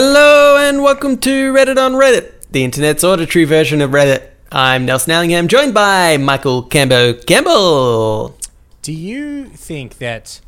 Hello 0.00 0.56
and 0.56 0.80
welcome 0.84 1.18
to 1.18 1.52
Reddit 1.52 1.76
on 1.76 1.94
Reddit, 1.94 2.30
the 2.52 2.62
internet's 2.62 3.02
auditory 3.02 3.44
version 3.44 3.80
of 3.80 3.90
Reddit. 3.90 4.28
I'm 4.52 4.86
Nelson 4.86 5.10
Allingham, 5.10 5.48
joined 5.48 5.74
by 5.74 6.16
Michael 6.18 6.62
Cambo 6.62 7.26
Campbell. 7.26 8.38
Do 8.80 8.92
you 8.92 9.46
think 9.46 9.98
that 9.98 10.40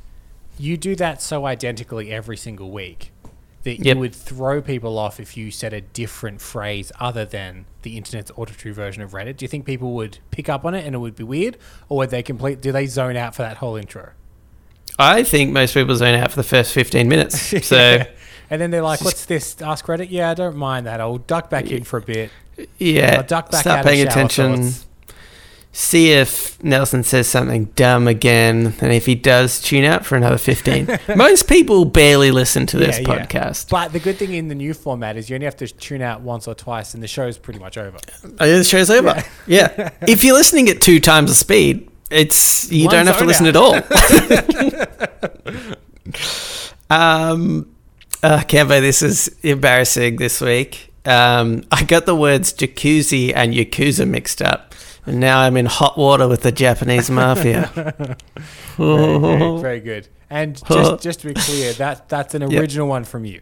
you 0.57 0.77
do 0.77 0.95
that 0.95 1.21
so 1.21 1.47
identically 1.47 2.13
every 2.13 2.37
single 2.37 2.71
week 2.71 3.11
that 3.65 3.85
Yep. 3.85 3.97
you 3.97 4.01
would 4.01 4.15
throw 4.15 4.63
people 4.63 4.97
off 4.97 5.19
if 5.19 5.37
you 5.37 5.51
said 5.51 5.73
a 5.73 5.81
different 5.81 6.41
phrase 6.41 6.93
other 7.01 7.25
than 7.25 7.65
the 7.83 7.97
internet's 7.97 8.31
auditory 8.37 8.73
version 8.73 9.03
of 9.03 9.11
Reddit? 9.11 9.37
Do 9.39 9.45
you 9.45 9.49
think 9.49 9.65
people 9.67 9.95
would 9.95 10.19
pick 10.31 10.49
up 10.49 10.65
on 10.65 10.77
it 10.77 10.87
and 10.87 10.95
it 10.95 10.99
would 10.99 11.17
be 11.17 11.25
weird, 11.25 11.57
or 11.89 11.97
would 11.97 12.11
they 12.11 12.23
complete? 12.23 12.61
Do 12.61 12.71
they 12.71 12.87
zone 12.87 13.17
out 13.17 13.35
for 13.35 13.43
that 13.43 13.57
whole 13.57 13.75
intro? 13.75 14.11
I 14.97 15.25
think 15.25 15.51
most 15.51 15.75
people 15.75 15.97
zone 15.97 16.15
out 16.15 16.31
for 16.31 16.37
the 16.37 16.45
first 16.45 16.73
15 16.73 17.09
minutes. 17.09 17.53
So, 17.65 18.05
and 18.51 18.61
then 18.61 18.71
they're 18.71 18.83
like, 18.83 19.01
"What's 19.03 19.25
this? 19.25 19.61
Ask 19.63 19.87
Reddit." 19.87 20.09
Yeah, 20.11 20.31
I 20.31 20.35
don't 20.35 20.57
mind 20.57 20.87
that. 20.87 21.01
I'll 21.01 21.19
duck 21.19 21.49
back 21.51 21.71
in 21.71 21.85
for 21.85 21.99
a 21.99 22.03
bit. 22.03 22.31
yeah, 22.79 23.17
I'll 23.19 23.23
duck 23.23 23.51
back 23.51 23.61
start 23.63 23.87
paying 23.87 24.07
attention. 24.07 24.57
thoughts. 24.65 24.87
See 25.73 26.11
if 26.11 26.61
Nelson 26.65 27.05
says 27.05 27.29
something 27.29 27.67
dumb 27.77 28.09
again, 28.09 28.75
and 28.81 28.93
if 28.93 29.07
he 29.07 29.15
does, 29.15 29.61
tune 29.61 29.85
out 29.85 30.05
for 30.05 30.17
another 30.17 30.37
15. 30.37 30.99
most 31.17 31.47
people 31.49 31.85
barely 31.85 32.33
listen 32.33 32.67
to 32.67 32.77
this 32.77 32.99
Yeah, 32.99 33.09
yeah. 33.15 33.25
podcast. 33.27 33.69
But 33.71 33.93
the 33.93 34.01
good 34.01 34.17
thing 34.17 34.35
in 34.35 34.49
the 34.49 34.57
new 34.57 34.75
format 34.75 35.17
is 35.17 35.31
you 35.31 35.37
only 35.37 35.45
have 35.45 35.57
to 35.59 35.69
tune 35.69 36.03
out 36.03 36.23
once 36.23 36.49
or 36.49 36.57
twice, 36.57 36.93
and 36.95 37.01
the 37.01 37.07
show's 37.07 37.39
pretty 37.39 37.61
much 37.61 37.79
over. 37.79 37.99
Oh, 38.41 38.45
yeah, 38.47 38.57
the 38.59 38.65
show's 38.65 38.91
over. 38.91 39.23
Yeah. 39.47 39.91
if 40.09 40.25
you're 40.25 40.35
listening 40.35 40.69
at 40.71 40.83
two 40.83 40.99
times 40.99 41.31
the 41.31 41.37
speed, 41.37 41.89
it's 42.11 42.69
you 42.73 42.87
One 42.87 42.95
don't 42.97 43.07
have 43.07 43.19
to 43.19 43.25
listen 43.25 43.47
out. 43.47 43.77
at 43.77 44.91
all. 46.91 46.91
um, 46.91 47.71
uh, 48.23 48.43
this 48.45 49.03
is 49.03 49.29
embarrassing 49.43 50.17
this 50.17 50.41
week. 50.41 50.93
Um, 51.07 51.65
I 51.73 51.85
got 51.85 52.07
the 52.07 52.15
words 52.15 52.53
jacuzzi 52.53 53.33
and 53.35 53.55
yakuza 53.55 54.07
mixed 54.09 54.43
up, 54.43 54.75
and 55.07 55.19
now 55.21 55.41
I'm 55.41 55.57
in 55.57 55.67
hot 55.67 55.97
water 55.97 56.29
with 56.29 56.43
the 56.43 56.53
Japanese 56.53 57.11
mafia. 57.21 57.71
Very, 58.77 59.19
very, 59.19 59.61
very 59.61 59.81
good. 59.81 60.09
And 60.29 60.61
just 60.67 61.03
just 61.09 61.21
to 61.21 61.29
be 61.29 61.35
clear, 61.35 61.73
that 61.75 62.09
that's 62.09 62.35
an 62.35 62.51
Yep. 62.51 62.61
original 62.61 62.89
one 62.89 63.05
from 63.05 63.25
you. 63.25 63.41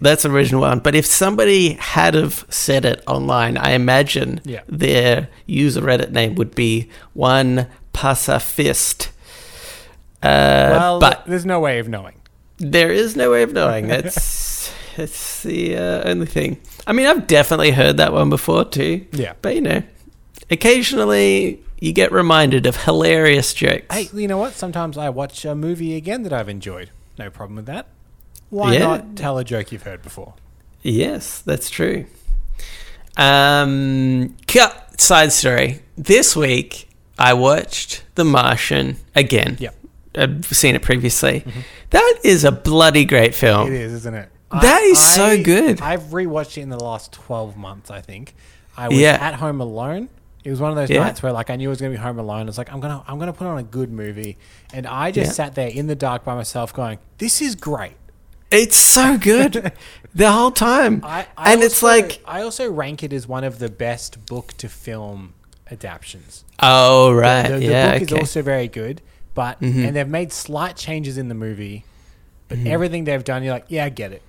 That's 0.00 0.24
the 0.24 0.30
original 0.30 0.62
one. 0.62 0.80
But 0.80 0.96
if 0.96 1.06
somebody 1.06 1.74
had 1.74 2.14
have 2.14 2.44
said 2.48 2.84
it 2.84 3.04
online, 3.06 3.56
I 3.56 3.72
imagine 3.74 4.40
Yeah. 4.44 4.62
their 4.66 5.28
user 5.46 5.80
Reddit 5.80 6.10
name 6.10 6.34
would 6.34 6.56
be 6.56 6.88
one 7.14 7.68
pacifist. 7.92 9.10
Uh, 10.20 10.68
Well, 10.72 10.98
but 11.00 11.22
there's 11.26 11.46
no 11.46 11.60
way 11.60 11.78
of 11.78 11.88
knowing. 11.88 12.14
There 12.58 12.90
is 12.90 13.16
no 13.16 13.30
way 13.30 13.42
of 13.42 13.52
knowing. 13.52 13.88
That's 13.88 14.72
that's 14.96 15.42
the 15.44 15.76
uh, 15.76 16.08
only 16.08 16.26
thing. 16.26 16.60
I 16.86 16.92
mean, 16.92 17.06
I've 17.06 17.26
definitely 17.26 17.70
heard 17.72 17.96
that 17.96 18.12
one 18.12 18.30
before 18.30 18.64
too. 18.64 19.06
Yeah. 19.12 19.34
But 19.42 19.54
you 19.54 19.60
know, 19.60 19.82
occasionally 20.50 21.62
you 21.80 21.92
get 21.92 22.12
reminded 22.12 22.66
of 22.66 22.76
hilarious 22.84 23.52
jokes. 23.54 23.92
Hey, 23.92 24.08
you 24.14 24.28
know 24.28 24.38
what? 24.38 24.52
Sometimes 24.54 24.96
I 24.96 25.08
watch 25.10 25.44
a 25.44 25.54
movie 25.54 25.96
again 25.96 26.22
that 26.22 26.32
I've 26.32 26.48
enjoyed. 26.48 26.90
No 27.18 27.28
problem 27.30 27.56
with 27.56 27.66
that. 27.66 27.86
Why 28.50 28.74
Yeah. 28.74 28.78
not 28.80 29.16
tell 29.16 29.38
a 29.38 29.44
joke 29.44 29.72
you've 29.72 29.82
heard 29.82 30.02
before? 30.02 30.34
Yes, 30.82 31.40
that's 31.40 31.70
true. 31.70 32.06
Um, 33.16 34.36
cut 34.46 35.00
side 35.00 35.32
story. 35.32 35.80
This 35.96 36.34
week 36.36 36.88
I 37.18 37.34
watched 37.34 38.04
The 38.14 38.24
Martian 38.24 38.96
again. 39.14 39.56
Yep. 39.60 39.74
I've 40.14 40.44
seen 40.46 40.74
it 40.74 40.82
previously. 40.82 41.40
Mm-hmm. 41.40 41.60
That 41.90 42.18
is 42.24 42.44
a 42.44 42.52
bloody 42.52 43.04
great 43.04 43.34
film. 43.34 43.68
It 43.68 43.74
is, 43.74 43.92
isn't 43.92 44.14
it? 44.14 44.28
That 44.50 44.82
is 44.82 44.98
so 44.98 45.42
good. 45.42 45.80
I've 45.80 46.02
rewatched 46.04 46.58
it 46.58 46.62
in 46.62 46.68
the 46.68 46.78
last 46.82 47.12
12 47.12 47.56
months, 47.56 47.90
I 47.90 48.00
think. 48.02 48.34
I 48.76 48.88
was 48.88 48.98
Yeah. 48.98 49.16
at 49.20 49.34
home 49.34 49.60
alone. 49.62 50.10
It 50.44 50.50
was 50.50 50.60
one 50.60 50.70
of 50.70 50.76
those 50.76 50.90
Yeah. 50.90 51.04
nights 51.04 51.22
where 51.22 51.32
like 51.32 51.48
I 51.50 51.56
knew 51.56 51.68
I 51.68 51.70
was 51.70 51.80
going 51.80 51.92
to 51.92 51.98
be 51.98 52.02
home 52.02 52.18
alone. 52.18 52.48
It's 52.48 52.58
like 52.58 52.70
I'm 52.72 52.80
going 52.80 52.92
to 52.98 53.02
I'm 53.08 53.16
going 53.18 53.32
to 53.32 53.38
put 53.38 53.46
on 53.46 53.58
a 53.58 53.62
good 53.62 53.90
movie 53.92 54.36
and 54.74 54.86
I 54.86 55.10
just 55.10 55.28
Yeah. 55.28 55.32
sat 55.32 55.54
there 55.54 55.68
in 55.68 55.86
the 55.86 55.94
dark 55.94 56.24
by 56.24 56.34
myself 56.34 56.74
going, 56.74 56.98
"This 57.18 57.40
is 57.40 57.54
great." 57.54 57.92
It's 58.50 58.76
so 58.76 59.16
good 59.16 59.72
the 60.14 60.30
whole 60.30 60.50
time. 60.50 61.00
I, 61.04 61.26
I 61.38 61.52
and 61.54 61.62
it's 61.62 61.82
like, 61.82 62.20
I 62.26 62.42
also 62.42 62.70
rank 62.70 63.02
it 63.02 63.12
as 63.14 63.26
one 63.26 63.44
of 63.44 63.58
the 63.60 63.70
best 63.70 64.26
book 64.26 64.52
to 64.58 64.68
film 64.68 65.32
adaptations. 65.70 66.44
oh, 66.60 67.12
right. 67.12 67.48
The, 67.48 67.58
the 67.58 67.64
yeah. 67.64 67.92
book 67.92 68.02
okay. 68.02 68.14
is 68.16 68.20
also 68.20 68.42
very 68.42 68.68
good, 68.68 69.00
but 69.34 69.60
Mhm. 69.60 69.86
and 69.88 69.96
they've 69.96 70.08
made 70.08 70.32
slight 70.32 70.76
changes 70.76 71.18
in 71.18 71.28
the 71.28 71.34
movie, 71.34 71.84
but 72.48 72.58
Mm-hmm. 72.58 72.66
everything 72.68 73.04
they've 73.04 73.24
done, 73.24 73.42
you're 73.42 73.54
like, 73.54 73.66
yeah, 73.68 73.86
I 73.86 73.88
get 73.88 74.12
it. 74.12 74.22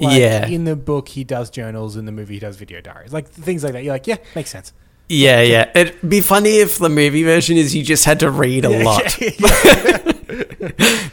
Like, 0.00 0.18
Yeah. 0.18 0.46
In 0.46 0.64
the 0.64 0.76
book, 0.76 1.08
he 1.08 1.24
does 1.24 1.50
journals. 1.50 1.96
In 1.96 2.04
the 2.04 2.12
movie, 2.12 2.34
he 2.34 2.40
does 2.40 2.56
video 2.56 2.80
diaries. 2.80 3.12
Like 3.12 3.28
things 3.28 3.62
like 3.64 3.72
that. 3.74 3.84
You're 3.84 3.94
like, 3.94 4.06
yeah, 4.06 4.16
makes 4.34 4.50
sense. 4.50 4.72
yeah, 5.08 5.40
yeah. 5.42 5.70
It'd 5.74 6.08
be 6.08 6.20
funny 6.20 6.56
if 6.58 6.78
the 6.78 6.88
movie 6.88 7.22
version 7.22 7.56
is 7.56 7.74
you 7.74 7.82
just 7.84 8.04
had 8.04 8.20
to 8.20 8.30
read 8.30 8.64
a 8.64 8.82
lot. 8.84 9.02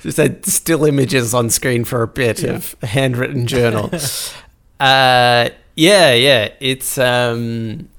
just 0.02 0.18
had 0.18 0.46
still 0.46 0.86
images 0.86 1.34
on 1.34 1.50
screen 1.50 1.84
for 1.84 2.02
a 2.02 2.08
bit 2.08 2.44
of 2.44 2.76
handwritten 2.82 3.48
journal. 3.48 3.90
uh, 4.80 5.50
yeah, 5.76 6.14
yeah. 6.14 6.50
It's 6.60 6.98
um, 6.98 7.90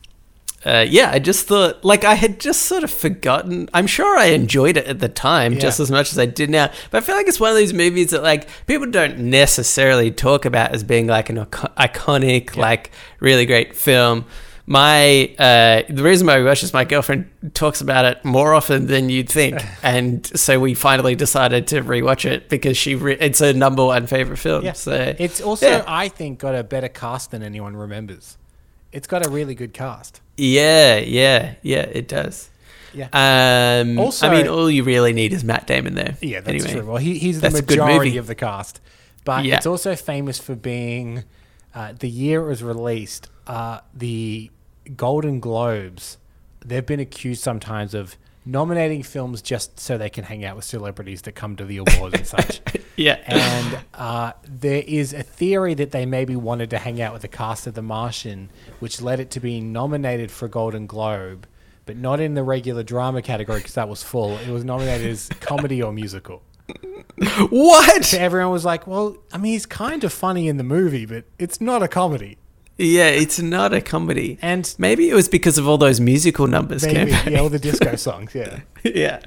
uh, 0.64 0.84
yeah. 0.88 1.10
I 1.10 1.18
just 1.18 1.46
thought 1.46 1.84
like 1.84 2.04
I 2.04 2.14
had 2.14 2.38
just 2.40 2.62
sort 2.62 2.84
of 2.84 2.90
forgotten. 2.90 3.68
I'm 3.74 3.86
sure 3.86 4.16
I 4.18 4.26
enjoyed 4.26 4.76
it 4.76 4.86
at 4.86 5.00
the 5.00 5.08
time 5.08 5.58
just 5.58 5.80
as 5.80 5.90
much 5.90 6.12
as 6.12 6.18
I 6.18 6.26
did 6.26 6.50
now. 6.50 6.70
But 6.90 7.02
I 7.02 7.06
feel 7.06 7.16
like 7.16 7.26
it's 7.28 7.40
one 7.40 7.50
of 7.50 7.56
these 7.56 7.72
movies 7.74 8.10
that 8.10 8.22
like 8.22 8.48
people 8.66 8.90
don't 8.90 9.18
necessarily 9.18 10.10
talk 10.10 10.44
about 10.44 10.72
as 10.72 10.84
being 10.84 11.06
like 11.06 11.30
an 11.30 11.36
ico- 11.36 11.74
iconic, 11.74 12.56
like 12.56 12.90
really 13.20 13.46
great 13.46 13.76
film. 13.76 14.24
My 14.64 15.34
uh, 15.40 15.82
the 15.88 16.04
reason 16.04 16.28
why 16.28 16.38
we 16.38 16.44
watch 16.44 16.60
this, 16.60 16.72
my 16.72 16.84
girlfriend 16.84 17.28
talks 17.52 17.80
about 17.80 18.04
it 18.04 18.24
more 18.24 18.54
often 18.54 18.86
than 18.86 19.08
you'd 19.08 19.28
think, 19.28 19.60
and 19.82 20.24
so 20.38 20.60
we 20.60 20.74
finally 20.74 21.16
decided 21.16 21.66
to 21.68 21.82
rewatch 21.82 22.24
it 22.24 22.48
because 22.48 22.76
she 22.76 22.94
re- 22.94 23.16
it's 23.18 23.40
her 23.40 23.52
number 23.52 23.84
one 23.84 24.06
favorite 24.06 24.36
film. 24.36 24.64
Yeah. 24.64 24.74
So 24.74 25.16
It's 25.18 25.40
also, 25.40 25.68
yeah. 25.68 25.84
I 25.88 26.08
think, 26.08 26.38
got 26.38 26.54
a 26.54 26.62
better 26.62 26.88
cast 26.88 27.32
than 27.32 27.42
anyone 27.42 27.74
remembers. 27.76 28.38
It's 28.92 29.06
got 29.06 29.26
a 29.26 29.30
really 29.30 29.54
good 29.54 29.72
cast. 29.72 30.20
yeah, 30.36 30.96
yeah, 30.98 31.54
yeah, 31.62 31.80
it 31.82 32.08
does. 32.08 32.50
Yeah. 32.94 33.08
Um, 33.12 33.98
Also- 33.98 34.28
I 34.28 34.34
mean, 34.36 34.48
all 34.48 34.70
you 34.70 34.84
really 34.84 35.12
need 35.14 35.32
is 35.32 35.42
Matt 35.44 35.66
Damon 35.66 35.94
there. 35.94 36.16
Yeah, 36.20 36.40
that's 36.40 36.64
anyway. 36.64 36.80
true. 36.80 36.86
Well, 36.90 36.98
he, 36.98 37.16
he's 37.18 37.36
the 37.40 37.48
That's 37.48 37.58
a 37.60 37.62
good 37.62 37.78
majority 37.78 38.18
of 38.18 38.26
the 38.26 38.34
cast, 38.34 38.80
but 39.24 39.44
Yeah. 39.46 39.56
it's 39.56 39.66
also 39.66 39.96
famous 39.96 40.38
for 40.38 40.54
being 40.54 41.24
uh, 41.74 41.94
the 41.98 42.08
year 42.08 42.42
it 42.42 42.46
was 42.48 42.62
released. 42.62 43.28
Uh, 43.46 43.80
the 43.94 44.50
Golden 44.94 45.40
Globes, 45.40 46.18
they've 46.64 46.84
been 46.84 47.00
accused 47.00 47.42
sometimes 47.42 47.94
of 47.94 48.16
nominating 48.44 49.02
films 49.02 49.42
just 49.42 49.78
so 49.78 49.96
they 49.96 50.10
can 50.10 50.24
hang 50.24 50.44
out 50.44 50.56
with 50.56 50.64
celebrities 50.64 51.22
that 51.22 51.32
come 51.32 51.56
to 51.56 51.64
the 51.64 51.78
awards 51.78 52.14
and 52.14 52.26
such. 52.26 52.60
Yeah, 52.94 53.18
And 53.26 53.78
uh, 53.94 54.32
there 54.46 54.82
is 54.86 55.14
a 55.14 55.22
theory 55.22 55.72
that 55.74 55.92
they 55.92 56.04
maybe 56.04 56.36
wanted 56.36 56.68
to 56.70 56.78
hang 56.78 57.00
out 57.00 57.14
with 57.14 57.22
the 57.22 57.28
cast 57.28 57.66
of 57.66 57.72
The 57.72 57.80
Martian, 57.80 58.50
which 58.80 59.00
led 59.00 59.18
it 59.18 59.30
to 59.30 59.40
being 59.40 59.72
nominated 59.72 60.30
for 60.30 60.44
a 60.44 60.48
Golden 60.50 60.86
Globe, 60.86 61.46
but 61.86 61.96
not 61.96 62.20
in 62.20 62.34
the 62.34 62.42
regular 62.42 62.82
drama 62.82 63.22
category 63.22 63.60
because 63.60 63.74
that 63.74 63.88
was 63.88 64.02
full. 64.02 64.36
It 64.36 64.50
was 64.50 64.62
nominated 64.62 65.06
as 65.10 65.28
comedy 65.40 65.82
or 65.82 65.90
musical. 65.90 66.42
what? 67.48 68.04
So 68.04 68.18
everyone 68.18 68.52
was 68.52 68.66
like, 68.66 68.86
well, 68.86 69.16
I 69.32 69.38
mean, 69.38 69.52
he's 69.52 69.66
kind 69.66 70.04
of 70.04 70.12
funny 70.12 70.46
in 70.46 70.58
the 70.58 70.64
movie, 70.64 71.06
but 71.06 71.24
it's 71.38 71.62
not 71.62 71.82
a 71.82 71.88
comedy. 71.88 72.36
Yeah, 72.82 73.08
it's 73.08 73.38
not 73.40 73.72
a 73.72 73.80
comedy. 73.80 74.38
And 74.42 74.74
Maybe 74.78 75.08
it 75.08 75.14
was 75.14 75.28
because 75.28 75.56
of 75.58 75.68
all 75.68 75.78
those 75.78 76.00
musical 76.00 76.46
numbers. 76.46 76.84
maybe, 76.84 77.12
yeah, 77.12 77.40
all 77.40 77.48
the 77.48 77.58
disco 77.58 77.96
songs, 78.08 78.34
yeah. 78.34 78.60
yeah. 78.84 79.20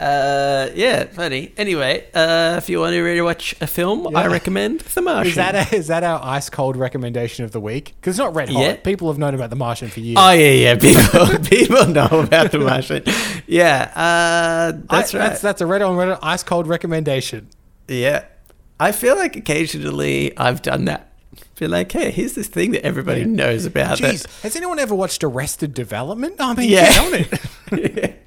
Uh, 0.00 0.68
yeah, 0.74 1.04
funny. 1.04 1.52
Anyway, 1.56 2.04
uh, 2.12 2.56
if 2.58 2.68
you 2.68 2.80
want 2.80 2.92
to 2.92 3.00
really 3.02 3.20
watch 3.20 3.54
a 3.60 3.68
film, 3.68 4.16
I 4.16 4.26
recommend 4.26 4.80
The 4.80 5.00
Martian. 5.00 5.28
Is 5.30 5.34
that, 5.36 5.72
a, 5.72 5.76
is 5.76 5.86
that 5.86 6.02
our 6.02 6.20
ice 6.20 6.50
cold 6.50 6.76
recommendation 6.76 7.44
of 7.44 7.52
the 7.52 7.60
week? 7.60 7.94
Because 8.00 8.14
it's 8.14 8.18
not 8.18 8.34
red 8.34 8.48
hot. 8.48 8.60
Yeah. 8.60 8.76
People 8.76 9.06
have 9.08 9.18
known 9.18 9.34
about 9.34 9.50
The 9.50 9.56
Martian 9.56 9.90
for 9.90 10.00
years. 10.00 10.18
oh 10.20 10.32
yeah, 10.32 10.50
yeah. 10.50 10.74
People, 10.76 11.38
people 11.44 11.86
know 11.86 12.08
about 12.10 12.50
The 12.50 12.58
Martian. 12.58 13.04
Yeah, 13.46 13.92
uh, 13.94 14.78
that's 14.90 15.14
I- 15.14 15.18
right. 15.18 15.28
That's, 15.28 15.40
that's 15.40 15.60
a 15.60 15.66
red 15.66 15.82
on 15.82 15.94
red 15.96 16.18
ice 16.20 16.42
cold 16.42 16.66
recommendation. 16.66 17.48
yeah, 17.86 18.24
I 18.80 18.90
feel 18.90 19.14
like 19.14 19.36
occasionally 19.36 20.36
I've 20.36 20.62
done 20.62 20.86
that. 20.86 21.11
Feel 21.54 21.70
like, 21.70 21.90
hey, 21.92 22.10
here's 22.10 22.34
this 22.34 22.46
thing 22.48 22.72
that 22.72 22.84
everybody 22.84 23.20
Yeah. 23.20 23.26
knows 23.26 23.64
about. 23.64 23.98
that- 24.00 24.14
Jeez, 24.14 24.42
has 24.42 24.54
anyone 24.56 24.78
ever 24.78 24.94
watched 24.94 25.22
Arrested 25.24 25.72
Development? 25.74 26.34
I 26.38 26.54
mean, 26.54 26.68
Yeah. 26.70 26.92
on 27.00 27.14
it. 27.14 28.18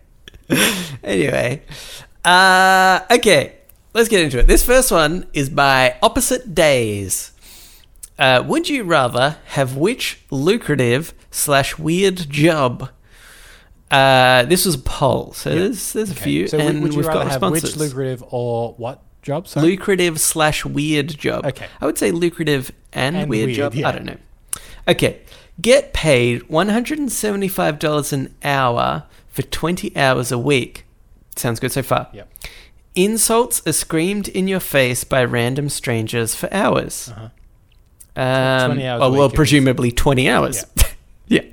anyway, 1.04 1.62
uh, 2.24 3.00
okay, 3.12 3.54
let's 3.94 4.10
get 4.10 4.22
into 4.22 4.40
it. 4.40 4.48
This 4.48 4.64
first 4.64 4.92
one 4.92 5.28
is 5.34 5.50
by 5.50 5.96
Opposite 6.02 6.54
Days. 6.56 7.32
Uh, 8.18 8.44
would 8.48 8.70
you 8.70 8.84
rather 8.84 9.38
have 9.48 9.76
which 9.76 10.22
lucrative 10.32 11.14
slash 11.32 11.78
weird 11.78 12.30
job? 12.30 12.90
Uh, 13.92 14.44
this 14.46 14.66
was 14.66 14.76
a 14.76 14.80
poll, 14.80 15.32
so 15.34 15.50
there's 15.54 15.94
there's 15.94 16.10
a 16.12 16.16
few, 16.16 16.48
So 16.48 16.58
would- 16.58 16.66
and 16.66 16.82
would 16.84 16.94
you 16.94 16.98
we've 17.00 17.08
rather 17.08 17.20
got 17.26 17.32
have 17.34 17.42
responses. 17.42 17.76
which 17.76 17.88
lucrative 17.88 18.24
or 18.30 18.74
what 18.78 19.02
job? 19.26 19.48
Sorry. 19.48 19.68
lucrative 19.68 20.20
slash 20.22 20.64
weird 20.64 21.10
job. 21.18 21.46
Okay. 21.46 21.68
I 21.82 21.86
would 21.86 21.98
say 21.98 22.12
lucrative 22.12 22.72
and, 22.94 23.18
And 23.18 23.30
weird, 23.30 23.48
weird, 23.48 23.58
job. 23.58 23.76
yeah. 23.76 23.90
I 23.90 23.92
don't 23.92 24.06
know. 24.06 24.18
Okay. 24.88 25.22
Get 25.60 25.94
paid 25.94 26.42
$175 26.44 28.14
an 28.14 28.36
hour 28.44 29.04
for 29.28 29.42
20 29.42 29.96
hours 29.98 30.32
a 30.32 30.38
week. 30.38 30.86
Sounds 31.36 31.60
good 31.60 31.72
so 31.72 31.82
far. 31.84 32.08
Yep. 32.14 32.32
Insults 32.96 33.62
are 33.68 33.74
screamed 33.74 34.28
in 34.30 34.48
your 34.48 34.60
face 34.62 35.04
by 35.04 35.24
random 35.26 35.68
strangers 35.70 36.34
for 36.36 36.52
hours. 36.54 37.10
Uh-huh. 37.10 37.30
Um, 38.18 38.72
20 38.72 38.88
hours 38.88 39.02
oh, 39.04 39.08
a 39.14 39.18
well, 39.18 39.30
presumably 39.30 39.92
20 39.92 40.30
hours. 40.30 40.66
Yeah. 41.28 41.42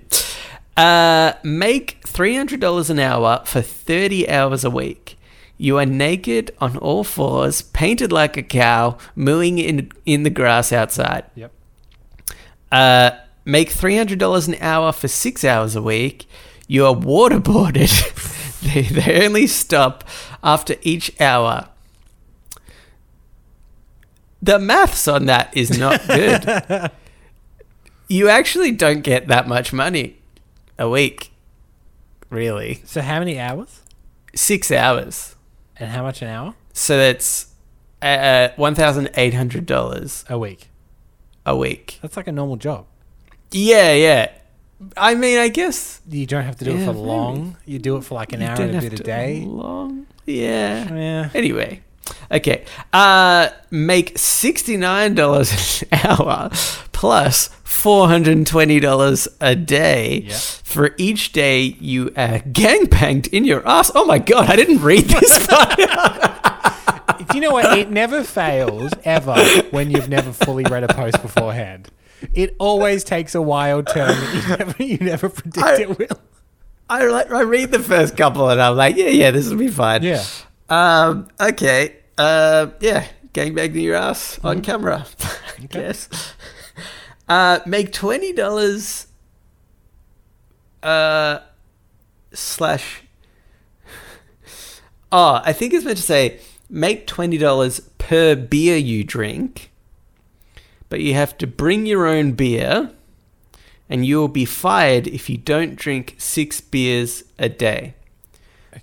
Uh, 0.74 1.34
make 1.42 2.00
$300 2.06 2.88
an 2.88 2.98
hour 2.98 3.42
for 3.44 3.60
30 3.60 4.26
hours 4.28 4.64
a 4.64 4.70
week. 4.70 5.18
You 5.62 5.78
are 5.78 5.86
naked 5.86 6.50
on 6.60 6.76
all 6.78 7.04
fours, 7.04 7.62
painted 7.62 8.10
like 8.10 8.36
a 8.36 8.42
cow, 8.42 8.98
mooing 9.14 9.60
in, 9.60 9.92
in 10.04 10.24
the 10.24 10.28
grass 10.28 10.72
outside. 10.72 11.24
Yep. 11.36 11.52
Uh, 12.72 13.10
make 13.44 13.70
$300 13.70 14.48
an 14.48 14.56
hour 14.60 14.90
for 14.90 15.06
six 15.06 15.44
hours 15.44 15.76
a 15.76 15.80
week. 15.80 16.26
You 16.66 16.84
are 16.86 16.94
waterboarded. 16.96 17.92
they, 18.74 18.82
they 18.82 19.24
only 19.24 19.46
stop 19.46 20.02
after 20.42 20.74
each 20.82 21.12
hour. 21.20 21.68
The 24.42 24.58
maths 24.58 25.06
on 25.06 25.26
that 25.26 25.56
is 25.56 25.78
not 25.78 26.04
good. 26.08 26.90
you 28.08 28.28
actually 28.28 28.72
don't 28.72 29.02
get 29.02 29.28
that 29.28 29.46
much 29.46 29.72
money 29.72 30.16
a 30.76 30.88
week, 30.88 31.30
really. 32.30 32.82
So 32.84 33.00
how 33.00 33.20
many 33.20 33.38
hours? 33.38 33.82
Six 34.34 34.72
hours. 34.72 35.36
And 35.78 35.90
how 35.90 36.02
much 36.02 36.22
an 36.22 36.28
hour? 36.28 36.54
So 36.72 36.96
that's 36.96 37.46
uh, 38.00 38.48
$1,800 38.58 40.30
A 40.30 40.38
week. 40.38 40.68
a 41.46 41.56
week. 41.56 41.98
That's 42.02 42.16
like 42.16 42.26
a 42.28 42.32
normal 42.32 42.56
job. 42.56 42.86
Yeah, 43.50 43.92
yeah. 43.92 44.30
I 44.96 45.14
mean, 45.14 45.38
I 45.38 45.48
guess 45.48 46.00
You 46.08 46.26
don't 46.26 46.42
have 46.44 46.56
to 46.58 46.64
do 46.64 46.72
Yeah, 46.72 46.78
it 46.82 46.86
for 46.86 46.92
very. 46.92 47.04
long. 47.06 47.56
You 47.64 47.78
do 47.78 47.96
it 47.96 48.04
for 48.04 48.14
like 48.16 48.32
an 48.32 48.42
hour 48.42 48.60
and 48.60 48.76
a 48.76 48.80
bit 48.80 48.98
a 48.98 49.02
day. 49.02 49.44
Long. 49.46 50.06
Yeah. 50.26 50.92
Yeah. 50.94 51.30
Anyway, 51.34 51.82
okay. 52.32 52.64
Uh, 52.92 53.48
make 53.70 54.16
sixty 54.18 54.76
nine 54.76 55.14
dollars 55.14 55.82
an 55.92 55.98
hour 56.04 56.48
plus 56.92 57.48
plus 57.48 57.48
four 57.64 58.06
hundred 58.08 58.36
and 58.36 58.46
twenty 58.46 58.78
dollars 58.80 59.26
a 59.40 59.54
day 59.56 60.24
Yeah. 60.26 60.36
for 60.62 60.94
each 60.98 61.32
day 61.32 61.62
you 61.80 62.08
are 62.16 62.38
gangbanged 62.40 63.28
in 63.28 63.44
your 63.44 63.66
ass. 63.66 63.90
Oh 63.94 64.04
my 64.04 64.18
god! 64.18 64.48
I 64.50 64.56
didn't 64.56 64.82
read 64.82 65.04
this 65.04 65.46
part. 65.48 65.76
Do 65.76 67.34
you 67.36 67.40
know 67.40 67.50
what? 67.52 67.78
It 67.78 67.90
never 67.90 68.22
fails 68.24 68.92
ever 69.04 69.34
when 69.70 69.90
you've 69.90 70.08
never 70.08 70.32
fully 70.32 70.64
read 70.64 70.84
a 70.84 70.88
post 70.94 71.20
beforehand. 71.22 71.88
It 72.34 72.54
always 72.58 73.02
takes 73.04 73.34
a 73.34 73.42
wild 73.42 73.88
turn 73.88 74.08
that 74.08 74.34
you 74.34 74.56
never, 74.56 74.82
you 74.82 74.98
never 74.98 75.28
predict 75.28 75.66
I- 75.66 75.80
it 75.82 75.98
will. 75.98 76.20
I 76.90 77.00
I 77.04 77.42
read 77.42 77.70
the 77.72 77.78
first 77.78 78.16
couple 78.16 78.50
and 78.50 78.60
I'm 78.60 78.76
like, 78.76 78.96
yeah, 78.96 79.06
yeah, 79.08 79.30
this 79.30 79.48
will 79.48 79.56
be 79.56 79.68
fine. 79.68 80.02
Yeah. 80.02 80.22
Um. 80.68 81.28
Okay. 81.40 81.96
Uh. 82.18 82.68
Yeah. 82.80 83.06
Gangbanged 83.32 83.74
in 83.74 83.80
your 83.80 83.96
ass 83.96 84.38
on 84.44 84.60
camera. 84.60 85.06
I 85.58 85.64
guess. 85.66 86.08
Uh. 87.28 87.60
Make 87.66 87.92
twenty 87.92 88.32
dollars. 88.32 89.06
Uh. 90.82 91.40
Slash. 92.32 93.02
Oh, 95.14 95.42
I 95.44 95.52
think 95.52 95.74
it's 95.74 95.84
meant 95.84 95.98
to 95.98 96.02
say 96.02 96.40
make 96.70 97.06
twenty 97.06 97.36
dollars 97.36 97.80
per 97.98 98.34
beer 98.34 98.78
you 98.78 99.04
drink, 99.04 99.70
but 100.88 101.00
you 101.00 101.12
have 101.12 101.36
to 101.38 101.46
bring 101.46 101.84
your 101.84 102.06
own 102.06 102.32
beer, 102.32 102.90
and 103.90 104.06
you 104.06 104.16
will 104.16 104.28
be 104.28 104.46
fired 104.46 105.06
if 105.06 105.28
you 105.28 105.36
don't 105.36 105.76
drink 105.76 106.14
six 106.16 106.62
beers 106.62 107.24
a 107.38 107.50
day. 107.50 107.92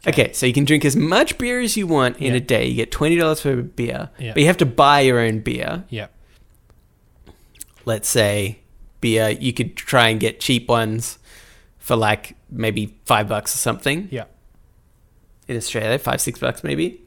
Okay, 0.07 0.33
so 0.33 0.45
you 0.45 0.53
can 0.53 0.65
drink 0.65 0.85
as 0.85 0.95
much 0.95 1.37
beer 1.37 1.59
as 1.59 1.75
you 1.75 1.87
want 1.87 2.17
in 2.17 2.31
Yeah. 2.33 2.37
a 2.37 2.39
day. 2.39 2.65
You 2.67 2.75
get 2.75 2.91
twenty 2.91 3.15
dollars 3.15 3.41
for 3.41 3.51
a 3.51 3.63
beer, 3.63 4.09
Yeah. 4.19 4.33
but 4.33 4.41
you 4.41 4.47
have 4.47 4.57
to 4.57 4.65
buy 4.65 4.99
your 5.01 5.19
own 5.19 5.39
beer. 5.39 5.83
Yep. 5.89 6.11
Let's 7.85 8.07
say 8.09 8.59
beer, 9.01 9.29
you 9.29 9.51
could 9.53 9.75
try 9.75 10.09
and 10.09 10.19
get 10.19 10.39
cheap 10.39 10.67
ones 10.69 11.17
for 11.79 11.95
like 11.95 12.35
maybe 12.51 12.95
five 13.05 13.27
bucks 13.27 13.55
or 13.55 13.57
something 13.57 14.07
Yep. 14.11 14.29
in 15.47 15.57
Australia, 15.57 15.97
five 15.97 16.21
six 16.21 16.39
bucks 16.39 16.63
maybe. 16.63 17.01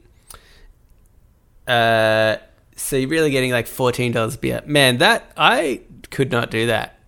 Uh, 1.69 2.37
so 2.75 2.97
you're 2.97 3.09
really 3.09 3.31
getting 3.31 3.53
like 3.53 3.67
fourteen 3.69 4.11
dollars 4.13 4.37
beer. 4.37 4.61
Man, 4.67 4.99
that 4.99 5.31
I 5.37 5.83
could 6.11 6.33
not 6.33 6.51
do 6.51 6.67
that. 6.67 6.99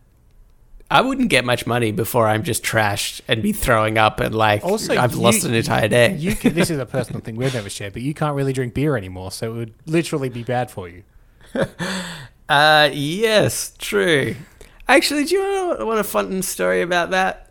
I 0.94 1.00
wouldn't 1.00 1.28
get 1.28 1.44
much 1.44 1.66
money 1.66 1.90
before 1.90 2.28
I'm 2.28 2.44
just 2.44 2.62
trashed 2.62 3.20
and 3.26 3.42
be 3.42 3.52
throwing 3.52 3.98
up 3.98 4.20
and 4.20 4.32
like 4.34 4.64
Also, 4.64 4.96
I've 4.96 5.12
you- 5.14 5.20
lost 5.20 5.44
an 5.44 5.52
entire 5.52 5.88
day. 5.88 6.14
You 6.14 6.36
can, 6.36 6.54
this 6.54 6.70
is 6.70 6.78
a 6.78 6.86
personal 6.86 7.20
thing 7.20 7.34
we've 7.36 7.52
never 7.52 7.68
shared, 7.68 7.92
but 7.94 8.02
you 8.02 8.14
can't 8.14 8.36
really 8.36 8.52
drink 8.52 8.74
beer 8.74 8.96
anymore, 8.96 9.32
so 9.32 9.52
it 9.52 9.56
would 9.56 9.74
literally 9.86 10.28
be 10.28 10.42
bad 10.44 10.70
for 10.70 10.88
you. 10.88 11.02
Uh, 12.46 12.90
yes, 12.92 13.72
true. 13.78 14.36
Actually, 14.86 15.24
do 15.24 15.34
you 15.34 15.40
want, 15.40 15.86
want 15.86 15.98
a 15.98 16.04
fun 16.04 16.42
story 16.42 16.82
about 16.82 17.10
that? 17.12 17.50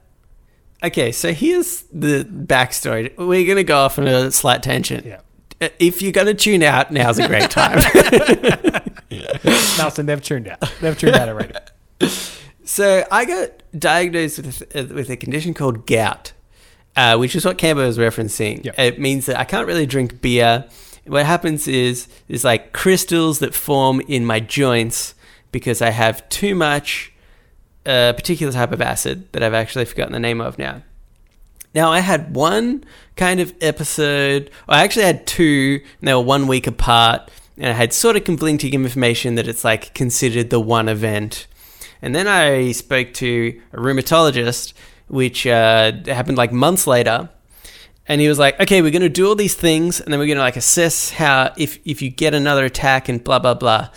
Okay, 0.83 1.11
so 1.11 1.33
here's 1.33 1.81
the 1.91 2.23
backstory. 2.25 3.11
We're 3.17 3.47
gonna 3.47 3.63
go 3.63 3.77
off 3.79 3.97
on 3.97 4.07
a 4.07 4.29
slight 4.29 4.61
tangent. 4.61 5.03
Yeah. 5.07 5.21
Uh, 5.59 5.69
If 5.79 6.03
you're 6.03 6.11
gonna 6.11 6.35
tune 6.35 6.61
out, 6.61 6.91
now's 6.91 7.17
a 7.17 7.27
great 7.27 7.49
time. 7.49 7.79
Nelson, 9.79 10.05
they've 10.05 10.21
tuned 10.21 10.47
out. 10.47 10.59
They've 10.79 10.95
tuned 10.97 11.15
out 11.15 11.27
already. 11.27 11.55
So 12.73 13.05
I 13.11 13.25
got 13.25 13.51
diagnosed 13.77 14.39
with, 14.39 14.75
uh, 14.75 14.91
with 14.95 15.07
a 15.11 15.15
condition 15.15 15.53
called 15.53 15.85
gout, 15.85 16.33
uh, 16.95 17.17
which 17.17 17.35
is 17.35 17.45
what 17.45 17.59
Cambo 17.59 17.85
was 17.85 17.99
referencing. 17.99 18.65
Yep. 18.65 18.79
It 18.79 18.99
means 18.99 19.27
that 19.27 19.37
I 19.37 19.43
can't 19.43 19.67
really 19.67 19.85
drink 19.85 20.21
beer. 20.21 20.65
What 21.05 21.27
happens 21.27 21.67
is 21.67 22.07
there's 22.27 22.43
like 22.43 22.73
crystals 22.73 23.37
that 23.39 23.53
form 23.53 24.01
in 24.07 24.25
my 24.25 24.39
joints 24.39 25.13
because 25.51 25.83
I 25.83 25.91
have 25.91 26.27
too 26.29 26.55
much 26.55 27.13
a 27.85 28.11
particular 28.17 28.51
type 28.51 28.71
of 28.71 28.81
acid 28.81 29.31
that 29.33 29.43
I've 29.43 29.53
actually 29.53 29.85
forgotten 29.85 30.13
the 30.13 30.19
name 30.19 30.41
of 30.41 30.57
now. 30.57 30.81
Now 31.75 31.91
I 31.91 31.99
had 31.99 32.35
one 32.35 32.85
kind 33.15 33.39
of 33.39 33.53
episode. 33.61 34.49
I 34.67 34.83
actually 34.83 35.05
had 35.05 35.27
two, 35.27 35.79
and 36.01 36.07
they 36.07 36.13
were 36.15 36.21
one 36.21 36.47
week 36.47 36.65
apart. 36.65 37.29
And 37.55 37.67
I 37.67 37.73
had 37.73 37.93
sort 37.93 38.15
of 38.15 38.23
conflicting 38.23 38.73
information 38.73 39.35
that 39.35 39.47
it's 39.47 39.63
like 39.63 39.93
considered 39.93 40.49
the 40.49 40.59
one 40.59 40.89
event. 40.89 41.45
And 42.03 42.13
then 42.13 42.27
I 42.27 42.73
spoke 42.73 43.13
to 43.13 43.61
a 43.71 43.77
rheumatologist, 43.77 44.73
which 45.07 45.47
uh, 45.47 45.93
happened 46.05 46.37
like 46.37 46.51
months 46.51 46.85
later. 46.85 47.29
And 48.05 48.19
he 48.19 48.27
was 48.27 48.37
like, 48.37 48.59
"Okay, 48.59 48.81
we're 48.81 48.91
going 48.91 49.03
to 49.03 49.09
do 49.09 49.25
all 49.25 49.35
these 49.35 49.55
things, 49.55 50.01
and 50.01 50.11
then 50.11 50.19
we're 50.19 50.27
going 50.27 50.37
to 50.37 50.43
like 50.43 50.57
assess 50.57 51.11
how 51.11 51.53
if 51.57 51.79
if 51.85 52.01
you 52.01 52.09
get 52.09 52.33
another 52.33 52.65
attack 52.65 53.07
and 53.07 53.23
blah 53.23 53.39
blah 53.39 53.53
blah." 53.53 53.87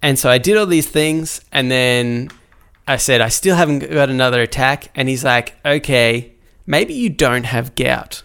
And 0.00 0.16
so 0.16 0.30
I 0.30 0.38
did 0.38 0.56
all 0.56 0.66
these 0.66 0.88
things, 0.88 1.40
and 1.50 1.68
then 1.68 2.30
I 2.86 2.96
said, 2.96 3.20
"I 3.20 3.28
still 3.28 3.56
haven't 3.56 3.80
got 3.80 4.08
another 4.08 4.40
attack." 4.40 4.92
And 4.94 5.08
he's 5.08 5.24
like, 5.24 5.56
"Okay, 5.66 6.34
maybe 6.64 6.94
you 6.94 7.10
don't 7.10 7.46
have 7.46 7.74
gout." 7.74 8.22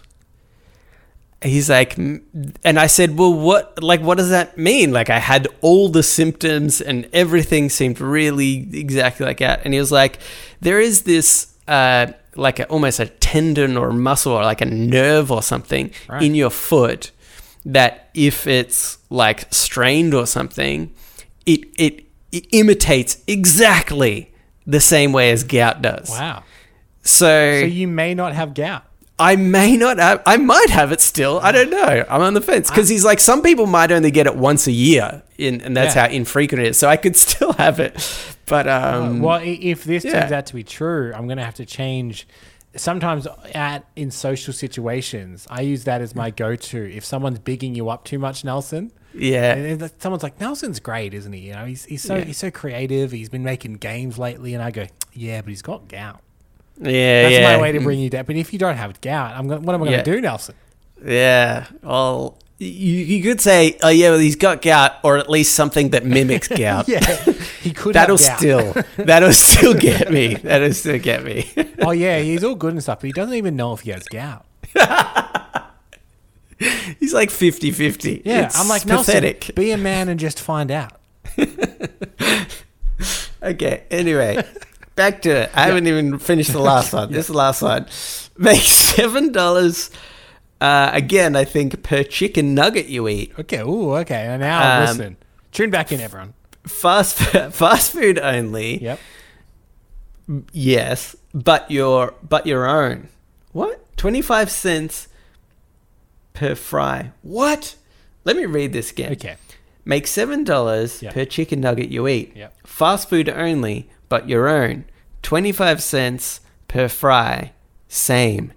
He's 1.44 1.68
like, 1.70 1.96
and 1.98 2.24
I 2.64 2.86
said, 2.88 3.18
"Well, 3.18 3.32
what? 3.34 3.82
Like, 3.82 4.00
what 4.00 4.16
does 4.18 4.30
that 4.30 4.56
mean?" 4.58 4.92
Like, 4.92 5.10
I 5.10 5.18
had 5.18 5.46
all 5.60 5.88
the 5.90 6.02
symptoms, 6.02 6.80
and 6.80 7.06
everything 7.12 7.68
seemed 7.70 8.00
really 8.00 8.68
exactly 8.72 9.26
like 9.26 9.38
that. 9.38 9.60
And 9.64 9.74
he 9.74 9.78
was 9.80 9.92
like, 9.92 10.18
"There 10.60 10.80
is 10.80 11.02
this." 11.02 11.54
Uh, 11.68 12.08
like 12.36 12.58
a, 12.58 12.66
almost 12.66 12.98
a 12.98 13.06
tendon 13.06 13.76
or 13.76 13.92
muscle 13.92 14.32
or 14.32 14.42
like 14.42 14.60
a 14.60 14.64
nerve 14.66 15.30
or 15.30 15.40
something 15.40 15.92
Right. 16.08 16.20
in 16.22 16.34
your 16.34 16.50
foot 16.50 17.12
that 17.64 18.10
if 18.12 18.46
it's 18.48 18.98
like 19.08 19.46
strained 19.54 20.14
or 20.14 20.26
something, 20.26 20.92
it, 21.46 21.60
it 21.78 22.04
it 22.32 22.46
imitates 22.52 23.22
exactly 23.28 24.32
the 24.66 24.80
same 24.80 25.12
way 25.12 25.30
as 25.30 25.44
gout 25.44 25.80
does. 25.80 26.10
Wow. 26.10 26.42
So, 27.02 27.60
So 27.60 27.66
you 27.66 27.86
may 27.86 28.14
not 28.14 28.32
have 28.34 28.52
gout. 28.54 28.82
I 29.18 29.36
may 29.36 29.76
not 29.76 29.98
have, 29.98 30.22
I 30.26 30.36
might 30.38 30.70
have 30.70 30.90
it 30.90 31.00
still. 31.00 31.38
I 31.40 31.52
don't 31.52 31.70
know. 31.70 32.04
I'm 32.08 32.20
on 32.20 32.34
the 32.34 32.40
fence 32.40 32.68
because 32.68 32.88
he's 32.88 33.04
like, 33.04 33.20
some 33.20 33.42
people 33.42 33.66
might 33.66 33.92
only 33.92 34.10
get 34.10 34.26
it 34.26 34.34
once 34.34 34.66
a 34.66 34.72
year, 34.72 35.22
in, 35.38 35.60
and 35.60 35.76
that's 35.76 35.94
Yeah. 35.94 36.08
how 36.08 36.12
infrequent 36.12 36.62
it 36.64 36.68
is. 36.70 36.76
So 36.78 36.88
I 36.88 36.96
could 36.96 37.16
still 37.26 37.52
have 37.52 37.78
it. 37.78 37.94
But, 38.46 38.66
um, 38.68 39.20
well, 39.20 39.38
i- 39.38 39.44
if 39.62 39.84
this 39.84 40.04
yeah. 40.04 40.20
turns 40.20 40.32
out 40.32 40.46
to 40.46 40.54
be 40.54 40.64
true, 40.64 41.12
I'm 41.14 41.26
going 41.26 41.38
to 41.38 41.44
have 41.44 41.54
to 41.54 41.64
change. 41.64 42.26
Sometimes 42.76 43.28
at 43.54 43.84
in 43.94 44.10
social 44.10 44.52
situations, 44.52 45.46
I 45.48 45.60
use 45.60 45.84
that 45.84 46.00
as 46.00 46.16
my 46.16 46.30
go-to. 46.30 46.92
If 46.92 47.04
someone's 47.04 47.38
bigging 47.38 47.76
you 47.76 47.88
up 47.90 48.04
too 48.04 48.18
much, 48.18 48.44
Nelson, 48.44 48.90
yeah. 49.14 49.54
and 49.54 49.92
someone's 50.00 50.24
like, 50.24 50.40
"Nelson's 50.40 50.80
great, 50.80 51.14
isn't 51.14 51.32
he? 51.32 51.42
You 51.42 51.52
know, 51.52 51.66
he's, 51.66 51.84
he's 51.84 52.02
so 52.02 52.16
Yeah. 52.16 52.24
he's 52.24 52.36
so 52.38 52.50
creative. 52.50 53.12
He's 53.12 53.28
been 53.28 53.44
making 53.44 53.74
games 53.74 54.18
lately." 54.18 54.54
And 54.54 54.62
I 54.62 54.72
go, 54.72 54.88
"Yeah, 55.12 55.40
but 55.40 55.50
he's 55.50 55.62
got 55.62 55.86
gout." 55.86 56.20
Yeah. 56.80 57.22
That's 57.22 57.32
yeah. 57.34 57.56
my 57.56 57.62
way 57.62 57.72
to 57.72 57.80
bring 57.80 57.98
you 58.00 58.10
down. 58.10 58.24
But 58.24 58.36
if 58.36 58.52
you 58.52 58.58
don't 58.58 58.76
have 58.76 59.00
gout, 59.00 59.32
I'm 59.36 59.46
going. 59.48 59.62
What 59.62 59.74
am 59.74 59.82
I 59.82 59.86
going 59.86 59.92
Yeah. 59.98 60.02
to 60.02 60.12
do, 60.12 60.20
Nelson? 60.20 60.54
Yeah. 61.04 61.66
Well, 61.82 62.38
you, 62.58 62.68
you 62.68 63.22
could 63.22 63.40
say, 63.40 63.76
oh 63.82 63.88
yeah, 63.88 64.10
well 64.10 64.18
he's 64.18 64.36
got 64.36 64.62
gout, 64.62 64.92
or 65.02 65.18
at 65.18 65.28
least 65.28 65.54
something 65.54 65.90
that 65.90 66.04
mimics 66.04 66.48
gout. 66.56 66.88
Yeah, 66.88 67.00
he 67.60 67.72
could. 67.72 67.94
That'll 67.94 68.16
have 68.16 68.26
gout. 68.26 68.38
still 68.38 68.74
that'll 69.04 69.32
still 69.32 69.74
get 69.74 70.10
me. 70.10 70.34
That'll 70.34 70.72
still 70.72 70.98
get 70.98 71.24
me. 71.24 71.50
Oh 71.80 71.90
yeah, 71.90 72.20
he's 72.20 72.42
all 72.44 72.54
good 72.54 72.72
and 72.72 72.82
stuff, 72.82 73.00
but 73.00 73.06
he 73.08 73.12
doesn't 73.12 73.34
even 73.34 73.56
know 73.56 73.72
if 73.74 73.80
he 73.80 73.90
has 73.90 74.04
gout. 74.04 74.44
He's 77.00 77.12
like 77.12 77.30
50-50. 77.30 78.22
Yeah, 78.24 78.46
It's 78.46 78.58
I'm 78.58 78.68
like 78.68 78.86
pathetic. 78.86 79.40
Nelson, 79.40 79.54
be 79.56 79.72
a 79.72 79.76
man 79.76 80.08
and 80.08 80.18
just 80.18 80.40
find 80.40 80.70
out. 80.70 80.92
Okay. 83.42 83.82
Anyway, 83.90 84.42
back 84.96 85.22
to 85.22 85.30
it. 85.30 85.50
I 85.54 85.66
haven't 85.66 85.86
even 85.86 86.18
finished 86.18 86.52
the 86.52 86.60
last 86.60 86.92
one. 86.92 87.08
This 87.12 87.20
is 87.26 87.26
the 87.28 87.36
last 87.36 87.62
one. 87.62 87.86
Make 88.38 88.60
seven 88.60 89.32
dollars. 89.32 89.90
Uh, 90.60 90.90
again, 90.92 91.36
I 91.36 91.44
think 91.44 91.82
per 91.82 92.02
chicken 92.04 92.54
nugget 92.54 92.86
you 92.86 93.06
eat. 93.08 93.32
Okay, 93.38 93.60
ooh, 93.60 93.94
okay. 93.96 94.26
And 94.26 94.40
now 94.40 94.80
Um, 94.80 94.86
listen, 94.86 95.16
tune 95.52 95.70
back 95.70 95.92
in, 95.92 96.00
everyone. 96.00 96.34
Fast 96.66 97.18
fast 97.52 97.92
food 97.92 98.18
only. 98.18 98.82
Yep. 98.82 98.98
Yes, 100.52 101.16
but 101.34 101.70
your 101.70 102.14
but 102.26 102.46
your 102.46 102.66
own. 102.66 103.08
What? 103.52 103.96
Twenty 103.96 104.22
five 104.22 104.50
cents 104.50 105.08
per 106.32 106.54
fry. 106.54 107.12
What? 107.22 107.76
Let 108.24 108.36
me 108.36 108.46
read 108.46 108.72
this 108.72 108.90
again. 108.90 109.12
Okay. 109.12 109.36
Make 109.84 110.06
seven 110.06 110.44
dollars 110.44 111.02
Yep. 111.02 111.14
per 111.14 111.24
chicken 111.24 111.60
nugget 111.60 111.90
you 111.90 112.08
eat. 112.08 112.32
Yep. 112.34 112.66
Fast 112.66 113.08
food 113.10 113.28
only, 113.28 113.88
but 114.08 114.28
your 114.28 114.48
own. 114.48 114.84
Twenty 115.22 115.52
five 115.52 115.82
cents 115.82 116.40
per 116.68 116.88
fry. 116.88 117.52
Same. 117.88 118.52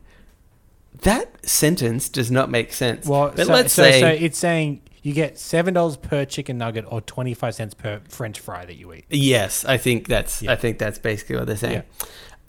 That 1.03 1.45
sentence 1.45 2.09
does 2.09 2.31
not 2.31 2.49
make 2.49 2.73
sense. 2.73 3.05
Well, 3.05 3.31
but 3.35 3.45
so, 3.45 3.53
let's 3.53 3.73
so, 3.73 3.83
say 3.83 3.99
so 4.01 4.07
it's 4.07 4.37
saying 4.37 4.81
you 5.03 5.13
get 5.13 5.37
seven 5.37 5.73
dollars 5.73 5.95
per 5.97 6.25
chicken 6.25 6.57
nugget 6.57 6.85
or 6.87 7.01
twenty 7.01 7.33
five 7.33 7.53
cents 7.55 7.73
per 7.73 8.01
French 8.09 8.39
fry 8.39 8.65
that 8.65 8.75
you 8.75 8.93
eat. 8.93 9.05
yes. 9.09 9.63
I 9.65 9.77
think 9.77 10.07
that's 10.07 10.41
Yeah. 10.41 10.53
I 10.53 10.55
think 10.55 10.79
that's 10.79 10.97
basically 10.97 11.35
what 11.35 11.45
they're 11.47 11.55
saying. 11.57 11.83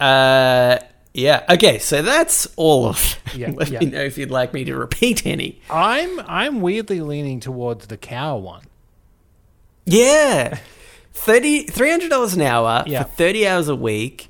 Uh, 0.00 0.78
yeah. 1.15 1.45
Okay. 1.49 1.79
So 1.79 2.03
that's 2.03 2.47
all 2.57 2.87
of. 2.87 3.17
them. 3.33 3.41
Yeah, 3.41 3.50
Let 3.57 3.71
yeah. 3.71 3.81
me 3.81 3.87
know 3.87 4.00
if 4.03 4.17
you'd 4.19 4.31
like 4.31 4.53
me 4.55 4.65
to 4.65 4.77
repeat 4.77 5.27
any. 5.27 5.61
I'm 5.71 6.21
I'm 6.21 6.61
weirdly 6.61 7.00
leaning 7.00 7.41
towards 7.41 7.87
the 7.88 7.97
cow 7.97 8.37
one. 8.37 8.62
Yeah. 9.85 10.59
30 11.15 11.67
$300 11.67 12.35
an 12.35 12.43
hour 12.43 12.85
Yeah. 12.87 13.03
for 13.05 13.09
30 13.11 13.47
hours 13.47 13.69
a 13.69 13.75
week. 13.77 14.29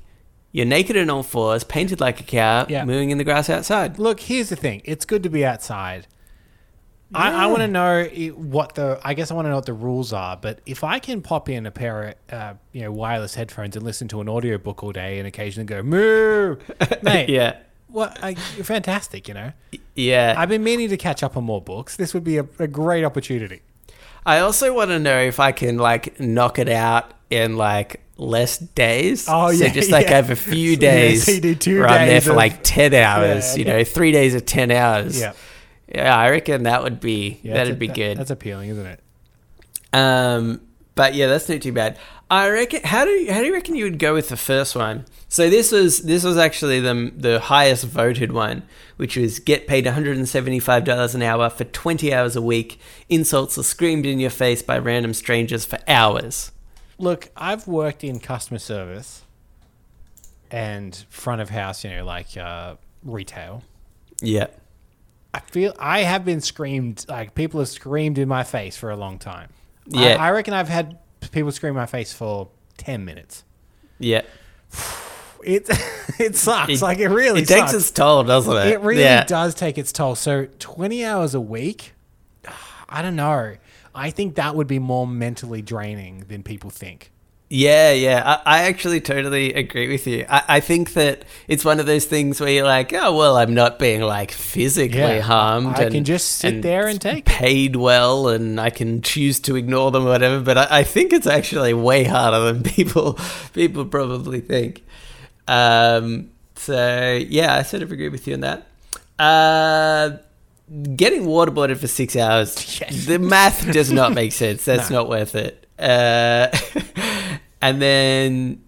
You're 0.51 0.65
naked 0.65 0.97
on 0.97 1.09
all 1.11 1.21
fours, 1.21 1.63
painted 1.63 1.99
like 1.99 2.19
a 2.19 2.23
cow, 2.23 2.65
Yeah. 2.67 2.83
mooing 2.83 3.11
in 3.11 3.19
the 3.19 3.23
grass 3.23 3.49
outside. 3.49 3.99
Look, 3.99 4.21
here's 4.21 4.49
the 4.49 4.55
thing. 4.55 4.81
It's 4.83 5.05
good 5.05 5.21
to 5.23 5.29
be 5.29 5.45
outside. 5.45 6.07
I, 7.13 7.45
I 7.45 7.47
want 7.47 7.59
to 7.61 7.67
know 7.67 8.03
what 8.35 8.75
the. 8.75 8.99
I 9.03 9.13
guess 9.15 9.31
I 9.31 9.33
want 9.33 9.45
to 9.45 9.49
know 9.49 9.55
what 9.55 9.65
the 9.65 9.73
rules 9.73 10.13
are. 10.13 10.37
But 10.37 10.59
if 10.65 10.83
I 10.83 10.99
can 10.99 11.21
pop 11.21 11.49
in 11.49 11.65
a 11.65 11.71
pair 11.71 12.03
of 12.09 12.15
uh, 12.33 12.53
you 12.71 12.81
know 12.81 12.91
wireless 12.91 13.33
headphones 13.35 13.75
and 13.75 13.83
listen 13.83 14.07
to 14.09 14.21
an 14.21 14.29
audiobook 14.29 14.83
all 14.83 14.91
day 14.91 15.17
and 15.17 15.27
occasionally 15.27 15.65
go 15.65 15.81
moo, 15.81 16.57
mate, 17.01 17.29
Yeah. 17.29 17.57
what? 17.87 18.17
I, 18.23 18.35
you're 18.55 18.63
fantastic. 18.65 19.27
You 19.27 19.33
know, 19.33 19.51
Yeah. 19.95 20.35
I've 20.37 20.49
been 20.49 20.63
meaning 20.63 20.89
to 20.89 20.97
catch 20.97 21.23
up 21.23 21.35
on 21.35 21.43
more 21.45 21.61
books. 21.61 21.95
This 21.95 22.13
would 22.13 22.23
be 22.23 22.37
a, 22.37 22.45
a 22.59 22.67
great 22.67 23.03
opportunity. 23.03 23.61
I 24.25 24.39
also 24.39 24.73
want 24.73 24.89
to 24.91 24.99
know 24.99 25.19
if 25.19 25.39
I 25.39 25.51
can 25.51 25.77
like 25.77 26.19
knock 26.19 26.59
it 26.59 26.69
out 26.69 27.13
in 27.31 27.57
like 27.57 28.01
less 28.17 28.57
days. 28.59 29.25
Oh, 29.29 29.51
so 29.51 29.63
yeah, 29.63 29.71
just 29.71 29.89
like 29.89 30.07
yeah. 30.07 30.15
have 30.17 30.29
a 30.29 30.35
few 30.35 30.71
Yeah, 30.73 30.75
days. 30.75 31.23
so 31.25 31.31
you 31.31 31.41
do 31.41 31.55
two 31.55 31.79
where 31.79 31.87
I'm 31.89 32.07
there 32.07 32.21
for 32.21 32.31
of- 32.31 32.35
like 32.35 32.59
ten 32.61 32.93
hours. 32.93 33.57
You 33.57 33.63
okay. 33.63 33.77
know, 33.79 33.83
three 33.83 34.11
days 34.11 34.35
of 34.35 34.45
ten 34.45 34.69
hours. 34.71 35.19
Yeah, 35.19 35.33
Yeah, 35.93 36.15
I 36.15 36.29
reckon 36.29 36.63
that 36.63 36.83
would 36.83 36.99
be 36.99 37.39
yeah 37.43 37.55
that'd 37.55 37.79
be 37.79 37.87
that- 37.87 37.95
good. 37.95 38.17
That's 38.17 38.31
appealing, 38.31 38.69
isn't 38.69 38.85
it? 38.85 38.99
Um, 39.91 40.61
but 40.95 41.15
yeah, 41.15 41.27
that's 41.27 41.49
not 41.49 41.61
too 41.61 41.71
bad. 41.73 41.97
I 42.31 42.47
reckon. 42.49 42.81
How 42.83 43.05
do 43.05 43.11
you, 43.11 43.33
how 43.33 43.39
do 43.39 43.47
you 43.47 43.53
reckon 43.53 43.75
you 43.75 43.85
would 43.85 43.97
go 43.97 44.13
with 44.13 44.29
the 44.29 44.37
first 44.37 44.75
one? 44.75 45.05
So 45.29 45.49
this 45.49 45.71
was 45.71 46.01
this 46.01 46.23
was 46.23 46.37
actually 46.37 46.79
the 46.79 47.11
the 47.15 47.39
highest 47.39 47.85
voted 47.85 48.31
one, 48.31 48.63
which 48.97 49.17
was 49.17 49.39
get 49.39 49.65
paid 49.65 49.85
one 49.85 49.95
hundred 49.95 50.17
and 50.17 50.29
seventy 50.29 50.59
five 50.59 50.83
dollars 50.83 51.15
an 51.15 51.23
hour 51.23 51.49
for 51.49 51.63
twenty 51.63 52.13
hours 52.13 52.35
a 52.35 52.41
week. 52.41 52.79
Insults 53.09 53.57
are 53.57 53.63
screamed 53.63 54.05
in 54.05 54.19
your 54.19 54.29
face 54.29 54.61
by 54.61 54.77
random 54.77 55.15
strangers 55.15 55.65
for 55.65 55.79
hours. 55.87 56.51
Look, 56.99 57.29
I've 57.35 57.67
worked 57.67 58.03
in 58.03 58.19
customer 58.19 58.59
service 58.59 59.23
and 60.51 61.05
front 61.09 61.41
of 61.41 61.49
house, 61.49 61.83
you 61.83 61.89
know, 61.91 62.03
like 62.05 62.35
uh, 62.37 62.75
retail. 63.03 63.63
Yeah, 64.21 64.47
I 65.33 65.39
feel 65.41 65.73
I 65.79 65.99
have 65.99 66.25
been 66.25 66.41
screamed 66.41 67.05
like 67.07 67.35
people 67.35 67.59
have 67.59 67.69
screamed 67.69 68.17
in 68.17 68.27
my 68.27 68.43
face 68.43 68.75
for 68.77 68.89
a 68.89 68.95
long 68.95 69.19
time. 69.19 69.49
Yeah. 69.87 70.15
I, 70.19 70.27
I 70.27 70.31
reckon 70.31 70.53
I've 70.53 70.69
had 70.69 70.97
people 71.31 71.51
scream 71.51 71.71
in 71.71 71.75
my 71.77 71.85
face 71.85 72.11
for 72.13 72.49
ten 72.77 73.05
minutes. 73.05 73.43
yeah. 73.99 74.21
It 75.41 75.69
it 76.19 76.35
sucks. 76.35 76.69
It- 76.69 76.81
like 76.81 76.99
it 76.99 77.07
really 77.07 77.43
it 77.43 77.47
takes 77.47 77.73
its 77.73 77.91
toll, 77.91 78.25
doesn't 78.25 78.57
it? 78.57 78.67
It 78.73 78.81
really 78.81 79.03
yeah. 79.03 79.23
does 79.23 79.55
take 79.55 79.77
its 79.77 79.93
toll. 79.93 80.15
So 80.15 80.47
twenty 80.59 81.05
hours 81.05 81.33
a 81.33 81.39
week, 81.39 81.93
I 82.89 83.01
don't 83.01 83.15
know. 83.15 83.55
I 83.95 84.09
think 84.11 84.35
that 84.35 84.53
would 84.55 84.67
be 84.67 84.79
more 84.79 85.07
mentally 85.07 85.61
draining 85.61 86.25
than 86.27 86.43
people 86.43 86.69
think. 86.69 87.13
Yeah, 87.51 87.91
yeah. 87.93 88.41
I, 88.45 88.59
I 88.59 88.61
actually 88.67 89.01
totally 89.01 89.53
agree 89.53 89.87
with 89.87 90.05
you. 90.05 90.23
I, 90.29 90.43
I 90.47 90.59
think 90.59 90.93
that 90.93 91.23
it's 91.47 91.65
one 91.65 91.79
of 91.79 91.87
those 91.87 92.05
things 92.05 92.39
where 92.39 92.51
you're 92.51 92.63
like, 92.65 92.93
oh, 92.93 93.15
well, 93.17 93.37
I'm 93.37 93.55
not 93.55 93.79
being 93.79 94.01
like 94.01 94.31
physically 94.31 94.99
Yeah, 94.99 95.21
harmed. 95.21 95.75
I 95.75 95.83
and, 95.83 95.91
can 95.95 96.03
just 96.03 96.37
sit 96.37 96.53
and 96.53 96.63
there 96.63 96.85
and 96.87 97.01
take 97.01 97.25
paid 97.25 97.75
well, 97.75 98.27
and 98.27 98.61
I 98.61 98.69
can 98.69 99.01
choose 99.01 99.39
to 99.41 99.55
ignore 99.55 99.89
them 99.89 100.03
or 100.05 100.09
whatever. 100.09 100.39
But 100.41 100.59
I, 100.59 100.67
I 100.79 100.83
think 100.83 101.11
it's 101.11 101.25
actually 101.25 101.73
way 101.73 102.03
harder 102.03 102.51
than 102.53 102.61
people 102.75 103.17
people 103.53 103.83
probably 103.85 104.41
think. 104.41 104.83
Um, 105.47 106.29
so 106.55 107.19
yeah, 107.27 107.55
I 107.55 107.63
sort 107.63 107.81
of 107.81 107.91
agree 107.91 108.09
with 108.09 108.27
you 108.27 108.35
on 108.35 108.41
that. 108.41 108.67
Uh, 109.17 110.17
getting 110.95 111.23
waterboarded 111.23 111.77
for 111.79 111.87
six 111.87 112.15
hours, 112.15 112.53
Yes. 112.81 113.07
the 113.07 113.17
math 113.17 113.71
does 113.73 113.91
not 113.91 114.13
make 114.13 114.33
sense. 114.33 114.63
That's 114.65 114.91
not 114.91 115.09
worth 115.09 115.33
it. 115.33 115.65
Uh, 115.79 116.47
and 117.61 117.81
then 117.81 118.61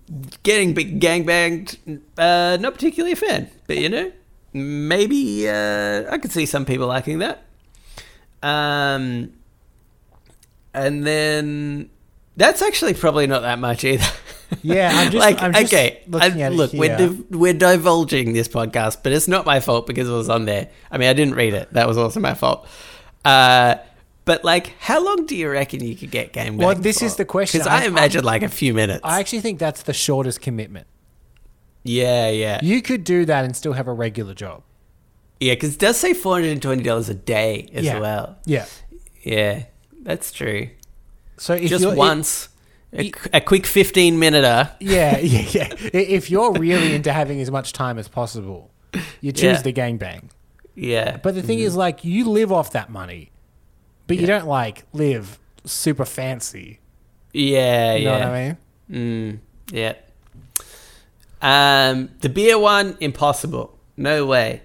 getting 0.44 0.74
big 0.74 1.00
gangbanged, 1.00 1.78
uh, 2.18 2.58
not 2.60 2.74
particularly 2.74 3.14
a 3.14 3.16
fan, 3.16 3.50
but 3.68 3.78
you 3.78 3.90
know, 3.90 4.12
maybe 4.54 5.48
uh, 5.48 6.12
I 6.12 6.18
could 6.18 6.32
see 6.32 6.46
some 6.46 6.66
people 6.66 6.88
liking 6.88 7.20
that. 7.20 7.44
Um, 8.44 9.34
and 10.74 11.06
then 11.06 11.90
that's 12.38 12.62
actually 12.62 12.94
probably 12.94 13.28
not 13.28 13.42
that 13.42 13.60
much 13.60 13.84
either. 13.84 14.06
Yeah, 14.62 14.92
I'm 14.94 15.12
just- 15.12 15.20
like 15.20 15.42
I'm 15.42 15.54
just 15.54 15.74
okay. 15.74 16.04
I- 16.14 16.50
look, 16.50 16.74
we're 16.74 16.98
div- 16.98 17.26
we're 17.32 17.54
divulging 17.54 18.34
this 18.34 18.48
podcast, 18.48 18.98
but 19.04 19.12
it's 19.12 19.28
not 19.28 19.46
my 19.46 19.60
fault 19.60 19.88
because 19.88 20.10
it 20.10 20.14
was 20.14 20.30
on 20.30 20.46
there. 20.46 20.70
I 20.90 20.98
mean, 20.98 21.10
I 21.10 21.14
didn't 21.14 21.36
read 21.36 21.54
it. 21.54 21.72
That 21.74 21.88
was 21.88 21.98
also 21.98 22.20
my 22.20 22.34
fault. 22.34 22.68
Uh, 23.24 23.76
but 24.26 24.44
like, 24.44 24.74
how 24.80 25.04
long 25.04 25.26
do 25.26 25.36
you 25.36 25.50
reckon 25.50 25.84
you 25.84 25.96
could 25.96 26.12
get 26.12 26.32
game? 26.34 26.58
Well, 26.58 26.76
this 26.76 27.02
is 27.02 27.16
the 27.16 27.26
question. 27.26 27.60
Because 27.62 27.72
I, 27.72 27.84
I- 27.84 27.88
imagine 27.88 28.24
like 28.24 28.44
a 28.44 28.50
few 28.50 28.74
minutes. 28.74 29.02
I 29.04 29.20
actually 29.20 29.42
think 29.42 29.60
that's 29.60 29.84
the 29.84 29.94
shortest 29.94 30.42
commitment. 30.42 30.88
yeah, 31.84 32.30
yeah, 32.30 32.60
You 32.62 32.82
could 32.82 33.04
do 33.04 33.26
that 33.26 33.44
and 33.46 33.56
still 33.56 33.74
have 33.74 33.88
a 33.88 33.94
regular 33.94 34.34
job. 34.34 34.64
yeah. 35.40 35.54
Because 35.54 35.74
it 35.76 35.80
does 35.80 35.98
say 35.98 36.14
four 36.14 36.36
hundred 36.36 36.52
and 36.52 36.62
twenty 36.62 36.84
dollars 36.84 37.10
a 37.10 37.16
day 37.16 37.68
as 37.74 37.86
Yeah. 37.86 38.00
well. 38.00 38.38
Yeah. 38.46 38.66
Yeah, 39.24 39.64
that's 40.02 40.32
true. 40.32 40.70
So 41.38 41.54
if 41.56 41.70
Just 41.70 41.96
once, 41.96 42.50
a, 42.94 43.04
y- 43.06 43.10
qu- 43.12 43.30
a 43.34 43.42
quick 43.42 43.66
fifteen 43.66 44.20
minuter. 44.20 44.72
yeah, 44.80 45.18
yeah, 45.20 45.48
yeah. 45.52 45.74
If 45.94 46.30
you're 46.30 46.54
really 46.54 46.94
into 46.94 47.12
having 47.12 47.42
as 47.42 47.50
much 47.50 47.74
time 47.74 47.98
as 47.98 48.08
possible, 48.08 48.72
you 49.22 49.32
choose 49.32 49.44
Yeah. 49.58 49.62
the 49.64 49.74
gangbang. 49.74 50.30
Yeah, 50.76 51.18
But 51.18 51.36
the 51.36 51.42
thing 51.42 51.58
mm-hmm. 51.60 51.68
is, 51.68 51.76
like, 51.76 52.04
you 52.06 52.30
live 52.30 52.52
off 52.52 52.72
that 52.72 52.90
money, 52.90 53.32
but 54.16 54.22
you 54.22 54.28
don't 54.28 54.48
like 54.48 54.84
live 54.94 55.40
super 55.66 56.06
fancy. 56.06 56.80
yeah, 57.34 57.94
You 57.96 58.06
know 58.06 58.18
yeah. 58.18 58.30
what 58.30 58.36
I 58.36 58.58
mean? 58.90 59.40
Mm, 59.72 59.74
yeah. 59.74 59.94
Um, 61.42 62.10
the 62.22 62.30
beer 62.30 62.58
one, 62.60 62.98
impossible. 63.00 63.78
No 63.98 64.26
way. 64.26 64.62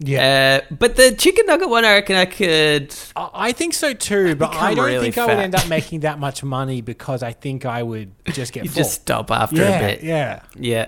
Yeah, 0.00 0.60
Uh, 0.70 0.74
but 0.74 0.96
the 0.96 1.12
chicken 1.12 1.46
nugget 1.46 1.68
one, 1.68 1.84
I 1.84 1.94
reckon 1.94 2.16
I 2.16 2.24
could. 2.24 2.94
I 3.14 3.30
I 3.32 3.52
think 3.52 3.74
so 3.74 3.92
too. 3.94 4.34
But 4.34 4.50
think 4.50 4.62
I 4.62 4.74
don't 4.74 4.84
really 4.86 5.04
think 5.12 5.18
I 5.18 5.26
would 5.26 5.38
end 5.38 5.54
up 5.54 5.68
making 5.68 6.00
that 6.00 6.18
much 6.18 6.42
money 6.42 6.80
because 6.80 7.22
I 7.22 7.32
think 7.32 7.64
I 7.64 7.82
would 7.82 8.10
just 8.32 8.52
get 8.52 8.64
You 8.64 8.70
full. 8.70 8.82
just 8.82 9.02
stop 9.02 9.30
after 9.30 9.56
yeah, 9.56 9.78
a 9.78 9.80
bit. 9.94 10.02
yeah, 10.02 10.40
Yeah. 10.58 10.86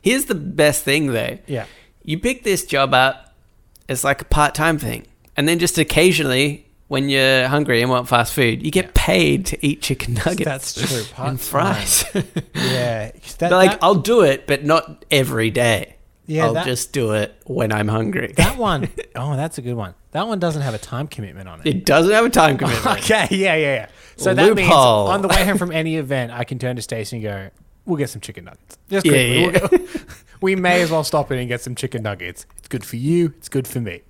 Here's 0.00 0.24
the 0.24 0.34
best 0.34 0.82
thing 0.82 1.08
though. 1.12 1.38
yeah. 1.46 1.66
You 2.02 2.18
pick 2.18 2.42
this 2.42 2.64
job 2.64 2.94
up 2.94 3.34
as 3.88 4.02
like 4.02 4.22
a 4.22 4.24
part 4.24 4.54
time 4.54 4.78
thing, 4.78 5.06
and 5.36 5.46
then 5.46 5.58
just 5.58 5.76
occasionally, 5.76 6.66
when 6.88 7.08
you're 7.08 7.46
hungry 7.48 7.80
and 7.82 7.90
want 7.90 8.08
fast 8.08 8.32
food, 8.34 8.62
you 8.62 8.70
get 8.70 8.86
Yeah. 8.86 8.90
paid 8.94 9.46
to 9.46 9.66
eat 9.66 9.82
chicken 9.82 10.14
nuggets. 10.14 10.44
That's 10.44 10.74
true. 10.74 10.98
and 11.24 11.38
Part-time. 11.38 11.38
fries. 11.38 12.04
Yeah, 12.54 13.12
that, 13.38 13.50
like, 13.52 13.72
that- 13.72 13.78
I'll 13.82 13.94
do 13.94 14.22
it, 14.22 14.46
but 14.46 14.64
not 14.64 15.04
every 15.10 15.50
day. 15.50 15.96
Yeah, 16.26 16.46
I'll 16.46 16.54
that- 16.54 16.66
just 16.66 16.92
do 16.92 17.12
it 17.12 17.34
when 17.46 17.72
I'm 17.72 17.88
hungry. 17.88 18.32
That 18.36 18.56
one, 18.70 18.88
oh, 19.16 19.36
that's 19.36 19.58
a 19.58 19.62
good 19.62 19.74
one. 19.74 19.94
That 20.12 20.26
one 20.26 20.38
doesn't 20.38 20.62
have 20.62 20.74
a 20.74 20.78
time 20.78 21.06
commitment 21.06 21.48
on 21.48 21.60
it. 21.60 21.66
it 21.66 21.86
doesn't 21.86 22.12
have 22.12 22.24
a 22.24 22.30
time 22.30 22.56
commitment. 22.58 22.98
Okay, 23.04 23.28
yeah, 23.30 23.54
yeah, 23.54 23.74
yeah. 23.74 23.88
So 24.16 24.34
that 24.34 24.54
means 24.54 24.70
on 24.72 25.22
the 25.22 25.28
way 25.28 25.44
home 25.44 25.58
from 25.58 25.70
any 25.70 25.96
event, 25.96 26.32
I 26.32 26.44
can 26.44 26.58
turn 26.58 26.76
to 26.76 26.82
Stacey 26.82 27.16
and 27.16 27.22
go, 27.22 27.50
"We'll 27.84 27.98
get 27.98 28.08
some 28.10 28.20
chicken 28.20 28.44
nuggets." 28.46 28.78
Just 28.90 29.06
Yeah, 29.06 29.12
quickly. 29.50 29.78
yeah. 29.78 29.78
We'll 29.78 29.88
we 30.40 30.56
may 30.56 30.80
as 30.82 30.90
well 30.90 31.04
stop 31.04 31.30
in 31.30 31.38
and 31.38 31.46
get 31.48 31.60
some 31.60 31.74
chicken 31.74 32.02
nuggets. 32.02 32.46
It's 32.58 32.68
good 32.68 32.84
for 32.84 32.96
you. 32.96 33.34
It's 33.38 33.48
good 33.48 33.68
for 33.68 33.80
me. 33.80 34.00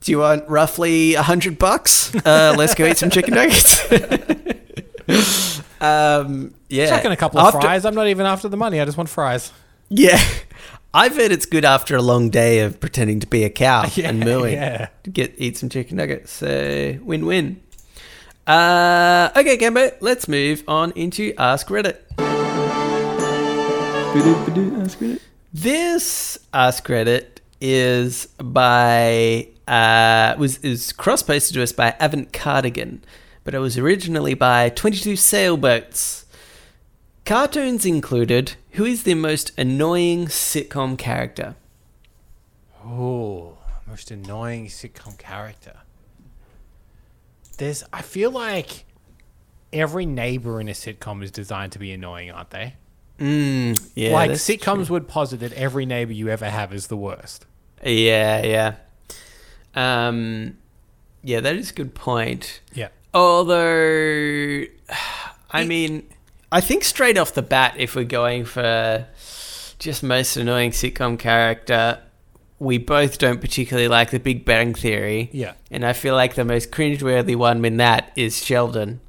Do 0.00 0.10
you 0.12 0.18
want 0.18 0.48
roughly 0.48 1.14
a 1.14 1.22
hundred 1.22 1.58
bucks? 1.58 2.14
Uh, 2.14 2.54
let's 2.58 2.74
go 2.74 2.84
eat 2.86 2.96
some 2.98 3.10
chicken 3.10 3.34
nuggets. 3.34 3.80
um, 5.80 6.54
yeah, 6.68 6.88
Chuck 6.88 7.04
in 7.04 7.12
a 7.12 7.16
couple 7.16 7.38
of 7.40 7.46
After- 7.46 7.60
fries. 7.60 7.84
I'm 7.84 7.94
not 7.94 8.08
even 8.08 8.26
after 8.26 8.48
the 8.48 8.56
money. 8.56 8.80
I 8.80 8.84
just 8.84 8.96
want 8.96 9.08
fries. 9.08 9.52
Yeah, 9.88 10.20
I've 10.94 11.14
heard 11.14 11.30
it's 11.30 11.46
good 11.46 11.64
after 11.64 11.94
a 11.96 12.02
long 12.02 12.30
day 12.30 12.60
of 12.60 12.80
pretending 12.80 13.20
to 13.20 13.26
be 13.28 13.44
a 13.44 13.50
cow 13.50 13.84
Yeah, 13.94 14.08
and 14.08 14.20
mooing 14.24 14.54
yeah. 14.54 14.88
to 15.04 15.10
get 15.10 15.34
eat 15.38 15.56
some 15.56 15.68
chicken 15.68 15.96
nuggets. 15.98 16.32
So 16.32 16.98
win-win. 17.02 17.60
Uh, 18.46 19.30
okay, 19.36 19.56
Cambo, 19.58 19.92
let's 20.00 20.26
move 20.28 20.64
on 20.68 20.92
into 20.92 21.32
Ask 21.38 21.68
Reddit. 21.68 21.98
Ask 24.82 24.98
Reddit. 25.00 25.20
This 25.52 26.38
Ask 26.52 26.86
Reddit 26.88 27.38
is 27.60 28.26
by 28.38 29.48
uh 29.68 30.34
was 30.38 30.58
is 30.58 30.92
cross 30.92 31.22
posted 31.22 31.54
to 31.54 31.62
us 31.62 31.72
by 31.72 31.94
Avant 32.00 32.32
Cardigan, 32.32 33.02
but 33.44 33.54
it 33.54 33.58
was 33.58 33.76
originally 33.78 34.34
by 34.34 34.68
Twenty 34.68 34.98
Two 34.98 35.16
Sailboats. 35.16 36.24
Cartoons 37.24 37.84
included. 37.84 38.54
Who 38.72 38.84
is 38.84 39.02
the 39.02 39.14
most 39.14 39.50
annoying 39.58 40.26
sitcom 40.26 40.96
character? 40.96 41.56
Oh, 42.84 43.58
most 43.88 44.10
annoying 44.10 44.66
sitcom 44.66 45.18
character. 45.18 45.78
There's, 47.58 47.82
I 47.92 48.02
feel 48.02 48.30
like 48.30 48.84
every 49.72 50.06
neighbor 50.06 50.60
in 50.60 50.68
a 50.68 50.72
sitcom 50.72 51.22
is 51.24 51.30
designed 51.30 51.72
to 51.72 51.78
be 51.78 51.90
annoying, 51.90 52.30
aren't 52.30 52.50
they? 52.50 52.74
Mm, 53.18 53.90
yeah, 53.94 54.12
like 54.12 54.32
sitcoms 54.32 54.90
would 54.90 55.08
posit 55.08 55.40
that 55.40 55.54
every 55.54 55.86
neighbor 55.86 56.12
you 56.12 56.28
ever 56.28 56.50
have 56.50 56.72
is 56.74 56.88
the 56.88 56.96
worst. 56.96 57.46
Yeah, 57.82 58.44
yeah. 58.44 58.74
Um, 59.76 60.58
yeah, 61.22 61.40
that 61.40 61.56
is 61.56 61.70
a 61.70 61.74
good 61.74 61.94
point. 61.94 62.60
Yeah. 62.74 62.88
Although, 63.14 64.64
I 65.50 65.64
mean, 65.64 66.08
I 66.50 66.60
think 66.60 66.84
straight 66.84 67.18
off 67.18 67.34
the 67.34 67.42
bat, 67.42 67.74
if 67.78 67.94
we're 67.94 68.04
going 68.04 68.44
for 68.44 69.06
just 69.78 70.02
most 70.02 70.36
annoying 70.36 70.70
sitcom 70.70 71.18
character, 71.18 72.00
we 72.58 72.78
both 72.78 73.18
don't 73.18 73.40
particularly 73.40 73.88
like 73.88 74.10
The 74.10 74.18
Big 74.18 74.44
Bang 74.44 74.74
Theory. 74.74 75.28
Yeah. 75.32 75.52
And 75.70 75.84
I 75.84 75.92
feel 75.92 76.14
like 76.14 76.34
the 76.34 76.44
most 76.44 76.70
cringeworthy 76.70 77.36
one 77.36 77.64
in 77.64 77.76
that 77.76 78.12
is 78.16 78.42
Sheldon. 78.42 79.00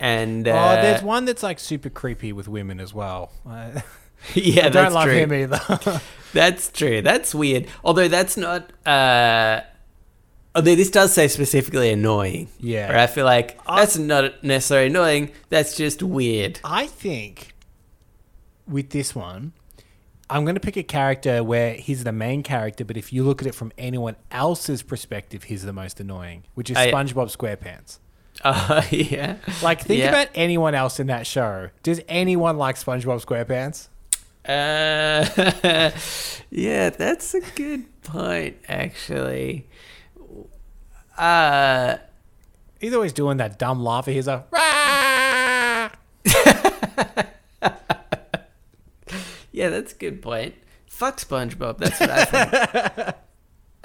And 0.00 0.46
uh, 0.46 0.50
oh, 0.50 0.82
there's 0.82 1.02
one 1.02 1.24
that's 1.24 1.42
like 1.42 1.58
super 1.58 1.90
creepy 1.90 2.32
with 2.32 2.46
women 2.46 2.78
as 2.78 2.94
well. 2.94 3.32
I 3.46 3.82
yeah, 4.34 4.62
don't 4.68 4.72
that's 4.72 4.94
love 4.94 5.04
true. 5.04 5.14
him 5.14 5.32
either. 5.32 6.00
That's 6.34 6.70
true. 6.70 7.00
That's 7.00 7.34
weird. 7.34 7.68
Although 7.82 8.08
that's 8.08 8.36
not. 8.36 8.70
Uh, 8.86 9.62
although 10.54 10.74
this 10.74 10.90
does 10.90 11.12
say 11.12 11.28
specifically 11.28 11.90
annoying. 11.90 12.48
Yeah. 12.58 12.88
Where 12.88 12.98
I 12.98 13.06
feel 13.06 13.24
like 13.24 13.58
that's 13.66 13.96
not 13.98 14.42
necessarily 14.44 14.88
annoying. 14.88 15.30
That's 15.48 15.76
just 15.76 16.02
weird. 16.02 16.60
I 16.64 16.86
think 16.86 17.52
with 18.66 18.90
this 18.90 19.14
one, 19.14 19.52
I'm 20.30 20.44
going 20.44 20.56
to 20.56 20.60
pick 20.60 20.76
a 20.76 20.82
character 20.82 21.42
where 21.42 21.72
he's 21.74 22.04
the 22.04 22.12
main 22.12 22.42
character, 22.42 22.84
but 22.84 22.96
if 22.98 23.12
you 23.12 23.24
look 23.24 23.40
at 23.40 23.48
it 23.48 23.54
from 23.54 23.72
anyone 23.78 24.16
else's 24.30 24.82
perspective, 24.82 25.44
he's 25.44 25.62
the 25.64 25.72
most 25.72 26.00
annoying, 26.00 26.44
which 26.54 26.70
is 26.70 26.76
Oh. 26.76 26.80
SpongeBob 26.80 27.34
SquarePants. 27.36 27.98
Oh 28.44 28.86
yeah. 28.92 29.38
Like, 29.64 29.80
think 29.82 29.98
Yeah. 29.98 30.10
about 30.10 30.28
anyone 30.34 30.72
else 30.74 31.00
in 31.00 31.08
that 31.08 31.26
show. 31.26 31.70
Does 31.82 32.00
anyone 32.08 32.56
like 32.56 32.76
SpongeBob 32.76 33.24
SquarePants? 33.24 33.88
Uh, 34.46 35.90
yeah, 36.50 36.90
that's 36.90 37.34
a 37.34 37.40
good 37.56 37.84
point. 38.02 38.56
Actually. 38.68 39.66
Uh, 41.18 41.98
He's 42.80 42.94
always 42.94 43.12
doing 43.12 43.38
that 43.38 43.58
dumb 43.58 43.82
laugh. 43.82 44.06
He's 44.06 44.28
like, 44.28 44.46
"Rah!" 44.52 45.90
Yeah, 49.58 49.70
that's 49.70 49.92
a 49.92 49.96
good 49.96 50.22
point. 50.22 50.54
Fuck 50.86 51.18
SpongeBob. 51.18 51.78
That's 51.78 51.98
what 51.98 52.10
I 52.10 52.24
think. 52.24 53.16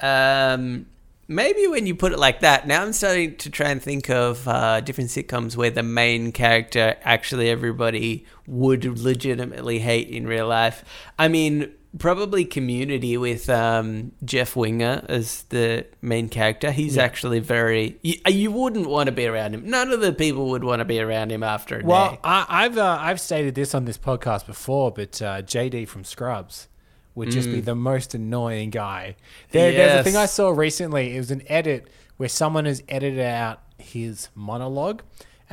um, 0.00 0.86
maybe 1.26 1.66
when 1.66 1.84
you 1.88 1.96
put 1.96 2.12
it 2.12 2.18
like 2.20 2.40
that, 2.40 2.68
now 2.68 2.82
I'm 2.82 2.92
starting 2.92 3.34
to 3.38 3.50
try 3.50 3.70
and 3.70 3.82
think 3.82 4.08
of 4.08 4.46
uh, 4.46 4.80
different 4.82 5.10
sitcoms 5.10 5.56
where 5.56 5.70
the 5.70 5.82
main 5.82 6.30
character 6.30 6.94
actually 7.02 7.50
everybody 7.50 8.24
would 8.46 8.84
legitimately 8.84 9.80
hate 9.80 10.08
in 10.10 10.28
real 10.28 10.46
life. 10.46 10.84
I 11.18 11.26
mean, 11.26 11.72
probably 11.98 12.44
Community 12.44 13.16
with 13.16 13.48
um, 13.48 14.12
Jeff 14.24 14.56
Winger 14.56 15.04
as 15.08 15.42
the 15.44 15.86
main 16.02 16.28
character. 16.28 16.70
He's 16.70 16.98
actually 16.98 17.40
very. 17.40 17.98
You, 18.02 18.14
you 18.28 18.50
wouldn't 18.50 18.88
want 18.88 19.06
to 19.06 19.12
be 19.12 19.26
around 19.26 19.54
him. 19.54 19.68
None 19.68 19.90
of 19.90 20.00
the 20.00 20.12
people 20.12 20.50
would 20.50 20.64
want 20.64 20.80
to 20.80 20.84
be 20.84 21.00
around 21.00 21.30
him 21.32 21.42
after 21.42 21.80
a 21.80 21.84
Well, 21.84 22.12
day. 22.12 22.18
I, 22.24 22.46
I've 22.48 22.78
uh, 22.78 22.98
I've 23.00 23.20
stated 23.20 23.54
this 23.54 23.74
on 23.74 23.84
this 23.84 23.98
podcast 23.98 24.46
before, 24.46 24.90
but 24.90 25.20
uh, 25.22 25.42
JD 25.42 25.88
from 25.88 26.04
Scrubs 26.04 26.68
would 27.14 27.30
just 27.30 27.48
be 27.48 27.60
the 27.60 27.76
most 27.76 28.12
annoying 28.14 28.70
guy. 28.70 29.14
There, 29.52 29.70
There's 29.72 30.00
a 30.00 30.02
thing 30.02 30.16
I 30.16 30.26
saw 30.26 30.50
recently. 30.50 31.14
It 31.14 31.18
was 31.18 31.30
an 31.30 31.42
edit 31.46 31.88
where 32.16 32.28
someone 32.28 32.64
has 32.64 32.82
edited 32.88 33.20
out 33.20 33.60
his 33.78 34.28
monologue, 34.34 35.02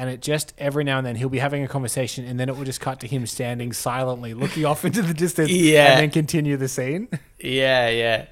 and 0.01 0.09
it 0.09 0.19
just 0.21 0.53
every 0.57 0.83
now 0.83 0.97
and 0.97 1.05
then 1.05 1.15
he'll 1.15 1.29
be 1.29 1.37
having 1.37 1.63
a 1.63 1.67
conversation, 1.67 2.25
and 2.25 2.39
then 2.39 2.49
it 2.49 2.57
will 2.57 2.65
just 2.65 2.81
cut 2.81 2.99
to 3.01 3.07
him 3.07 3.27
standing 3.27 3.71
silently, 3.71 4.33
looking 4.33 4.65
off 4.65 4.83
into 4.89 5.03
the 5.03 5.13
distance, 5.13 5.51
Yeah. 5.51 5.91
and 5.91 5.99
then 6.01 6.09
continue 6.09 6.57
the 6.57 6.67
scene. 6.67 7.07
Yeah, 7.39 7.89
yeah. 7.89 8.25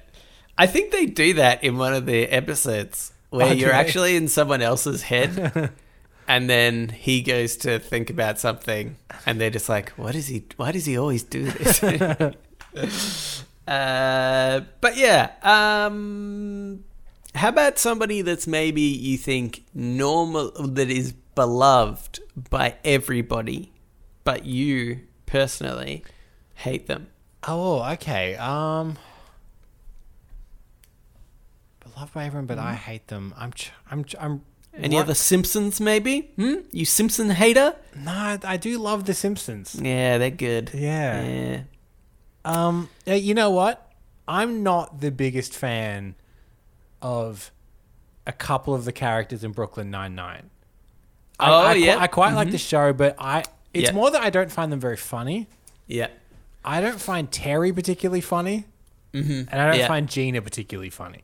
I 0.58 0.66
think 0.66 0.90
they 0.90 1.06
do 1.06 1.34
that 1.34 1.62
in 1.62 1.78
one 1.78 1.94
of 1.94 2.06
the 2.06 2.24
episodes 2.26 3.12
where 3.30 3.46
Oh, 3.46 3.50
do 3.50 3.56
you're 3.56 3.72
actually 3.72 4.16
in 4.16 4.26
someone 4.28 4.60
else's 4.62 5.02
head. 5.02 5.70
And 6.28 6.48
then 6.48 6.90
he 6.90 7.22
goes 7.22 7.56
to 7.66 7.80
think 7.80 8.08
about 8.08 8.38
something, 8.38 8.94
and 9.26 9.40
they're 9.40 9.50
just 9.50 9.68
like, 9.68 9.90
"What 9.98 10.14
is 10.14 10.28
he? 10.28 10.44
Why 10.58 10.70
does 10.70 10.84
he 10.86 10.96
always 10.96 11.24
do 11.24 11.42
this?" 11.50 11.82
uh, 13.66 14.60
but 14.80 14.96
yeah, 14.96 15.30
um, 15.42 16.84
how 17.34 17.48
about 17.48 17.80
somebody 17.80 18.22
that's 18.22 18.46
maybe 18.46 18.80
you 18.82 19.16
think 19.18 19.64
normal 19.74 20.52
that 20.52 20.88
is 20.88 21.14
beloved 21.44 22.20
by 22.50 22.74
everybody, 22.84 23.72
but 24.24 24.44
you 24.44 25.00
personally 25.24 26.04
hate 26.56 26.86
them? 26.86 27.06
Oh, 27.48 27.82
okay. 27.94 28.36
Um, 28.36 28.98
beloved 31.80 32.12
by 32.12 32.26
everyone, 32.26 32.44
but 32.44 32.58
I 32.58 32.74
hate 32.74 33.06
them. 33.08 33.32
I'm, 33.38 33.54
ch- 33.54 33.72
I'm, 33.90 34.04
ch- 34.04 34.16
I'm. 34.20 34.42
Any 34.74 34.96
what- 34.96 35.04
other 35.04 35.14
Simpsons, 35.14 35.80
maybe? 35.80 36.30
Hmm? 36.36 36.56
You 36.72 36.84
Simpson 36.84 37.30
hater? 37.30 37.74
No, 37.96 38.38
I 38.44 38.58
do 38.58 38.78
love 38.78 39.06
The 39.06 39.14
Simpsons. 39.14 39.74
Yeah, 39.80 40.18
they're 40.18 40.30
good. 40.30 40.70
Yeah. 40.74 41.22
Yeah. 41.26 41.60
Um, 42.44 42.90
uh, 43.08 43.14
you 43.14 43.32
know 43.32 43.48
what? 43.50 43.90
I'm 44.28 44.62
not 44.62 45.00
the 45.00 45.10
biggest 45.10 45.54
fan 45.56 46.16
of 47.00 47.50
a 48.26 48.32
couple 48.32 48.74
of 48.74 48.84
the 48.84 48.92
characters 48.92 49.42
in 49.42 49.52
Brooklyn 49.52 49.90
Nine 49.90 50.14
Nine. 50.14 50.50
I, 51.40 51.50
Oh, 51.50 51.66
I, 51.66 51.74
yeah. 51.74 51.98
I 51.98 52.06
quite 52.06 52.34
like 52.34 52.50
the 52.50 52.58
show, 52.58 52.92
but 52.92 53.16
I 53.18 53.42
it's 53.72 53.88
Yeah. 53.88 53.92
more 53.92 54.10
that 54.10 54.22
I 54.22 54.30
don't 54.30 54.50
find 54.50 54.70
them 54.72 54.80
very 54.80 54.96
funny. 54.96 55.46
Yeah. 55.86 56.08
I 56.64 56.80
don't 56.80 57.00
find 57.00 57.30
Terry 57.30 57.72
particularly 57.72 58.20
funny, 58.20 58.64
mm-hmm. 59.14 59.48
and 59.50 59.60
I 59.60 59.70
don't 59.70 59.78
Yeah. 59.78 59.88
find 59.88 60.08
Gina 60.08 60.42
particularly 60.42 60.90
funny. 60.90 61.22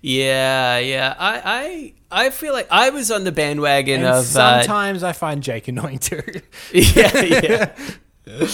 Yeah, 0.00 0.78
yeah. 0.78 1.14
I, 1.18 1.92
I, 2.10 2.26
I 2.26 2.30
feel 2.30 2.52
like 2.52 2.68
I 2.70 2.90
was 2.90 3.10
on 3.10 3.24
the 3.24 3.32
bandwagon 3.32 4.00
And 4.00 4.06
of. 4.06 4.16
Uh, 4.16 4.22
sometimes 4.62 5.02
I 5.02 5.12
find 5.12 5.42
Jake 5.42 5.68
annoying 5.68 5.98
too. 5.98 6.22
yeah, 6.72 7.20
yeah. 7.22 7.74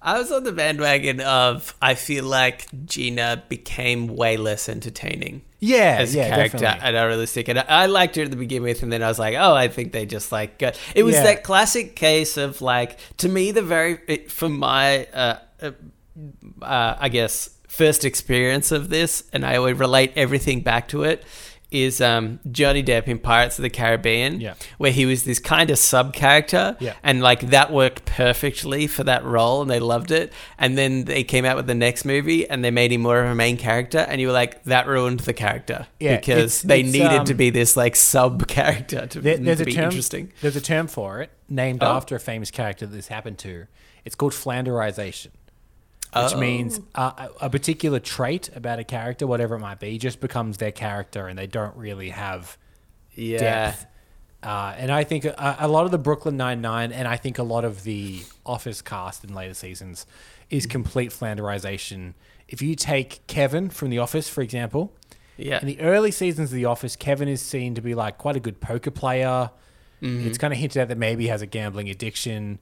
I 0.00 0.18
was 0.18 0.30
on 0.30 0.44
the 0.44 0.52
bandwagon 0.52 1.20
of. 1.20 1.74
I 1.82 1.94
feel 1.94 2.24
like 2.24 2.66
Gina 2.86 3.42
became 3.48 4.08
way 4.08 4.36
less 4.36 4.68
entertaining 4.68 5.42
yeah, 5.60 5.96
as 5.98 6.14
a 6.14 6.18
yeah, 6.18 6.28
character 6.28 6.58
definitely. 6.58 6.88
and 6.88 6.96
unrealistic. 6.96 7.48
And 7.48 7.58
I, 7.58 7.64
I 7.68 7.86
liked 7.86 8.16
her 8.16 8.22
at 8.22 8.30
the 8.30 8.36
beginning 8.36 8.62
with, 8.62 8.82
and 8.82 8.92
then 8.92 9.02
I 9.02 9.08
was 9.08 9.18
like, 9.18 9.34
oh, 9.36 9.54
I 9.54 9.68
think 9.68 9.92
they 9.92 10.06
just 10.06 10.30
like. 10.30 10.58
Got, 10.58 10.78
it 10.94 11.02
was 11.02 11.14
Yeah. 11.16 11.24
that 11.24 11.42
classic 11.44 11.96
case 11.96 12.36
of 12.36 12.60
like 12.62 12.98
to 13.18 13.28
me 13.28 13.50
the 13.50 13.62
very 13.62 13.98
it, 14.06 14.30
from 14.30 14.56
my 14.58 15.06
uh, 15.06 15.38
uh, 15.60 15.72
uh, 16.62 16.96
I 16.98 17.08
guess 17.08 17.50
first 17.66 18.04
experience 18.04 18.72
of 18.72 18.88
this, 18.88 19.24
and 19.32 19.44
I 19.44 19.58
would 19.58 19.78
relate 19.78 20.12
everything 20.16 20.60
back 20.62 20.88
to 20.88 21.02
it. 21.04 21.24
Is 21.70 22.00
um, 22.00 22.40
Johnny 22.50 22.82
Depp 22.82 23.08
in 23.08 23.18
Pirates 23.18 23.58
of 23.58 23.62
the 23.62 23.68
Caribbean, 23.70 24.40
Yeah. 24.40 24.54
where 24.78 24.90
he 24.90 25.04
was 25.04 25.24
this 25.24 25.38
kind 25.38 25.70
of 25.70 25.78
sub 25.78 26.14
character, 26.14 26.76
Yeah. 26.80 26.94
and 27.02 27.20
like 27.20 27.40
that 27.50 27.70
worked 27.72 28.06
perfectly 28.06 28.86
for 28.86 29.04
that 29.04 29.22
role, 29.24 29.60
and 29.60 29.70
they 29.70 29.78
loved 29.80 30.10
it. 30.10 30.32
And 30.58 30.78
then 30.78 31.04
they 31.04 31.24
came 31.24 31.44
out 31.44 31.56
with 31.56 31.66
the 31.66 31.74
next 31.74 32.04
movie, 32.06 32.48
and 32.48 32.64
they 32.64 32.70
made 32.70 32.90
him 32.92 33.02
more 33.02 33.22
of 33.22 33.30
a 33.30 33.34
main 33.34 33.56
character, 33.58 33.98
and 33.98 34.20
you 34.20 34.28
were 34.28 34.32
like, 34.32 34.64
that 34.64 34.86
ruined 34.86 35.20
the 35.20 35.34
character 35.34 35.86
Yeah, 36.00 36.16
because 36.16 36.36
it's- 36.38 36.62
they 36.62 36.80
it's, 36.80 36.92
needed 36.92 37.18
um, 37.20 37.24
to 37.26 37.34
be 37.34 37.50
this 37.50 37.76
like 37.76 37.96
sub 37.96 38.46
character 38.48 39.06
to, 39.06 39.20
There- 39.20 39.36
there's 39.36 39.58
to 39.58 39.62
a 39.64 39.66
be 39.66 39.72
term. 39.74 39.84
interesting. 39.84 40.32
There's 40.40 40.56
a 40.56 40.60
term 40.62 40.86
for 40.86 41.20
it, 41.20 41.30
named 41.50 41.82
Oh. 41.82 41.86
after 41.96 42.16
a 42.16 42.20
famous 42.20 42.50
character 42.50 42.86
that 42.86 42.94
this 42.96 43.08
happened 43.08 43.38
to. 43.40 43.66
It's 44.04 44.14
called 44.14 44.32
Flanderization, 44.32 45.28
which 46.14 46.32
Oh. 46.34 46.38
means 46.40 46.80
uh, 46.94 47.28
a 47.40 47.46
a 47.46 47.50
particular 47.50 48.00
trait 48.00 48.50
about 48.56 48.78
a 48.78 48.84
character, 48.84 49.26
whatever 49.26 49.56
it 49.56 49.60
might 49.60 49.78
be, 49.80 49.98
just 49.98 50.20
becomes 50.20 50.56
their 50.58 50.72
character, 50.72 51.26
and 51.28 51.38
they 51.38 51.46
don't 51.46 51.76
really 51.76 52.10
have 52.10 52.56
Yeah. 53.14 53.38
depth. 53.38 53.86
Uh, 54.42 54.74
and 54.78 54.90
I 54.92 55.02
think 55.04 55.24
a, 55.24 55.56
a 55.60 55.68
lot 55.68 55.84
of 55.84 55.90
the 55.90 55.98
Brooklyn 55.98 56.36
Nine 56.36 56.60
Nine, 56.60 56.92
and 56.92 57.08
I 57.08 57.16
think 57.16 57.38
a 57.38 57.42
lot 57.42 57.64
of 57.64 57.82
the 57.82 58.22
Office 58.46 58.80
cast 58.82 59.24
in 59.24 59.34
later 59.34 59.54
seasons, 59.54 60.06
is 60.48 60.64
complete 60.66 61.10
Flanderization. 61.10 62.14
If 62.48 62.62
you 62.62 62.74
take 62.76 63.26
Kevin 63.26 63.68
from 63.68 63.90
The 63.90 63.98
Office, 63.98 64.28
for 64.28 64.40
example, 64.42 64.92
Yeah. 65.36 65.58
in 65.60 65.66
the 65.66 65.80
early 65.80 66.10
seasons 66.10 66.50
of 66.50 66.54
The 66.54 66.64
Office, 66.64 66.96
Kevin 66.96 67.28
is 67.28 67.42
seen 67.42 67.74
to 67.74 67.80
be 67.82 67.94
like 67.94 68.16
quite 68.16 68.36
a 68.36 68.40
good 68.40 68.60
poker 68.60 68.90
player. 68.92 69.50
Mm-hmm. 70.00 70.28
It's 70.28 70.38
kind 70.38 70.52
of 70.52 70.58
hinted 70.58 70.80
at 70.82 70.88
that 70.88 70.98
maybe 70.98 71.24
he 71.24 71.28
has 71.28 71.42
a 71.42 71.46
gambling 71.46 71.90
addiction. 71.90 72.60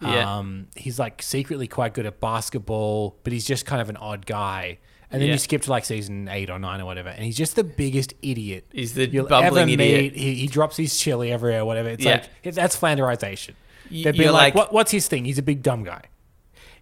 Yeah. 0.00 0.38
Um, 0.38 0.68
he's 0.76 0.98
like 0.98 1.22
secretly 1.22 1.66
quite 1.66 1.92
good 1.94 2.06
at 2.06 2.20
basketball, 2.20 3.16
but 3.24 3.32
he's 3.32 3.44
just 3.44 3.66
kind 3.66 3.80
of 3.82 3.88
an 3.88 3.96
odd 3.96 4.26
guy. 4.26 4.78
And 5.10 5.20
then 5.22 5.28
Yeah. 5.28 5.34
you 5.34 5.38
skip 5.38 5.62
to 5.62 5.70
like 5.70 5.84
season 5.86 6.28
eight 6.28 6.50
or 6.50 6.58
nine 6.58 6.80
or 6.80 6.84
whatever, 6.84 7.08
and 7.08 7.24
he's 7.24 7.36
just 7.36 7.56
the 7.56 7.64
biggest 7.64 8.12
idiot 8.22 8.66
He's 8.72 8.92
the 8.94 9.08
you'll 9.08 9.26
bumbling 9.26 9.70
ever 9.72 9.82
idiot. 9.82 10.14
He, 10.14 10.34
he 10.34 10.46
drops 10.46 10.76
his 10.76 10.98
chili 10.98 11.32
everywhere, 11.32 11.64
whatever. 11.64 11.88
It's 11.88 12.04
Yeah. 12.04 12.24
like 12.44 12.54
that's 12.54 12.76
Flanderization. 12.78 13.54
They'd 13.90 14.12
be 14.12 14.26
like, 14.28 14.32
like- 14.32 14.54
what, 14.54 14.72
"What's 14.72 14.90
his 14.90 15.08
thing? 15.08 15.24
He's 15.24 15.38
a 15.38 15.42
big 15.42 15.62
dumb 15.62 15.82
guy." 15.82 16.02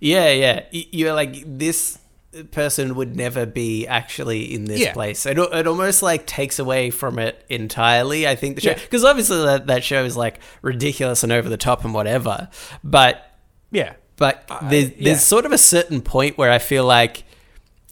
Yeah, 0.01 0.31
yeah. 0.31 0.65
You're 0.73 1.15
like 1.15 1.37
this 1.47 1.99
person 2.45 2.95
would 2.95 3.17
never 3.17 3.47
be 3.47 3.87
actually 3.87 4.55
in 4.55 4.65
this 4.65 4.81
Yeah. 4.81 4.93
place. 4.93 5.27
It, 5.27 5.39
it 5.39 5.67
almost 5.67 6.03
like 6.03 6.27
takes 6.27 6.59
away 6.59 6.91
from 6.91 7.19
it 7.19 7.45
entirely. 7.49 8.27
I 8.29 8.37
think 8.37 8.57
the 8.57 8.61
show 8.63 8.71
Yeah. 8.71 8.79
because 8.79 9.05
obviously 9.05 9.39
that, 9.45 9.67
that 9.67 9.85
show 9.85 10.05
is 10.05 10.17
like 10.17 10.39
ridiculous 10.63 11.23
and 11.23 11.33
over 11.33 11.49
the 11.49 11.57
top 11.57 11.85
and 11.85 11.93
whatever. 11.95 12.49
But 12.85 13.23
Yeah, 13.71 13.95
but 14.17 14.49
there's 14.63 14.91
yeah. 14.91 14.97
there's 15.05 15.23
sort 15.23 15.45
of 15.47 15.53
a 15.53 15.59
certain 15.59 16.01
point 16.01 16.39
where 16.39 16.51
I 16.51 16.59
feel 16.59 16.85
like 16.85 17.25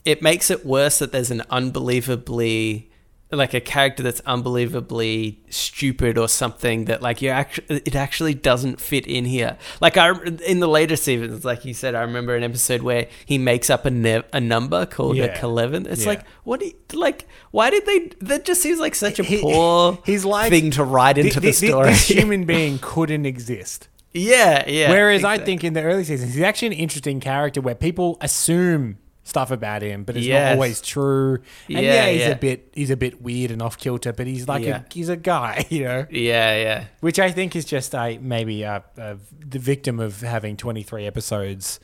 it 0.05 0.21
makes 0.21 0.49
it 0.51 0.65
worse 0.65 0.99
that 0.99 1.11
there's 1.11 1.31
an 1.31 1.41
unbelievably 1.49 2.91
like 3.31 3.53
a 3.53 3.59
character 3.59 4.03
that's 4.03 4.21
unbelievably 4.21 5.39
stupid 5.49 6.17
or 6.17 6.27
something 6.27 6.85
that 6.85 7.01
like 7.01 7.21
you 7.21 7.29
actually 7.29 7.77
it 7.85 7.95
actually 7.95 8.33
doesn't 8.33 8.79
fit 8.79 9.05
in 9.07 9.25
here. 9.25 9.57
Like 9.81 9.97
I 9.97 10.11
in 10.47 10.59
the 10.59 10.67
later 10.67 10.95
seasons, 10.95 11.43
like 11.43 11.65
you 11.65 11.73
said, 11.73 11.95
I 11.95 12.01
remember 12.01 12.35
an 12.35 12.43
episode 12.43 12.81
where 12.81 13.07
he 13.25 13.37
makes 13.37 13.69
up 13.69 13.85
a 13.85 13.91
ne- 13.91 14.23
a 14.31 14.39
number 14.39 14.85
called 14.85 15.17
Yeah. 15.17 15.25
a 15.25 15.37
Keleven. 15.37 15.87
It's 15.87 16.03
Yeah. 16.03 16.09
like 16.09 16.21
what? 16.43 16.59
Do 16.59 16.67
you, 16.67 16.73
like 16.99 17.27
why 17.51 17.69
did 17.69 17.85
they? 17.85 18.11
That 18.21 18.45
just 18.45 18.61
seems 18.61 18.79
like 18.79 18.95
such 18.95 19.19
a 19.19 19.23
He- 19.23 19.41
poor 19.41 19.99
he's 20.05 20.23
like- 20.25 20.49
thing 20.51 20.71
to 20.71 20.83
write 20.83 21.17
into 21.17 21.39
Th- 21.39 21.55
the 21.55 21.59
th- 21.59 21.71
story. 21.71 21.89
This 21.89 22.07
human 22.07 22.43
being 22.55 22.79
couldn't 22.81 23.25
exist. 23.25 23.87
yeah, 24.13 24.63
yeah. 24.69 24.89
Whereas 24.89 25.23
I 25.25 25.37
think 25.39 25.63
in 25.63 25.73
the 25.73 25.81
early 25.81 26.03
seasons, 26.05 26.33
he's 26.35 26.43
actually 26.43 26.67
an 26.67 26.73
interesting 26.73 27.19
character 27.19 27.59
where 27.59 27.75
people 27.75 28.17
assume 28.21 28.97
stuff 29.27 29.51
about 29.51 29.81
him, 29.81 30.03
but 30.03 30.15
it's 30.15 30.25
Yes. 30.25 30.49
not 30.51 30.53
always 30.53 30.79
true. 30.79 31.33
And 31.35 31.43
Yeah, 31.67 31.81
yeah, 31.81 32.09
he's 32.11 32.21
yeah. 32.21 32.27
a 32.29 32.35
bit 32.37 32.71
he's 32.73 32.89
a 32.91 32.95
bit 32.95 33.21
weird 33.21 33.51
and 33.51 33.61
off 33.61 33.77
kilter, 33.77 34.13
but 34.13 34.27
he's 34.27 34.47
like 34.47 34.63
Yeah. 34.63 34.81
a, 34.89 34.93
he's 34.93 35.09
a 35.09 35.17
guy, 35.17 35.65
you 35.69 35.83
know. 35.83 36.05
yeah, 36.09 36.55
yeah. 36.61 36.83
Which 37.01 37.19
I 37.19 37.31
think 37.31 37.55
is 37.55 37.65
just 37.65 37.93
a 37.93 38.17
maybe 38.19 38.61
a, 38.63 38.83
a, 38.97 39.17
the 39.45 39.59
victim 39.59 39.99
of 39.99 40.21
having 40.21 40.55
twenty 40.55 40.83
three 40.83 41.05
episodes. 41.05 41.79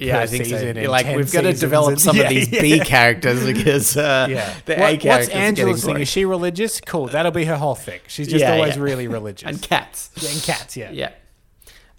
Yeah, 0.00 0.18
I 0.18 0.26
think 0.26 0.46
so. 0.46 0.56
like 0.90 1.14
we've 1.14 1.30
got 1.30 1.42
to 1.42 1.52
develop 1.52 2.00
some 2.00 2.18
of 2.18 2.28
these. 2.30 2.48
B 2.48 2.80
characters 2.80 3.44
because 3.46 3.96
uh, 3.96 4.26
Yeah. 4.30 4.52
the 4.64 4.74
What- 4.76 4.94
A 4.94 4.96
characters 4.96 5.28
getting 5.28 5.42
Angela's 5.42 5.84
thing? 5.84 6.00
Is 6.00 6.08
she 6.08 6.24
religious? 6.24 6.80
Cool. 6.80 7.06
That'll 7.06 7.30
be 7.30 7.44
her 7.44 7.54
whole 7.56 7.76
thing. 7.76 8.00
She's 8.08 8.26
just 8.26 8.44
always 8.44 8.76
really 8.78 9.06
religious. 9.06 9.48
and 9.48 9.62
cats. 9.62 10.10
Yeah, 10.20 10.30
and 10.30 10.42
cats, 10.42 10.76
yeah. 10.76 10.90
Yeah. 10.90 11.10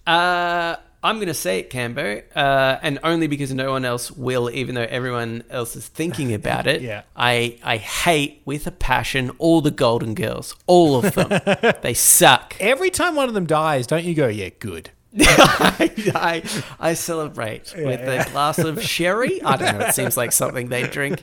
Uh, 0.06 0.76
I'm 1.02 1.16
going 1.16 1.28
to 1.28 1.34
say 1.34 1.60
it, 1.60 1.70
Cambo, 1.70 2.22
uh, 2.34 2.78
and 2.82 2.98
only 3.04 3.28
because 3.28 3.54
no 3.54 3.70
one 3.70 3.84
else 3.84 4.10
will, 4.10 4.50
even 4.50 4.74
though 4.74 4.86
everyone 4.88 5.44
else 5.48 5.76
is 5.76 5.86
thinking 5.86 6.34
about 6.34 6.66
it. 6.66 6.82
Yeah. 6.82 7.02
I, 7.14 7.58
I 7.62 7.76
hate 7.76 8.42
with 8.44 8.66
a 8.66 8.72
passion 8.72 9.30
all 9.38 9.60
the 9.60 9.70
Golden 9.70 10.14
Girls. 10.14 10.56
All 10.66 10.96
of 10.96 11.14
them. 11.14 11.40
they 11.82 11.94
suck. 11.94 12.56
Every 12.58 12.90
time 12.90 13.14
one 13.14 13.28
of 13.28 13.34
them 13.34 13.46
dies, 13.46 13.86
don't 13.86 14.04
you 14.04 14.14
go, 14.14 14.26
yeah, 14.26 14.50
good. 14.58 14.90
I, 15.20 15.90
I, 16.14 16.42
I 16.78 16.94
celebrate 16.94 17.72
with 17.76 18.00
a 18.00 18.28
glass 18.30 18.58
of 18.58 18.82
sherry. 18.82 19.40
I 19.42 19.56
don't 19.56 19.78
know. 19.78 19.86
It 19.86 19.94
seems 19.94 20.16
like 20.16 20.32
something 20.32 20.68
they 20.68 20.86
drink. 20.86 21.22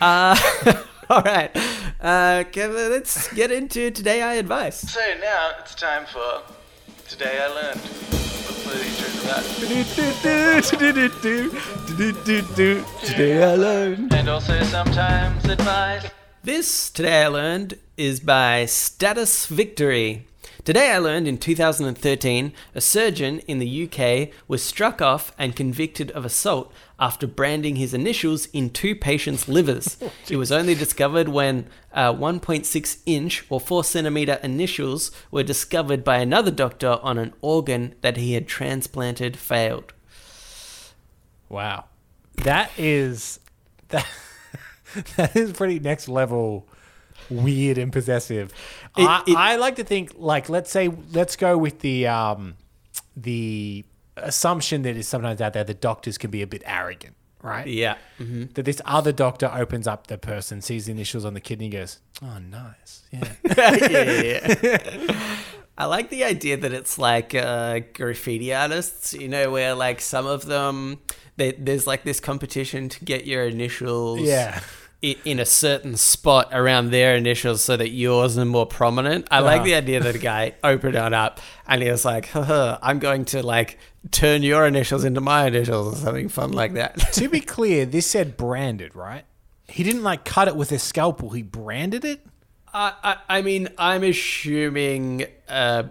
Uh, 0.00 0.36
all 1.10 1.22
right. 1.22 1.50
Uh, 2.00 2.44
Kevin, 2.50 2.90
let's 2.90 3.32
get 3.34 3.50
into 3.50 3.90
Today 3.90 4.22
I 4.22 4.34
Advice. 4.34 4.80
So 4.80 5.00
now 5.20 5.52
it's 5.60 5.74
time 5.74 6.06
for 6.06 6.42
Today 7.08 7.40
I 7.40 7.48
Learned. 7.54 7.80
Let's 7.80 8.64
play 8.64 8.76
the 8.76 8.84
intro 8.84 9.08
to 9.08 9.20
that. 9.28 9.42
Today 13.02 13.42
I 13.42 13.54
learned. 13.54 14.12
And 14.12 14.28
also 14.28 14.62
sometimes 14.64 15.42
advice. 15.46 16.06
This 16.44 16.90
Today 16.90 17.22
I 17.24 17.28
Learned 17.28 17.78
is 17.96 18.20
by 18.20 18.66
Status 18.66 19.46
Victory. 19.46 20.26
Today 20.64 20.92
I 20.92 20.98
learned 20.98 21.26
in 21.26 21.38
2013 21.38 22.52
a 22.74 22.80
surgeon 22.82 23.38
in 23.40 23.58
the 23.58 23.84
UK 23.90 24.28
was 24.46 24.62
struck 24.62 25.00
off 25.00 25.32
and 25.38 25.56
convicted 25.56 26.10
of 26.10 26.26
assault 26.26 26.70
after 27.00 27.26
branding 27.26 27.76
his 27.76 27.94
initials 27.94 28.46
in 28.46 28.70
two 28.70 28.94
patients' 28.96 29.46
livers. 29.48 29.96
it 30.28 30.36
was 30.36 30.50
only 30.50 30.74
discovered 30.74 31.28
when 31.28 31.66
uh, 31.92 32.12
1.6 32.12 32.98
inch 33.06 33.44
or 33.48 33.60
4 33.60 33.84
centimeter 33.84 34.40
initials 34.42 35.10
were 35.30 35.42
discovered 35.44 36.02
by 36.02 36.18
another 36.18 36.50
doctor 36.50 36.98
on 37.02 37.16
an 37.18 37.32
organ 37.40 37.94
that 38.00 38.16
he 38.16 38.32
had 38.34 38.48
transplanted 38.48 39.36
failed. 39.36 39.92
Wow. 41.48 41.84
That 42.36 42.70
is 42.76 43.40
that 43.88 44.06
that 45.16 45.36
is 45.36 45.52
pretty 45.52 45.78
next 45.78 46.08
level 46.08 46.66
weird 47.30 47.78
and 47.78 47.92
possessive. 47.92 48.52
It- 48.96 49.02
I, 49.06 49.22
it- 49.26 49.36
I 49.36 49.56
like 49.56 49.76
to 49.76 49.84
think 49.84 50.12
like 50.16 50.48
let's 50.48 50.70
say 50.70 50.88
let's 51.12 51.36
go 51.36 51.56
with 51.56 51.80
the 51.80 52.06
um 52.06 52.56
the 53.16 53.84
assumption 54.22 54.82
that 54.82 54.96
is 54.96 55.08
sometimes 55.08 55.40
out 55.40 55.52
there 55.52 55.64
that 55.64 55.80
doctors 55.80 56.18
can 56.18 56.30
be 56.30 56.42
a 56.42 56.46
bit 56.46 56.62
arrogant, 56.66 57.14
right? 57.42 57.66
Yeah. 57.66 57.96
That 58.18 58.64
this 58.64 58.80
other 58.84 59.12
doctor 59.12 59.50
opens 59.52 59.86
up 59.86 60.06
the 60.08 60.18
person, 60.18 60.60
sees 60.60 60.86
the 60.86 60.92
initials 60.92 61.24
on 61.24 61.34
the 61.34 61.40
kidney, 61.40 61.66
and 61.66 61.72
goes, 61.72 62.00
"Oh, 62.22 62.38
nice, 62.38 63.02
yeah." 63.10 63.34
yeah, 63.88 64.54
yeah. 64.62 65.40
I 65.78 65.84
like 65.84 66.10
the 66.10 66.24
idea 66.24 66.56
that 66.56 66.72
it's 66.72 66.98
like 66.98 67.34
uh, 67.36 67.80
graffiti 67.94 68.52
artists, 68.52 69.14
you 69.14 69.28
know, 69.28 69.50
where 69.50 69.74
like 69.74 70.00
some 70.00 70.26
of 70.26 70.44
them, 70.46 70.98
they, 71.36 71.52
there's 71.52 71.86
like 71.86 72.02
this 72.02 72.18
competition 72.18 72.88
to 72.88 73.04
get 73.04 73.26
your 73.26 73.46
initials 73.46 74.20
Yeah. 74.20 74.60
In 75.00 75.38
a 75.38 75.44
certain 75.44 75.96
spot 75.96 76.48
around 76.52 76.90
their 76.90 77.14
initials 77.14 77.62
so 77.62 77.76
that 77.76 77.90
yours 77.90 78.36
are 78.36 78.44
more 78.44 78.66
prominent. 78.66 79.28
I 79.30 79.38
like 79.40 79.56
Uh-huh. 79.58 79.64
the 79.66 79.74
idea 79.76 80.00
that 80.00 80.14
a 80.16 80.18
guy 80.18 80.54
opened 80.64 80.96
it 80.96 81.14
up 81.14 81.40
and 81.68 81.82
he 81.82 81.88
was 81.90 82.04
like, 82.04 82.34
I'm 82.34 82.98
going 82.98 83.24
to 83.26 83.42
like 83.44 83.78
turn 84.10 84.42
your 84.42 84.66
initials 84.66 85.04
into 85.04 85.20
my 85.20 85.46
initials 85.46 85.94
or 85.94 85.96
something 86.04 86.28
fun 86.28 86.50
like 86.52 86.72
that. 86.74 86.98
to 87.12 87.28
be 87.28 87.40
clear, 87.40 87.86
this 87.86 88.06
said 88.08 88.36
branded, 88.36 88.96
right? 88.96 89.24
He 89.68 89.84
didn't 89.84 90.02
like 90.02 90.24
cut 90.24 90.48
it 90.48 90.56
with 90.56 90.72
a 90.72 90.78
scalpel. 90.80 91.30
He 91.30 91.42
branded 91.42 92.04
it. 92.04 92.26
I, 92.74 92.92
I, 93.04 93.16
I 93.38 93.42
mean, 93.42 93.68
I'm 93.78 94.02
assuming 94.02 95.26
uh, 95.48 95.84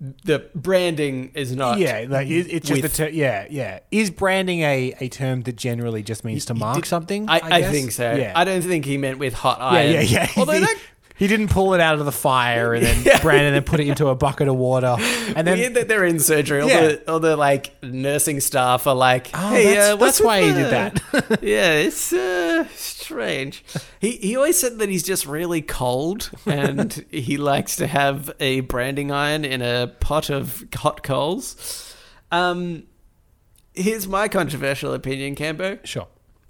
the 0.00 0.48
branding 0.54 1.32
is 1.34 1.54
not. 1.56 1.78
Yeah, 1.78 2.06
like 2.08 2.28
it, 2.28 2.46
it's 2.52 2.68
just 2.68 2.82
with- 2.82 2.92
a 2.92 2.96
ter- 2.96 3.08
yeah, 3.08 3.46
yeah. 3.50 3.80
Is 3.90 4.10
branding 4.10 4.60
a, 4.60 4.94
a 5.00 5.08
term 5.08 5.42
that 5.42 5.56
generally 5.56 6.02
just 6.02 6.24
means 6.24 6.44
to 6.46 6.54
mark 6.54 6.76
did- 6.76 6.86
something? 6.86 7.28
I, 7.28 7.40
I, 7.42 7.60
guess? 7.60 7.70
think 7.72 7.92
so. 7.92 8.14
Yeah, 8.14 8.32
I 8.36 8.44
don't 8.44 8.62
think 8.62 8.84
he 8.84 8.96
meant 8.96 9.18
with 9.18 9.34
hot 9.34 9.60
iron. 9.60 9.92
yeah, 9.92 10.00
yeah. 10.00 10.28
Although 10.36 10.60
that 10.60 10.78
he 11.18 11.26
didn't 11.26 11.48
pull 11.48 11.74
it 11.74 11.80
out 11.80 11.98
of 11.98 12.04
the 12.04 12.12
fire 12.12 12.74
and 12.74 12.84
then 12.86 13.20
brand 13.22 13.46
and 13.46 13.54
then 13.56 13.64
put 13.64 13.80
it 13.80 13.88
into 13.88 14.08
a 14.08 14.14
bucket 14.14 14.48
of 14.48 14.56
water 14.56 14.96
and 15.34 15.46
then. 15.46 15.58
weird 15.58 15.74
that 15.74 15.88
they're 15.88 16.04
in 16.04 16.20
surgery. 16.20 16.60
All, 16.60 16.68
Yeah. 16.68 16.80
the, 16.88 17.10
all 17.12 17.20
the 17.20 17.36
like 17.36 17.82
nursing 17.82 18.40
staff 18.40 18.86
are 18.86 18.94
like, 18.94 19.30
Oh, 19.34 19.50
hey, 19.50 19.64
that's- 19.74 19.92
uh, 19.92 19.96
that's 19.96 20.20
why 20.20 20.40
he 20.42 20.52
did 20.52 20.70
that. 20.70 21.02
yeah, 21.42 21.72
it's 21.72 22.12
uh, 22.12 22.66
strange. 22.74 23.64
He 24.00 24.12
he 24.12 24.36
always 24.36 24.58
said 24.58 24.78
that 24.78 24.88
he's 24.88 25.02
just 25.02 25.26
really 25.26 25.60
cold 25.62 26.30
and 26.46 27.04
he 27.10 27.36
likes 27.36 27.76
to 27.76 27.86
have 27.86 28.30
a 28.40 28.60
branding 28.60 29.10
iron 29.10 29.44
in 29.44 29.60
a 29.62 29.88
pot 30.00 30.30
of 30.30 30.64
hot 30.74 31.02
coals. 31.02 31.94
Um, 32.30 32.84
here's 33.74 34.06
my 34.06 34.28
controversial 34.28 34.92
opinion, 34.92 35.34
Cambo. 35.34 35.84
sure. 35.84 36.08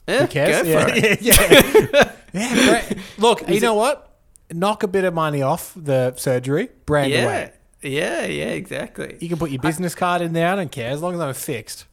Eh, 0.08 0.20
Who 0.22 0.26
cares? 0.26 0.56
Go 0.56 0.62
for 0.64 0.68
yeah, 0.70 0.94
it. 0.96 1.22
yeah, 1.22 1.92
yeah. 1.92 2.12
yeah. 2.32 3.02
Look, 3.18 3.48
you 3.48 3.60
know 3.60 3.74
what? 3.74 4.07
Knock 4.52 4.82
a 4.82 4.88
bit 4.88 5.04
of 5.04 5.14
money 5.14 5.42
off 5.42 5.72
the 5.76 6.14
surgery, 6.16 6.68
brand 6.86 7.10
yeah, 7.12 7.24
away. 7.24 7.52
yeah, 7.82 8.24
yeah, 8.24 8.44
exactly. 8.46 9.16
You 9.20 9.28
can 9.28 9.38
put 9.38 9.50
your 9.50 9.60
business 9.62 9.94
card 9.94 10.22
in 10.22 10.32
there. 10.32 10.48
I 10.52 10.56
don't 10.56 10.72
care 10.72 10.90
as 10.90 11.02
long 11.02 11.14
as 11.14 11.20
I'm 11.20 11.34
fixed. 11.34 11.84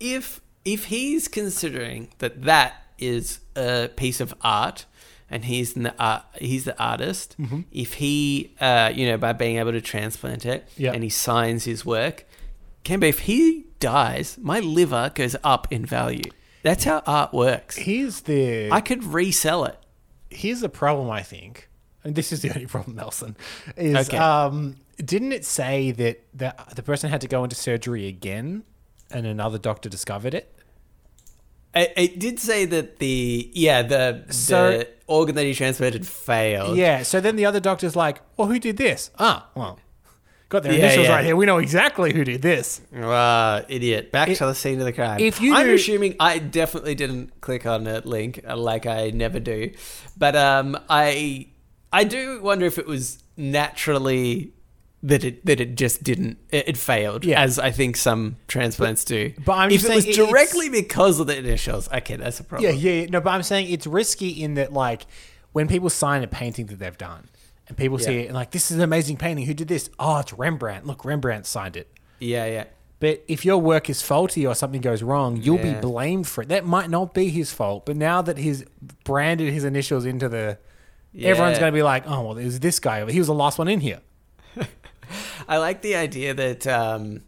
if 0.00 0.40
if 0.64 0.86
he's 0.86 1.28
considering 1.28 2.08
that 2.18 2.42
that 2.42 2.74
is 2.98 3.40
a 3.56 3.88
piece 3.96 4.20
of 4.20 4.32
art 4.42 4.86
and 5.30 5.44
he's 5.46 5.74
the 5.74 5.94
art, 5.98 6.22
he's 6.40 6.64
the 6.64 6.78
artist 6.82 7.36
Mm-hmm. 7.40 7.60
if 7.72 7.94
he 7.94 8.54
uh, 8.60 8.90
you 8.94 9.06
know 9.06 9.18
by 9.18 9.32
being 9.32 9.56
able 9.58 9.72
to 9.72 9.80
transplant 9.80 10.46
it 10.46 10.68
Yeah. 10.76 10.92
and 10.92 11.02
he 11.02 11.10
signs 11.10 11.64
his 11.64 11.84
work 11.84 12.24
can 12.84 13.00
be 13.00 13.08
if 13.08 13.20
he 13.20 13.66
dies 13.80 14.38
my 14.40 14.60
liver 14.60 15.10
goes 15.14 15.36
up 15.44 15.66
in 15.70 15.84
value 15.84 16.30
that's 16.62 16.84
how 16.84 17.02
art 17.06 17.32
works 17.34 17.76
Here's 17.76 18.22
the 18.22 18.70
I 18.70 18.80
could 18.80 19.04
resell 19.04 19.64
it 19.64 19.78
here's 20.30 20.60
the 20.60 20.68
problem. 20.70 21.10
I 21.10 21.22
think, 21.22 21.68
and 22.04 22.14
this 22.14 22.32
is 22.32 22.42
the 22.42 22.50
only 22.54 22.66
problem, 22.66 22.96
Nelson, 22.96 23.36
is 23.76 24.08
Okay. 24.08 24.18
um, 24.18 24.76
didn't 24.96 25.32
it 25.32 25.44
say 25.44 25.90
that 25.92 26.24
the 26.32 26.54
the 26.74 26.82
person 26.82 27.10
had 27.10 27.20
to 27.22 27.28
go 27.28 27.42
into 27.44 27.56
surgery 27.56 28.06
again, 28.06 28.62
and 29.10 29.26
another 29.26 29.58
doctor 29.58 29.88
discovered 29.88 30.34
it? 30.34 30.50
it, 31.74 31.92
it 31.96 32.18
did 32.20 32.38
say 32.38 32.64
that 32.66 32.98
the 32.98 33.50
yeah 33.54 33.82
the, 33.82 34.24
So- 34.30 34.78
the 34.78 34.88
organ 35.06 35.34
that 35.34 35.44
he 35.44 35.54
transplanted 35.54 36.06
failed 36.06 36.76
Yeah. 36.76 37.02
So 37.02 37.20
then 37.20 37.36
the 37.36 37.44
other 37.46 37.60
doctor's 37.60 37.94
like, 37.96 38.20
"Well, 38.36 38.48
who 38.48 38.58
did 38.58 38.76
this?" 38.76 39.10
Ah, 39.18 39.48
well, 39.54 39.78
got 40.48 40.62
their 40.62 40.72
Yeah, 40.72 40.78
initials 40.86 41.06
yeah. 41.08 41.14
right 41.16 41.24
here. 41.24 41.36
We 41.36 41.44
know 41.46 41.58
exactly 41.58 42.12
who 42.14 42.24
did 42.24 42.40
this. 42.42 42.80
Ah, 42.96 43.62
idiot. 43.68 44.12
Back 44.12 44.28
It- 44.28 44.36
to 44.36 44.46
the 44.46 44.54
scene 44.54 44.78
of 44.78 44.86
the 44.86 44.92
crime. 44.92 45.18
if 45.20 45.40
you 45.40 45.52
I'm 45.54 45.66
do- 45.66 45.74
assuming 45.74 46.14
I 46.20 46.38
definitely 46.38 46.94
didn't 46.94 47.40
click 47.40 47.66
on 47.66 47.86
a 47.86 48.00
link 48.00 48.40
uh, 48.48 48.56
like 48.56 48.86
I 48.86 49.10
never 49.10 49.40
do. 49.40 49.72
But 50.16 50.36
um 50.36 50.78
I 50.88 51.48
I 51.94 52.04
do 52.04 52.42
wonder 52.42 52.66
if 52.66 52.78
it 52.78 52.86
was 52.86 53.22
naturally 53.36 54.52
that 55.02 55.22
it 55.22 55.44
that 55.44 55.60
it 55.60 55.74
just 55.76 56.02
didn't 56.02 56.38
it, 56.50 56.68
it 56.70 56.76
failed 56.76 57.24
Yeah. 57.24 57.42
as 57.42 57.58
I 57.58 57.70
think 57.70 57.96
some 57.96 58.36
transplants 58.48 59.04
do. 59.04 59.32
but 59.44 59.52
I'm 59.52 59.70
if 59.70 59.84
it 59.84 59.94
was 59.94 60.06
directly 60.06 60.68
because 60.70 61.20
of 61.20 61.26
the 61.26 61.36
initials, 61.38 61.90
okay, 61.92 62.16
that's 62.16 62.40
a 62.40 62.44
problem. 62.44 62.74
yeah, 62.74 62.90
yeah. 62.90 63.06
No, 63.10 63.20
but 63.20 63.30
I'm 63.30 63.42
saying 63.42 63.70
it's 63.70 63.86
risky 63.86 64.30
in 64.30 64.54
that, 64.54 64.72
like, 64.72 65.06
when 65.52 65.68
people 65.68 65.90
sign 65.90 66.22
a 66.22 66.26
painting 66.26 66.66
that 66.66 66.78
they've 66.78 66.96
done, 66.98 67.28
and 67.68 67.76
people 67.76 67.98
see 67.98 68.20
it 68.20 68.26
and 68.26 68.34
like, 68.34 68.50
this 68.50 68.70
is 68.70 68.78
an 68.78 68.82
amazing 68.82 69.16
painting. 69.18 69.46
Who 69.46 69.54
did 69.54 69.68
this? 69.68 69.88
Oh, 69.98 70.18
it's 70.20 70.32
Rembrandt. 70.32 70.86
Look, 70.86 71.04
Rembrandt 71.04 71.46
signed 71.46 71.76
it. 71.76 71.88
Yeah, 72.18 72.46
yeah. 72.46 72.64
But 73.00 73.22
if 73.28 73.44
your 73.44 73.58
work 73.58 73.90
is 73.90 74.00
faulty 74.00 74.46
or 74.46 74.54
something 74.54 74.80
goes 74.80 75.02
wrong, 75.02 75.36
you'll 75.36 75.58
be 75.58 75.74
blamed 75.74 76.26
for 76.26 76.40
it. 76.42 76.48
That 76.48 76.64
might 76.64 76.88
not 76.88 77.12
be 77.12 77.28
his 77.28 77.52
fault, 77.52 77.84
but 77.84 77.96
now 77.96 78.22
that 78.22 78.38
he's 78.38 78.64
branded 79.04 79.52
his 79.52 79.64
initials 79.64 80.06
into 80.06 80.28
the, 80.28 80.58
everyone's 81.20 81.58
going 81.58 81.72
to 81.72 81.76
be 81.76 81.82
like, 81.82 82.04
oh 82.06 82.22
well, 82.26 82.38
it 82.38 82.44
was 82.44 82.60
this 82.60 82.78
guy. 82.80 83.08
He 83.10 83.18
was 83.18 83.28
the 83.28 83.34
last 83.34 83.58
one 83.58 83.68
in 83.68 83.80
here. 83.80 84.00
I 85.48 85.58
like 85.58 85.82
the 85.82 85.96
idea 85.96 86.34
that 86.34 86.66
um, 86.66 87.22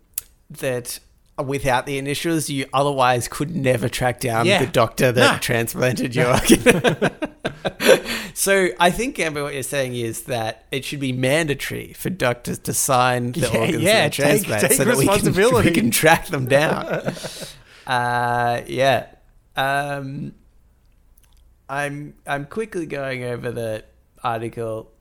that 0.50 0.98
without 1.44 1.84
the 1.84 1.98
initials, 1.98 2.48
you 2.48 2.64
otherwise 2.72 3.28
could 3.28 3.54
never 3.54 3.88
track 3.90 4.20
down 4.20 4.46
Yeah. 4.46 4.60
the 4.64 4.70
doctor 4.70 5.12
that 5.12 5.32
No. 5.34 5.38
transplanted 5.38 6.14
your 6.14 6.28
organ. 6.32 7.10
so 8.34 8.68
I 8.80 8.90
think 8.90 9.18
Amber, 9.18 9.42
what 9.42 9.52
you're 9.54 9.62
saying 9.62 9.94
is 9.94 10.22
that 10.24 10.64
it 10.72 10.84
should 10.84 11.00
be 11.00 11.12
mandatory 11.12 11.92
for 11.92 12.08
doctors 12.10 12.58
to 12.60 12.72
sign 12.72 13.32
the 13.32 13.40
Yeah, 13.40 13.58
organs 13.58 13.82
yeah, 13.82 13.92
that 14.08 14.12
take- 14.12 14.24
transplant 14.24 14.62
take 14.62 14.72
so 14.72 14.84
that 14.84 14.96
we 14.96 15.06
can, 15.06 15.64
we 15.64 15.70
can 15.72 15.90
track 15.90 16.26
them 16.28 16.46
down. 16.46 17.12
uh, 17.86 18.62
yeah. 18.66 19.06
Um, 19.56 20.32
I'm 21.68 22.14
I'm 22.26 22.44
quickly 22.46 22.86
going 22.86 23.24
over 23.24 23.50
the 23.50 23.84
article. 24.22 24.92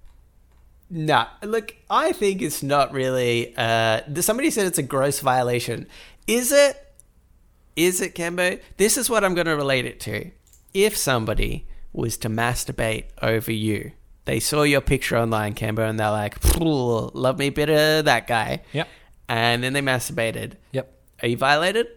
Nah, 0.89 1.27
look, 1.43 1.75
I 1.89 2.11
think 2.11 2.41
it's 2.41 2.61
not 2.63 2.91
really. 2.93 3.53
Uh, 3.57 4.01
somebody 4.21 4.49
said 4.51 4.67
it's 4.67 4.77
a 4.77 4.83
gross 4.83 5.19
violation. 5.19 5.87
Is 6.27 6.51
it? 6.51 6.81
Is 7.75 8.01
it, 8.01 8.15
Cambo? 8.15 8.59
This 8.77 8.97
is 8.97 9.09
what 9.09 9.23
I'm 9.23 9.33
going 9.35 9.47
to 9.47 9.55
relate 9.55 9.85
it 9.85 9.99
to. 10.01 10.31
If 10.73 10.95
somebody 10.95 11.65
was 11.91 12.17
to 12.17 12.29
masturbate 12.29 13.05
over 13.21 13.51
you, 13.51 13.91
they 14.25 14.39
saw 14.39 14.63
your 14.63 14.81
picture 14.81 15.17
online, 15.17 15.53
Cambo, 15.55 15.87
and 15.89 15.99
they're 15.99 16.09
like, 16.11 16.39
"Phew, 16.41 17.11
"Love 17.13 17.37
me 17.39 17.49
better 17.49 18.01
that 18.01 18.27
guy," 18.27 18.61
Yep. 18.73 18.87
and 19.27 19.63
then 19.63 19.73
they 19.73 19.81
masturbated. 19.81 20.53
Yep. 20.71 20.91
Are 21.21 21.27
you 21.27 21.37
violated? 21.37 21.87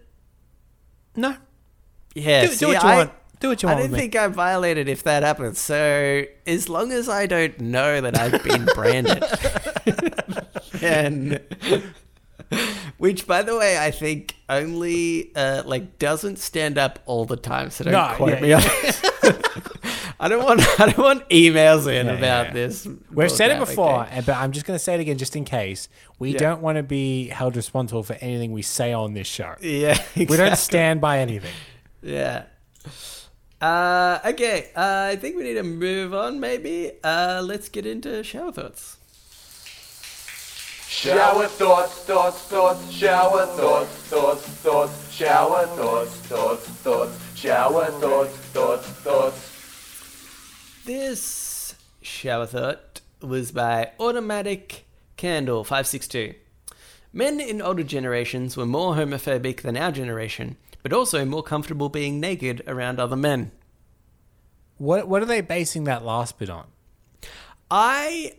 No. 1.16 1.36
Yeah. 2.14 2.46
Do, 2.46 2.56
do 2.56 2.66
what 2.68 2.82
you 2.82 2.88
I- 2.88 2.96
want. 2.96 3.12
Do 3.40 3.48
what 3.50 3.62
you 3.62 3.68
I 3.68 3.74
want. 3.74 3.90
don't 3.90 3.98
think 3.98 4.16
I'm 4.16 4.32
violated 4.32 4.88
if 4.88 5.02
that 5.04 5.22
happens. 5.22 5.58
So 5.60 6.24
as 6.46 6.68
long 6.68 6.90
as 6.92 7.08
I 7.08 7.26
don't 7.26 7.60
know 7.60 8.00
that 8.00 8.18
I've 8.18 8.42
been 8.42 8.64
branded, 8.74 9.22
and 10.82 11.40
which, 12.98 13.26
by 13.26 13.42
the 13.42 13.56
way, 13.56 13.78
I 13.78 13.90
think 13.90 14.34
only 14.48 15.30
uh, 15.36 15.62
like 15.64 15.98
doesn't 15.98 16.38
stand 16.38 16.78
up 16.78 16.98
all 17.06 17.24
the 17.26 17.36
time. 17.36 17.70
So 17.70 17.84
don't 17.84 17.92
No, 17.92 18.12
quote 18.16 18.30
yeah, 18.30 18.40
me 18.40 18.48
yeah. 18.50 19.32
I 20.20 20.26
don't 20.26 20.44
want. 20.44 20.60
I 20.80 20.86
don't 20.86 20.98
want 20.98 21.28
emails 21.28 21.86
in 21.86 22.06
Yeah, 22.06 22.14
about 22.14 22.52
this. 22.52 22.88
We've 23.12 23.30
said 23.30 23.52
it 23.52 23.60
before, 23.60 24.02
okay? 24.02 24.20
but 24.26 24.34
I'm 24.36 24.50
just 24.50 24.66
going 24.66 24.76
to 24.76 24.82
say 24.82 24.94
it 24.94 25.00
again 25.00 25.16
just 25.16 25.36
in 25.36 25.44
case. 25.44 25.88
We 26.18 26.32
don't 26.32 26.60
want 26.60 26.74
to 26.76 26.82
be 26.82 27.28
held 27.28 27.54
responsible 27.54 28.02
for 28.02 28.14
anything 28.14 28.50
we 28.50 28.62
say 28.62 28.92
on 28.92 29.14
this 29.14 29.28
show. 29.28 29.54
Yeah, 29.60 29.96
We 30.16 30.24
don't 30.26 30.56
stand 30.56 31.00
by 31.00 31.20
anything. 31.20 31.52
Yeah. 32.02 32.44
Uh, 33.60 34.20
okay, 34.24 34.70
uh, 34.76 35.10
I 35.12 35.16
think 35.16 35.36
we 35.36 35.42
need 35.42 35.54
to 35.54 35.62
move 35.64 36.14
on. 36.14 36.38
Maybe. 36.38 36.92
Uh, 37.02 37.42
let's 37.44 37.68
get 37.68 37.86
into 37.86 38.22
shower 38.22 38.52
thoughts. 38.52 38.96
Shower 40.88 41.46
thoughts, 41.46 42.04
thoughts, 42.04 42.42
thoughts, 42.42 42.90
shower 42.90 43.46
thoughts, 43.46 43.90
thoughts, 43.90 44.42
thoughts, 44.42 45.12
shower 45.12 45.66
thoughts, 45.66 46.10
thoughts, 46.10 46.66
thoughts, 46.66 47.36
shower 47.36 47.86
thoughts, 47.86 48.36
thoughts, 48.36 48.86
thoughts. 48.86 50.82
This 50.84 51.74
shower 52.00 52.46
thought 52.46 53.00
was 53.20 53.52
by 53.52 53.90
Automatic 54.00 54.86
Candle 55.16 55.62
562. 55.62 56.34
Men 57.12 57.38
in 57.40 57.60
older 57.60 57.82
generations 57.82 58.56
were 58.56 58.66
more 58.66 58.94
homophobic 58.94 59.62
than 59.62 59.76
our 59.76 59.92
generation, 59.92 60.56
but 60.82 60.92
also 60.92 61.24
more 61.24 61.42
comfortable 61.42 61.88
being 61.88 62.20
naked 62.20 62.62
around 62.66 63.00
other 63.00 63.16
men. 63.16 63.52
What 64.76 65.08
What 65.08 65.22
are 65.22 65.26
they 65.26 65.40
basing 65.40 65.84
that 65.84 66.04
last 66.04 66.38
bit 66.38 66.50
on? 66.50 66.66
I 67.70 68.34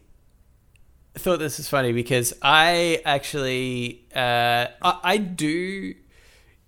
thought 1.16 1.40
this 1.40 1.58
was 1.58 1.68
funny 1.68 1.92
because 1.92 2.34
I 2.42 3.02
actually 3.06 4.06
uh, 4.16 4.68
I, 4.82 5.00
I 5.04 5.18
do 5.18 5.94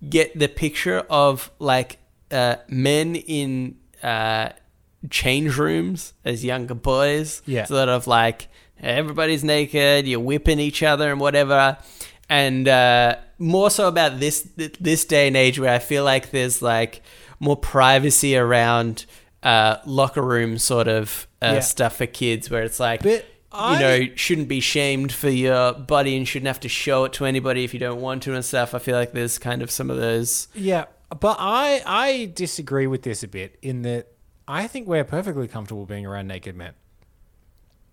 get 0.08 0.38
the 0.38 0.48
picture 0.48 1.00
of 1.08 1.50
like 1.58 1.98
uh, 2.30 2.56
men 2.68 3.16
in 3.16 3.76
uh, 4.02 4.50
change 5.10 5.56
rooms 5.56 6.12
as 6.24 6.44
younger 6.44 6.74
boys. 6.74 7.42
Yeah. 7.46 7.64
sort 7.64 7.88
of 7.88 8.06
like 8.06 8.48
everybody's 8.80 9.44
naked, 9.44 10.06
you're 10.06 10.20
whipping 10.20 10.58
each 10.58 10.82
other 10.82 11.10
and 11.10 11.20
whatever. 11.20 11.78
And 12.32 12.66
uh, 12.66 13.16
more 13.38 13.70
so 13.70 13.88
about 13.88 14.18
this 14.20 14.48
this 14.80 15.04
day 15.04 15.26
and 15.26 15.36
age 15.36 15.58
where 15.58 15.72
I 15.74 15.78
feel 15.80 16.02
like 16.04 16.30
there's 16.30 16.62
like 16.62 17.02
more 17.40 17.56
privacy 17.56 18.36
around 18.36 19.04
uh, 19.42 19.76
locker 19.84 20.22
room 20.22 20.56
sort 20.58 20.88
of 20.88 21.26
uh, 21.42 21.52
Yeah. 21.54 21.60
stuff 21.60 21.96
for 21.96 22.06
kids, 22.06 22.48
where 22.50 22.62
it's 22.62 22.80
like 22.80 23.02
But 23.02 23.26
you 23.54 23.78
know 23.78 24.06
shouldn't 24.14 24.48
be 24.48 24.60
shamed 24.60 25.12
for 25.12 25.28
your 25.28 25.74
body 25.74 26.16
and 26.16 26.26
shouldn't 26.26 26.46
have 26.46 26.60
to 26.60 26.68
show 26.70 27.04
it 27.04 27.12
to 27.14 27.26
anybody 27.26 27.64
if 27.64 27.74
you 27.74 27.80
don't 27.80 28.00
want 28.00 28.22
to 28.22 28.34
and 28.34 28.42
stuff. 28.44 28.74
I 28.74 28.78
feel 28.78 28.96
like 28.96 29.12
there's 29.12 29.36
kind 29.38 29.60
of 29.60 29.70
some 29.70 29.90
of 29.90 29.98
those. 29.98 30.48
Yeah, 30.54 30.86
but 31.20 31.36
I 31.38 31.82
I 31.84 32.32
disagree 32.34 32.86
with 32.86 33.02
this 33.02 33.22
a 33.22 33.28
bit 33.28 33.58
in 33.60 33.82
that 33.82 34.06
I 34.48 34.66
think 34.68 34.88
we're 34.88 35.04
perfectly 35.04 35.48
comfortable 35.48 35.84
being 35.84 36.06
around 36.06 36.28
naked 36.28 36.56
men. 36.56 36.72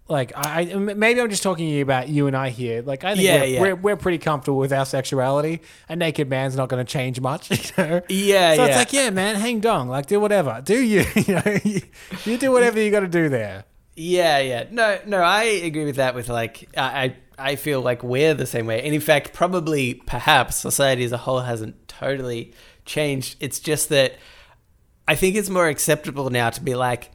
Like 0.10 0.32
I, 0.36 0.62
I 0.62 0.76
maybe 0.76 1.22
I'm 1.22 1.30
just 1.30 1.44
talking 1.44 1.68
to 1.68 1.72
you 1.72 1.84
about 1.84 2.10
you 2.10 2.26
and 2.26 2.36
I 2.36 2.50
here. 2.50 2.82
Like 2.82 3.04
I 3.04 3.14
think 3.14 3.26
Yeah, 3.26 3.40
we're, 3.42 3.46
yeah. 3.46 3.62
we're 3.62 3.76
we're 3.76 3.96
pretty 3.96 4.18
comfortable 4.18 4.58
with 4.58 4.74
our 4.74 4.86
sexuality. 4.86 5.62
A 5.88 5.96
naked 5.96 6.28
man's 6.30 6.56
not 6.56 6.68
going 6.68 6.84
to 6.84 6.92
change 6.92 7.22
much, 7.22 7.52
you 7.52 7.58
know. 7.78 8.02
Yeah, 8.10 8.56
so 8.56 8.64
yeah. 8.64 8.68
it's 8.68 8.78
like, 8.78 8.94
yeah, 8.94 9.10
man, 9.12 9.36
hang 9.36 9.60
dong, 9.60 9.88
like 9.88 10.08
do 10.08 10.20
whatever, 10.20 10.62
do 10.64 10.78
you? 10.80 11.06
You 11.16 11.36
know, 11.36 11.58
you, 11.64 11.82
you 12.26 12.38
do 12.38 12.52
whatever 12.52 12.80
you 12.82 12.90
got 12.90 13.02
to 13.02 13.08
do 13.08 13.30
there. 13.30 13.66
Yeah, 13.96 14.40
yeah. 14.40 14.66
No, 14.72 14.98
no, 15.06 15.22
I 15.22 15.44
agree 15.44 15.86
with 15.86 15.98
that. 15.98 16.16
With 16.16 16.30
like, 16.30 16.70
I, 16.76 17.16
I 17.38 17.52
I 17.52 17.56
feel 17.56 17.82
like 17.82 18.02
we're 18.02 18.34
the 18.34 18.46
same 18.48 18.66
way. 18.66 18.82
And 18.84 18.96
in 18.96 19.02
fact, 19.02 19.34
probably, 19.34 19.94
perhaps, 19.94 20.56
society 20.56 21.04
as 21.04 21.12
a 21.12 21.18
whole 21.18 21.42
hasn't 21.42 21.88
totally 21.88 22.54
changed. 22.86 23.36
It's 23.40 23.60
just 23.60 23.90
that 23.90 24.16
I 25.08 25.16
think 25.16 25.36
it's 25.36 25.50
more 25.50 25.68
acceptable 25.68 26.30
now 26.30 26.50
to 26.50 26.62
be 26.62 26.76
like, 26.76 27.12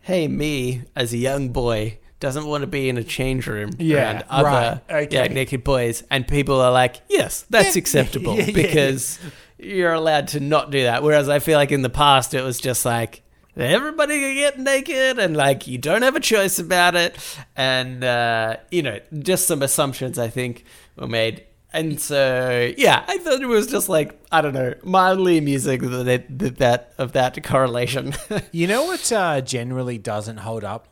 hey, 0.00 0.26
me 0.26 0.82
as 0.96 1.12
a 1.12 1.18
young 1.18 1.50
boy 1.50 1.98
doesn't 2.20 2.46
want 2.46 2.62
to 2.62 2.66
be 2.66 2.88
in 2.88 2.96
a 2.96 3.04
change 3.04 3.46
room 3.46 3.70
Yeah, 3.78 4.12
around 4.12 4.24
other 4.30 4.82
right, 4.88 5.06
okay. 5.06 5.14
yeah, 5.14 5.26
naked 5.32 5.62
boys, 5.64 6.02
and 6.10 6.26
people 6.26 6.60
are 6.60 6.72
like, 6.72 7.02
yes, 7.08 7.44
that's 7.50 7.76
Yeah, 7.76 7.80
acceptable 7.82 8.36
yeah, 8.36 8.50
because 8.52 9.18
you're 9.58 9.92
allowed 9.92 10.28
to 10.28 10.40
not 10.40 10.70
do 10.70 10.82
that. 10.84 11.02
Whereas 11.02 11.28
I 11.28 11.38
feel 11.40 11.58
like 11.58 11.72
in 11.72 11.82
the 11.82 11.90
past 11.90 12.34
it 12.34 12.42
was 12.42 12.58
just 12.58 12.84
like. 12.84 13.22
everybody 13.56 14.20
can 14.20 14.34
get 14.34 14.58
naked 14.58 15.18
and 15.18 15.34
like 15.36 15.66
you 15.66 15.78
don't 15.78 16.02
have 16.02 16.14
a 16.14 16.20
choice 16.20 16.58
about 16.58 16.94
it 16.94 17.16
and 17.56 18.04
uh, 18.04 18.56
you 18.70 18.82
know 18.82 18.98
just 19.18 19.46
some 19.48 19.62
assumptions 19.62 20.18
i 20.18 20.28
think 20.28 20.64
were 20.96 21.06
made 21.06 21.42
and 21.72 21.98
so 21.98 22.70
yeah 22.76 23.02
i 23.08 23.16
thought 23.16 23.40
it 23.40 23.46
was 23.46 23.66
just 23.66 23.88
like 23.88 24.20
i 24.30 24.42
don't 24.42 24.52
know 24.52 24.74
mildly 24.84 25.38
amusing 25.38 25.80
that 26.04 26.26
that, 26.38 26.56
that 26.58 26.92
of 26.98 27.12
that 27.12 27.42
correlation 27.44 28.12
You 28.52 28.66
know 28.66 28.84
what 28.84 29.10
uh, 29.10 29.40
generally 29.40 29.96
doesn't 29.96 30.36
hold 30.38 30.62
up 30.62 30.88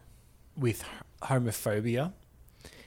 with 0.57 0.83
homophobia? 1.25 2.13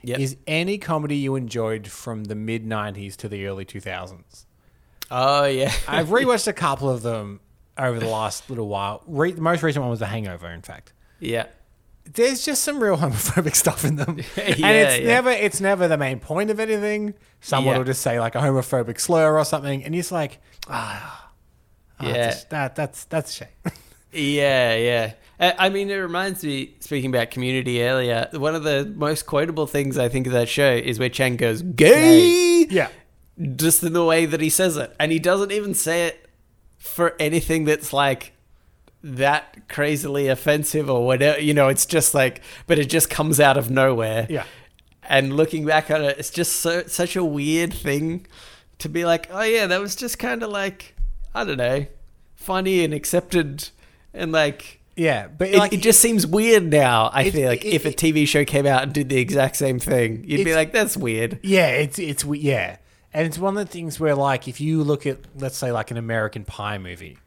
Yep. 0.04 0.20
Is 0.20 0.38
any 0.48 0.78
comedy 0.78 1.18
you 1.18 1.36
enjoyed 1.36 1.88
from 1.88 2.26
the 2.26 2.36
mid 2.36 2.66
90s 2.66 3.16
to 3.18 3.30
the 3.30 3.46
early 3.48 3.66
2000s? 3.66 4.46
oh 5.10 5.46
yeah 5.46 5.72
I've 5.88 6.08
rewatched 6.10 6.48
a 6.48 6.54
couple 6.68 6.90
of 6.90 7.02
them 7.02 7.40
over 7.78 8.00
the 8.00 8.08
last 8.08 8.50
little 8.50 8.68
while. 8.68 9.04
Re- 9.08 9.32
the 9.32 9.42
most 9.42 9.64
recent 9.64 9.82
one 9.84 9.90
was 9.90 10.00
The 10.00 10.06
Hangover, 10.08 10.48
in 10.50 10.62
fact. 10.62 10.94
yeah 11.20 11.46
There's 12.14 12.44
just 12.46 12.64
some 12.64 12.82
real 12.82 12.98
homophobic 13.04 13.56
stuff 13.56 13.84
in 13.86 13.96
them, 13.98 14.18
and 14.18 14.20
it's 14.38 14.60
yeah. 14.60 14.98
never 15.00 15.30
it's 15.32 15.60
never 15.62 15.88
the 15.88 15.98
main 15.98 16.20
point 16.20 16.50
of 16.50 16.60
anything. 16.60 17.14
Someone 17.42 17.74
Yeah. 17.74 17.78
will 17.80 17.86
just 17.86 18.02
say 18.02 18.20
like 18.20 18.36
a 18.36 18.40
homophobic 18.40 19.00
slur 19.00 19.38
or 19.38 19.46
something, 19.46 19.84
and 19.84 19.94
you're 19.96 20.02
just 20.02 20.12
like, 20.12 20.40
ah, 20.70 21.30
ah, 22.00 22.06
Yeah. 22.06 22.36
that 22.50 22.76
that's 22.76 23.06
that's 23.06 23.32
a 23.32 23.36
shame. 23.46 23.74
Yeah, 24.12 24.76
yeah. 24.76 25.14
I 25.40 25.54
I 25.58 25.70
mean, 25.70 25.90
it 25.90 25.96
reminds 25.96 26.44
me, 26.44 26.76
speaking 26.80 27.10
about 27.10 27.32
community 27.32 27.84
earlier, 27.84 28.28
one 28.32 28.56
of 28.56 28.64
the 28.64 28.92
most 28.96 29.26
quotable 29.26 29.68
things 29.68 29.98
I 29.98 30.10
think 30.10 30.28
of 30.28 30.34
that 30.34 30.50
show 30.50 30.72
is 30.72 31.00
where 31.00 31.10
Chang 31.10 31.36
goes, 31.38 31.62
gay! 31.62 32.66
yeah, 32.70 32.90
Just 33.56 33.84
in 33.84 33.94
the 33.94 34.04
way 34.06 34.26
that 34.26 34.42
he 34.42 34.50
says 34.50 34.78
it. 34.78 34.96
And 35.00 35.12
he 35.12 35.20
doesn't 35.20 35.52
even 35.52 35.74
say 35.74 36.08
it 36.08 36.30
for 36.78 37.16
anything 37.20 37.66
that's 37.66 37.94
like 37.94 38.34
that 39.04 39.68
crazily 39.70 40.28
offensive 40.28 40.90
or 40.90 41.06
whatever. 41.06 41.40
You 41.40 41.54
know, 41.54 41.68
it's 41.68 41.86
just 41.86 42.14
like, 42.14 42.42
but 42.66 42.80
it 42.80 42.90
just 42.90 43.10
comes 43.10 43.40
out 43.40 43.58
of 43.58 43.70
nowhere. 43.70 44.28
yeah. 44.30 44.46
And 45.10 45.38
looking 45.38 45.64
back 45.64 45.90
on 45.90 46.04
it, 46.04 46.18
it's 46.20 46.30
just 46.30 46.58
so, 46.58 46.84
such 46.88 47.16
a 47.16 47.24
weird 47.24 47.74
thing 47.74 48.28
to 48.80 48.90
be 48.90 49.06
like, 49.06 49.30
oh 49.32 49.42
yeah, 49.44 49.66
that 49.66 49.80
was 49.80 49.96
just 49.96 50.20
kind 50.20 50.44
of 50.44 50.50
like, 50.50 50.96
I 51.34 51.46
don't 51.46 51.58
know, 51.58 51.86
funny 52.36 52.84
and 52.84 52.94
accepted 52.94 53.70
and 54.14 54.34
like, 54.34 54.77
Yeah, 54.98 55.28
but 55.28 55.50
it, 55.50 55.58
like 55.58 55.74
it 55.74 55.82
just 55.82 56.00
seems 56.02 56.26
weird 56.28 56.64
now. 56.72 57.10
I 57.14 57.24
It- 57.24 57.34
feel 57.34 57.48
like 57.50 57.64
it- 57.64 57.74
if 57.74 57.86
a 57.86 57.92
TV 57.92 58.28
show 58.28 58.44
came 58.44 58.66
out 58.66 58.84
and 58.84 58.92
did 58.94 59.10
the 59.10 59.18
exact 59.20 59.56
same 59.56 59.80
thing, 59.80 60.24
you'd 60.28 60.44
be 60.44 60.56
like, 60.56 60.74
"That's 60.74 60.98
weird." 60.98 61.40
Yeah, 61.44 61.68
it's 61.70 62.00
it's 62.00 62.24
yeah, 62.26 62.78
and 63.14 63.26
it's 63.28 63.38
one 63.38 63.56
of 63.58 63.66
the 63.66 63.72
things 63.72 64.00
where 64.00 64.16
like 64.16 64.48
if 64.48 64.60
you 64.60 64.84
look 64.84 65.06
at 65.06 65.20
let's 65.36 65.56
say 65.58 65.72
like 65.72 65.92
an 65.92 65.98
American 65.98 66.44
Pie 66.46 66.78
movie, 66.80 67.20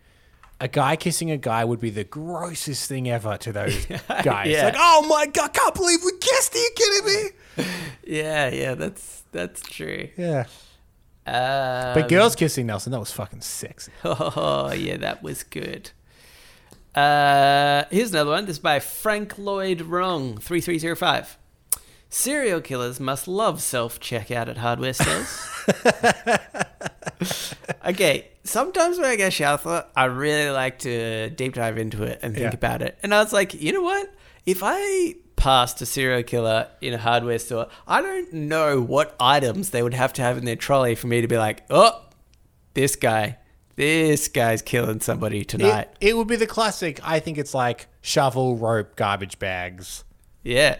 a 0.60 0.68
guy 0.68 0.96
kissing 0.96 1.30
a 1.30 1.36
guy 1.36 1.64
would 1.64 1.80
be 1.80 1.90
the 1.90 2.04
grossest 2.04 2.88
thing 2.88 3.08
ever 3.08 3.36
to 3.38 3.52
those 3.52 3.86
guys. 4.22 4.48
Yeah. 4.48 4.64
Like, 4.64 4.74
oh 4.76 5.06
my 5.08 5.26
god, 5.26 5.50
I 5.50 5.52
can't 5.58 5.74
believe 5.74 6.00
we 6.04 6.12
kissed. 6.18 6.54
Are 6.54 6.58
you 6.58 6.70
kidding 6.74 7.06
me? 7.06 7.30
Yeah, 8.04 8.48
yeah, 8.50 8.74
that's 8.74 9.22
that's 9.32 9.60
true. 9.62 10.08
Yeah, 10.16 10.46
Um, 11.26 11.94
but 11.94 12.08
girls 12.08 12.34
kissing 12.34 12.66
Nelson, 12.66 12.90
that 12.92 12.98
was 12.98 13.12
fucking 13.12 13.42
sexy. 13.42 13.92
Oh 14.04 14.72
yeah, 14.72 14.96
that 14.96 15.22
was 15.22 15.42
good. 15.44 15.90
Uh, 16.94 17.84
here's 17.90 18.10
another 18.10 18.30
one. 18.30 18.46
This 18.46 18.56
is 18.56 18.60
by 18.60 18.80
Frank 18.80 19.38
Lloyd 19.38 19.82
Wrong 19.82 20.38
three 20.38 20.60
three 20.60 20.78
zero 20.78 20.96
five. 20.96 21.36
Serial 22.08 22.60
killers 22.60 22.98
must 22.98 23.28
love 23.28 23.62
self 23.62 24.00
checkout 24.00 24.48
at 24.48 24.56
hardware 24.58 24.92
stores. 24.92 25.48
okay, 27.86 28.28
sometimes 28.44 28.98
when 28.98 29.06
I 29.06 29.16
get 29.16 29.32
shower 29.32 29.86
I 29.94 30.04
really 30.06 30.50
like 30.50 30.80
to 30.80 31.30
deep 31.30 31.54
dive 31.54 31.78
into 31.78 32.02
it 32.02 32.18
and 32.22 32.34
think 32.34 32.50
Yeah. 32.50 32.54
about 32.54 32.82
it. 32.82 32.98
And 33.02 33.14
I 33.14 33.22
was 33.22 33.32
like, 33.32 33.54
you 33.54 33.72
know 33.72 33.82
what? 33.82 34.12
If 34.46 34.60
I 34.64 35.14
passed 35.36 35.80
a 35.82 35.86
serial 35.86 36.22
killer 36.22 36.68
in 36.80 36.92
a 36.94 36.98
hardware 36.98 37.38
store, 37.38 37.68
I 37.86 38.02
don't 38.02 38.32
know 38.32 38.80
what 38.80 39.14
items 39.20 39.70
they 39.70 39.82
would 39.82 39.94
have 39.94 40.12
to 40.14 40.22
have 40.22 40.36
in 40.38 40.44
their 40.44 40.56
trolley 40.56 40.94
for 40.94 41.06
me 41.06 41.20
to 41.20 41.28
be 41.28 41.38
like, 41.38 41.62
oh, 41.70 42.02
this 42.74 42.96
guy, 42.96 43.36
this 43.80 44.28
guy's 44.28 44.60
killing 44.60 45.00
somebody 45.00 45.44
tonight. 45.44 45.88
It, 46.00 46.10
it 46.10 46.16
would 46.16 46.28
be 46.28 46.36
the 46.36 46.46
classic. 46.46 47.00
I 47.02 47.18
think 47.20 47.38
it's 47.38 47.54
like 47.54 47.86
shovel, 48.02 48.56
rope, 48.56 48.94
garbage 48.96 49.38
bags, 49.38 50.04
yeah. 50.42 50.76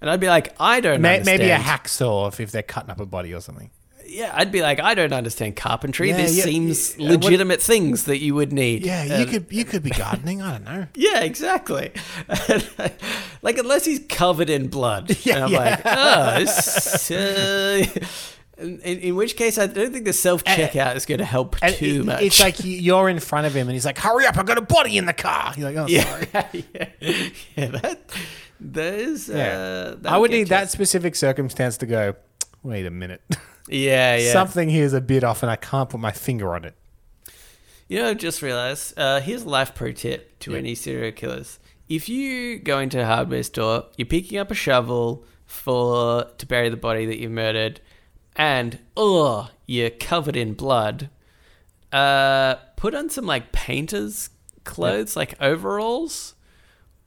And 0.00 0.08
I'd 0.08 0.20
be 0.20 0.28
like, 0.28 0.54
I 0.58 0.80
don't 0.80 1.04
understand. 1.04 1.26
maybe 1.26 1.50
a 1.50 1.58
hacksaw 1.58 2.28
if, 2.28 2.40
if 2.40 2.50
they're 2.52 2.62
cutting 2.62 2.90
up 2.90 3.00
a 3.00 3.04
body 3.04 3.34
or 3.34 3.40
something. 3.42 3.70
Yeah, 4.06 4.32
I'd 4.34 4.50
be 4.50 4.62
like, 4.62 4.80
I 4.80 4.94
don't 4.94 5.12
understand 5.12 5.54
carpentry. 5.56 6.08
Yeah, 6.08 6.16
this 6.16 6.38
yeah, 6.38 6.44
seems 6.44 6.98
yeah, 6.98 7.10
what- 7.10 7.22
legitimate 7.24 7.60
things 7.60 8.04
that 8.04 8.18
you 8.18 8.34
would 8.34 8.52
need. 8.52 8.84
Yeah, 8.84 9.04
you 9.04 9.12
And- 9.12 9.30
could 9.30 9.46
you 9.50 9.64
could 9.66 9.82
be 9.82 9.90
gardening. 9.90 10.40
I 10.40 10.52
don't 10.52 10.64
know. 10.64 10.86
Yeah, 10.94 11.20
exactly. 11.20 11.92
like 13.42 13.58
unless 13.58 13.84
he's 13.84 14.00
covered 14.08 14.48
in 14.48 14.68
blood, 14.68 15.14
Yeah, 15.26 15.34
and 15.36 15.44
I'm 15.44 15.52
like, 15.52 15.80
oh, 15.84 16.44
uh, 17.14 17.86
in, 18.60 18.78
in 18.80 19.16
which 19.16 19.36
case, 19.36 19.58
I 19.58 19.66
don't 19.66 19.92
think 19.92 20.04
the 20.04 20.12
self 20.12 20.44
checkout 20.44 20.96
is 20.96 21.06
going 21.06 21.18
to 21.18 21.24
help 21.24 21.58
too 21.60 22.00
it- 22.00 22.04
much. 22.04 22.22
It's 22.22 22.40
like 22.40 22.62
you- 22.64 22.76
you're 22.78 23.08
in 23.08 23.18
front 23.20 23.46
of 23.46 23.54
him 23.54 23.68
and 23.68 23.72
he's 23.74 23.84
like, 23.86 23.98
"Hurry 23.98 24.26
up! 24.26 24.36
I 24.38 24.42
got 24.42 24.58
a 24.58 24.62
body 24.62 24.98
in 24.98 25.06
the 25.06 25.12
car." 25.12 25.52
You're 25.56 25.70
like, 25.72 25.76
"Oh, 25.76 25.86
sorry." 25.86 26.28
yeah, 26.74 26.88
yeah, 27.00 27.28
yeah. 27.56 27.66
That 27.66 28.00
those. 28.60 29.28
Yeah. 29.28 29.96
Uh, 30.04 30.08
I 30.08 30.18
would 30.18 30.30
need 30.30 30.38
you. 30.40 30.44
that 30.46 30.70
specific 30.70 31.14
circumstance 31.16 31.76
to 31.78 31.86
go. 31.86 32.14
Wait 32.62 32.86
a 32.86 32.90
minute. 32.90 33.22
Yeah, 33.68 34.16
yeah. 34.16 34.32
Something 34.32 34.68
here's 34.68 34.94
a 34.94 35.00
bit 35.00 35.22
off, 35.22 35.44
and 35.44 35.50
I 35.50 35.54
can't 35.54 35.88
put 35.88 36.00
my 36.00 36.10
finger 36.10 36.54
on 36.54 36.64
it. 36.64 36.74
You 37.86 37.98
know, 38.00 38.08
I've 38.08 38.16
just 38.18 38.42
realized. 38.42 38.98
Uh, 38.98 39.20
here's 39.20 39.42
a 39.44 39.48
life 39.48 39.76
pro 39.76 39.92
tip 39.92 40.40
to 40.40 40.56
any 40.56 40.74
serial 40.74 41.12
killers: 41.12 41.60
if 41.88 42.08
you 42.08 42.58
go 42.58 42.80
into 42.80 43.00
a 43.00 43.04
hardware 43.04 43.44
store, 43.44 43.84
you're 43.96 44.06
picking 44.06 44.38
up 44.38 44.50
a 44.50 44.54
shovel 44.54 45.24
for 45.46 46.24
to 46.38 46.46
bury 46.46 46.68
the 46.68 46.76
body 46.76 47.06
that 47.06 47.18
you 47.20 47.28
murdered, 47.28 47.80
and 48.36 48.78
oh, 48.96 49.50
you're 49.66 49.90
covered 49.90 50.36
in 50.36 50.54
blood. 50.54 51.10
Uh, 51.92 52.54
put 52.76 52.94
on 52.94 53.10
some 53.10 53.26
like 53.26 53.52
painter's 53.52 54.30
clothes, 54.64 55.16
like 55.16 55.40
overalls, 55.40 56.34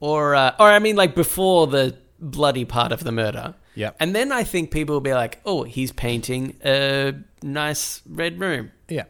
or 0.00 0.34
uh, 0.34 0.54
or 0.58 0.68
I 0.68 0.78
mean, 0.78 0.96
like 0.96 1.14
before 1.14 1.66
the 1.66 1.96
bloody 2.20 2.64
part 2.64 2.92
of 2.92 3.04
the 3.04 3.12
murder. 3.12 3.54
Yeah. 3.74 3.90
And 3.98 4.14
then 4.14 4.30
I 4.30 4.44
think 4.44 4.70
people 4.70 4.94
will 4.94 5.00
be 5.00 5.14
like, 5.14 5.40
"Oh, 5.44 5.64
he's 5.64 5.92
painting 5.92 6.56
a 6.64 7.14
nice 7.42 8.02
red 8.08 8.38
room." 8.40 8.70
Yeah. 8.88 9.04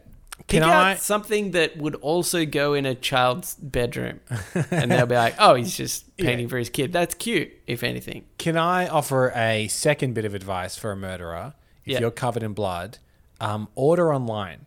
Pick 0.47 0.61
Can 0.61 0.63
out 0.63 0.85
I? 0.85 0.95
something 0.95 1.51
that 1.51 1.77
would 1.77 1.95
also 1.95 2.45
go 2.45 2.73
in 2.73 2.85
a 2.85 2.93
child's 2.93 3.55
bedroom, 3.55 4.19
and 4.69 4.91
they'll 4.91 5.05
be 5.05 5.15
like, 5.15 5.35
"Oh, 5.39 5.55
he's 5.55 5.75
just 5.75 6.15
painting 6.17 6.49
for 6.49 6.57
his 6.57 6.69
kid. 6.69 6.91
That's 6.93 7.15
cute, 7.15 7.51
if 7.67 7.83
anything." 7.83 8.25
Can 8.37 8.57
I 8.57 8.87
offer 8.87 9.31
a 9.35 9.67
second 9.69 10.13
bit 10.13 10.25
of 10.25 10.33
advice 10.33 10.77
for 10.77 10.91
a 10.91 10.95
murderer? 10.95 11.53
If 11.85 11.93
Yeah. 11.93 11.99
you're 12.01 12.11
covered 12.11 12.43
in 12.43 12.53
blood, 12.53 12.97
um, 13.39 13.67
order 13.75 14.13
online. 14.13 14.65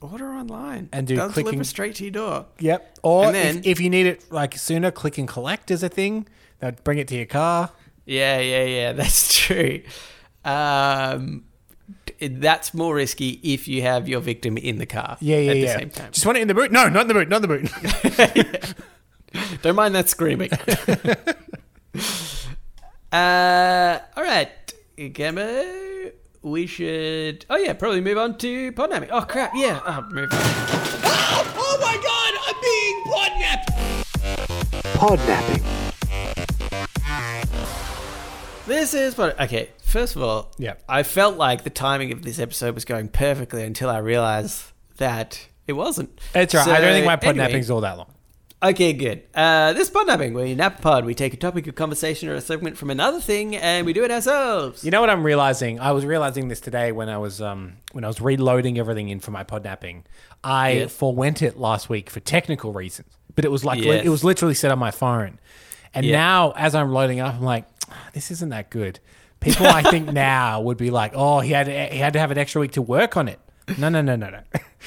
Order 0.00 0.32
online 0.32 0.88
And 0.92 1.06
do 1.06 1.16
They'll 1.16 1.28
clicking- 1.30 1.44
deliver 1.52 1.64
straight 1.64 1.94
to 1.96 2.04
your 2.04 2.10
door. 2.12 2.46
Yep. 2.58 2.98
Or 3.02 3.26
And 3.26 3.34
then- 3.34 3.58
if, 3.58 3.66
if 3.66 3.80
you 3.80 3.90
need 3.90 4.06
it 4.06 4.30
like 4.30 4.56
sooner, 4.58 4.90
click 4.90 5.16
and 5.18 5.26
collect 5.26 5.70
is 5.70 5.82
a 5.82 5.88
thing. 5.88 6.26
They'll 6.60 6.72
bring 6.84 6.98
it 6.98 7.08
to 7.08 7.16
your 7.16 7.26
car. 7.26 7.70
Yeah, 8.06 8.38
yeah, 8.38 8.64
yeah. 8.64 8.92
That's 9.00 9.36
true. 9.38 9.82
Um, 10.44 11.44
that's 12.20 12.72
more 12.74 12.94
risky 12.94 13.40
if 13.42 13.66
you 13.68 13.82
have 13.82 14.08
your 14.08 14.20
victim 14.20 14.56
in 14.56 14.78
the 14.78 14.86
car. 14.86 15.16
Yeah, 15.20 15.38
yeah, 15.38 15.50
at 15.50 15.56
yeah. 15.56 15.72
the 15.74 15.78
same 15.80 15.90
time. 15.90 16.12
Just 16.12 16.24
want 16.26 16.38
it 16.38 16.42
in 16.42 16.48
the 16.48 16.54
boot? 16.54 16.70
No, 16.72 16.88
not 16.88 17.02
in 17.02 17.08
the 17.08 17.14
boot. 17.14 17.28
Not 17.28 17.44
in 17.44 17.50
the 17.50 18.74
boot. 19.32 19.58
Don't 19.62 19.76
mind 19.76 19.94
that 19.94 20.08
screaming. 20.08 20.50
uh, 23.12 23.98
all 24.16 24.22
right, 24.22 24.48
Gamma. 25.12 25.64
We 26.44 26.66
should. 26.66 27.46
Oh 27.48 27.56
yeah, 27.56 27.72
probably 27.72 28.02
move 28.02 28.18
on 28.18 28.36
to 28.36 28.70
podnapping. 28.72 29.08
Oh 29.10 29.22
crap! 29.22 29.52
Yeah, 29.54 29.80
oh, 29.86 30.02
move 30.10 30.30
on. 30.30 30.38
oh 31.56 31.78
my 31.80 31.96
god, 32.04 32.34
I'm 32.46 32.60
being 32.60 33.02
podnapped. 33.08 33.70
Podnapping. 34.98 35.62
This 38.66 38.92
is 38.92 39.16
what. 39.16 39.40
Okay, 39.40 39.70
first 39.82 40.16
of 40.16 40.22
all, 40.22 40.52
Yeah. 40.58 40.74
I 40.86 41.02
felt 41.02 41.38
like 41.38 41.64
the 41.64 41.70
timing 41.70 42.12
of 42.12 42.20
this 42.22 42.38
episode 42.38 42.74
was 42.74 42.84
going 42.84 43.08
perfectly 43.08 43.64
until 43.64 43.88
I 43.88 43.96
realized 43.98 44.64
that 44.98 45.48
it 45.66 45.72
wasn't. 45.72 46.20
It's 46.34 46.54
right. 46.54 46.68
I 46.68 46.80
don't 46.82 46.92
think 46.92 47.06
my 47.06 47.18
So, 47.18 47.30
anyway, 47.30 47.52
podnapping's 47.54 47.70
all 47.70 47.80
that 47.80 47.96
long. 47.96 48.12
Okay, 48.64 48.94
good. 48.94 49.22
Uh, 49.34 49.74
this 49.74 49.90
podnapping, 49.90 50.32
where 50.32 50.46
you 50.46 50.56
nap 50.56 50.80
pod, 50.80 51.04
we 51.04 51.14
take 51.14 51.34
a 51.34 51.36
topic 51.36 51.66
of 51.66 51.74
conversation 51.74 52.30
or 52.30 52.34
a 52.34 52.40
segment 52.40 52.78
from 52.78 52.88
another 52.88 53.20
thing, 53.20 53.54
and 53.56 53.84
we 53.84 53.92
do 53.92 54.04
it 54.04 54.10
ourselves. 54.10 54.82
You 54.82 54.90
know 54.90 55.02
what 55.02 55.10
I'm 55.10 55.22
realizing? 55.22 55.78
I 55.80 55.92
was 55.92 56.06
realizing 56.06 56.48
this 56.48 56.60
today 56.60 56.90
when 56.90 57.10
I 57.10 57.18
was 57.18 57.42
um 57.42 57.74
when 57.92 58.04
I 58.04 58.06
was 58.06 58.22
reloading 58.22 58.78
everything 58.78 59.10
in 59.10 59.20
for 59.20 59.32
my 59.32 59.42
pod 59.44 59.64
napping. 59.64 60.04
I 60.42 60.70
Yes. 60.70 60.94
forwent 60.96 61.42
it 61.42 61.58
last 61.58 61.90
week 61.90 62.08
for 62.08 62.20
technical 62.20 62.72
reasons, 62.72 63.08
but 63.34 63.44
it 63.44 63.50
was 63.50 63.66
like 63.66 63.82
Yes. 63.82 64.02
it 64.06 64.08
was 64.08 64.24
literally 64.24 64.54
set 64.54 64.70
on 64.70 64.78
my 64.78 64.90
phone. 64.90 65.38
And 65.92 66.06
Yeah. 66.06 66.16
now, 66.16 66.52
as 66.56 66.74
I'm 66.74 66.90
loading 66.90 67.20
up, 67.20 67.34
I'm 67.34 67.42
like, 67.42 67.66
"Ah, 67.90 68.08
this 68.14 68.30
isn't 68.30 68.48
that 68.48 68.70
good. 68.70 68.98
People, 69.40 69.66
I 69.66 69.82
think 69.82 70.10
now 70.12 70.62
would 70.62 70.78
be 70.78 70.90
like, 70.90 71.12
oh, 71.14 71.40
he 71.40 71.52
had 71.52 71.68
he 71.68 71.98
had 71.98 72.14
to 72.14 72.18
have 72.18 72.30
an 72.30 72.38
extra 72.38 72.62
week 72.62 72.72
to 72.72 72.82
work 72.82 73.14
on 73.18 73.28
it. 73.28 73.40
No, 73.76 73.90
no, 73.90 74.00
no, 74.00 74.16
no, 74.16 74.30
no. 74.30 74.40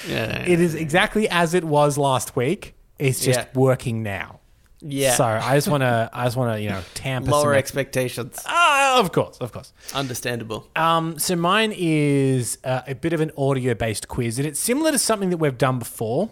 Yeah. 0.07 0.41
It 0.47 0.59
is 0.59 0.73
exactly 0.73 1.29
as 1.29 1.53
it 1.53 1.63
was 1.63 1.97
last 1.99 2.35
week. 2.35 2.73
It's 2.99 3.23
just 3.23 3.39
Yeah. 3.39 3.45
working 3.59 4.03
now. 4.03 4.39
Yeah. 4.79 5.15
So 5.15 5.23
I 5.25 5.55
just 5.55 5.67
want 5.67 5.81
to, 5.81 6.09
I 6.13 6.25
just 6.25 6.37
want 6.37 6.55
to, 6.55 6.61
you 6.61 6.69
know, 6.69 6.81
tamper 6.93 7.31
Lower 7.31 7.55
expectations. 7.55 8.39
Ah, 8.45 8.99
of 8.99 9.11
course, 9.11 9.37
of 9.39 9.51
course. 9.51 9.73
Understandable. 9.93 10.67
Um, 10.75 11.17
so 11.17 11.35
mine 11.35 11.73
is 11.75 12.59
uh, 12.63 12.81
a 12.87 12.93
bit 12.93 13.11
of 13.13 13.19
an 13.21 13.31
audio-based 13.37 14.07
quiz, 14.07 14.37
and 14.37 14.47
it's 14.47 14.59
similar 14.59 14.91
to 14.91 14.99
something 14.99 15.31
that 15.31 15.37
we've 15.37 15.57
done 15.57 15.79
before. 15.79 16.29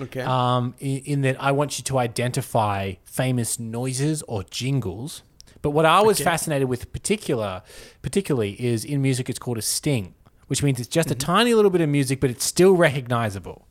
Okay. 0.00 0.20
Um, 0.20 0.74
in, 0.78 0.98
in 1.04 1.20
that 1.22 1.42
I 1.42 1.52
want 1.52 1.78
you 1.78 1.84
to 1.84 1.98
identify 1.98 2.94
famous 3.04 3.58
noises 3.58 4.22
or 4.28 4.42
jingles. 4.44 5.22
But 5.62 5.70
what 5.70 5.84
I 5.84 6.00
was 6.02 6.16
Okay. 6.18 6.24
fascinated 6.24 6.68
with, 6.68 6.90
particular, 6.92 7.62
particularly, 8.00 8.52
is 8.62 8.84
in 8.84 9.02
music 9.02 9.28
it's 9.28 9.38
called 9.38 9.58
a 9.58 9.62
sting, 9.62 10.14
which 10.48 10.62
means 10.62 10.80
it's 10.80 10.88
just 10.88 11.10
a 11.10 11.14
tiny 11.14 11.52
little 11.54 11.70
bit 11.70 11.80
of 11.82 11.88
music, 11.90 12.18
but 12.20 12.30
it's 12.30 12.44
still 12.44 12.72
recognizable. 12.72 13.66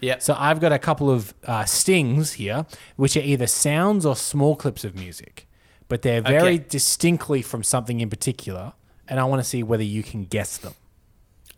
Yeah. 0.00 0.18
So 0.18 0.34
I've 0.38 0.60
got 0.60 0.72
a 0.72 0.78
couple 0.78 1.10
of 1.10 1.34
uh, 1.46 1.64
stings 1.64 2.32
here, 2.34 2.66
which 2.96 3.16
are 3.16 3.20
either 3.20 3.46
sounds 3.46 4.04
or 4.06 4.16
small 4.16 4.56
clips 4.56 4.84
of 4.84 4.94
music, 4.94 5.46
but 5.88 6.02
they're 6.02 6.22
very 6.22 6.54
Okay. 6.56 6.64
distinctly 6.68 7.42
from 7.42 7.62
something 7.62 8.00
in 8.00 8.10
particular, 8.10 8.72
and 9.08 9.18
I 9.20 9.24
want 9.24 9.42
to 9.42 9.48
see 9.48 9.62
whether 9.62 9.82
you 9.82 10.02
can 10.02 10.24
guess 10.24 10.56
them. 10.58 10.74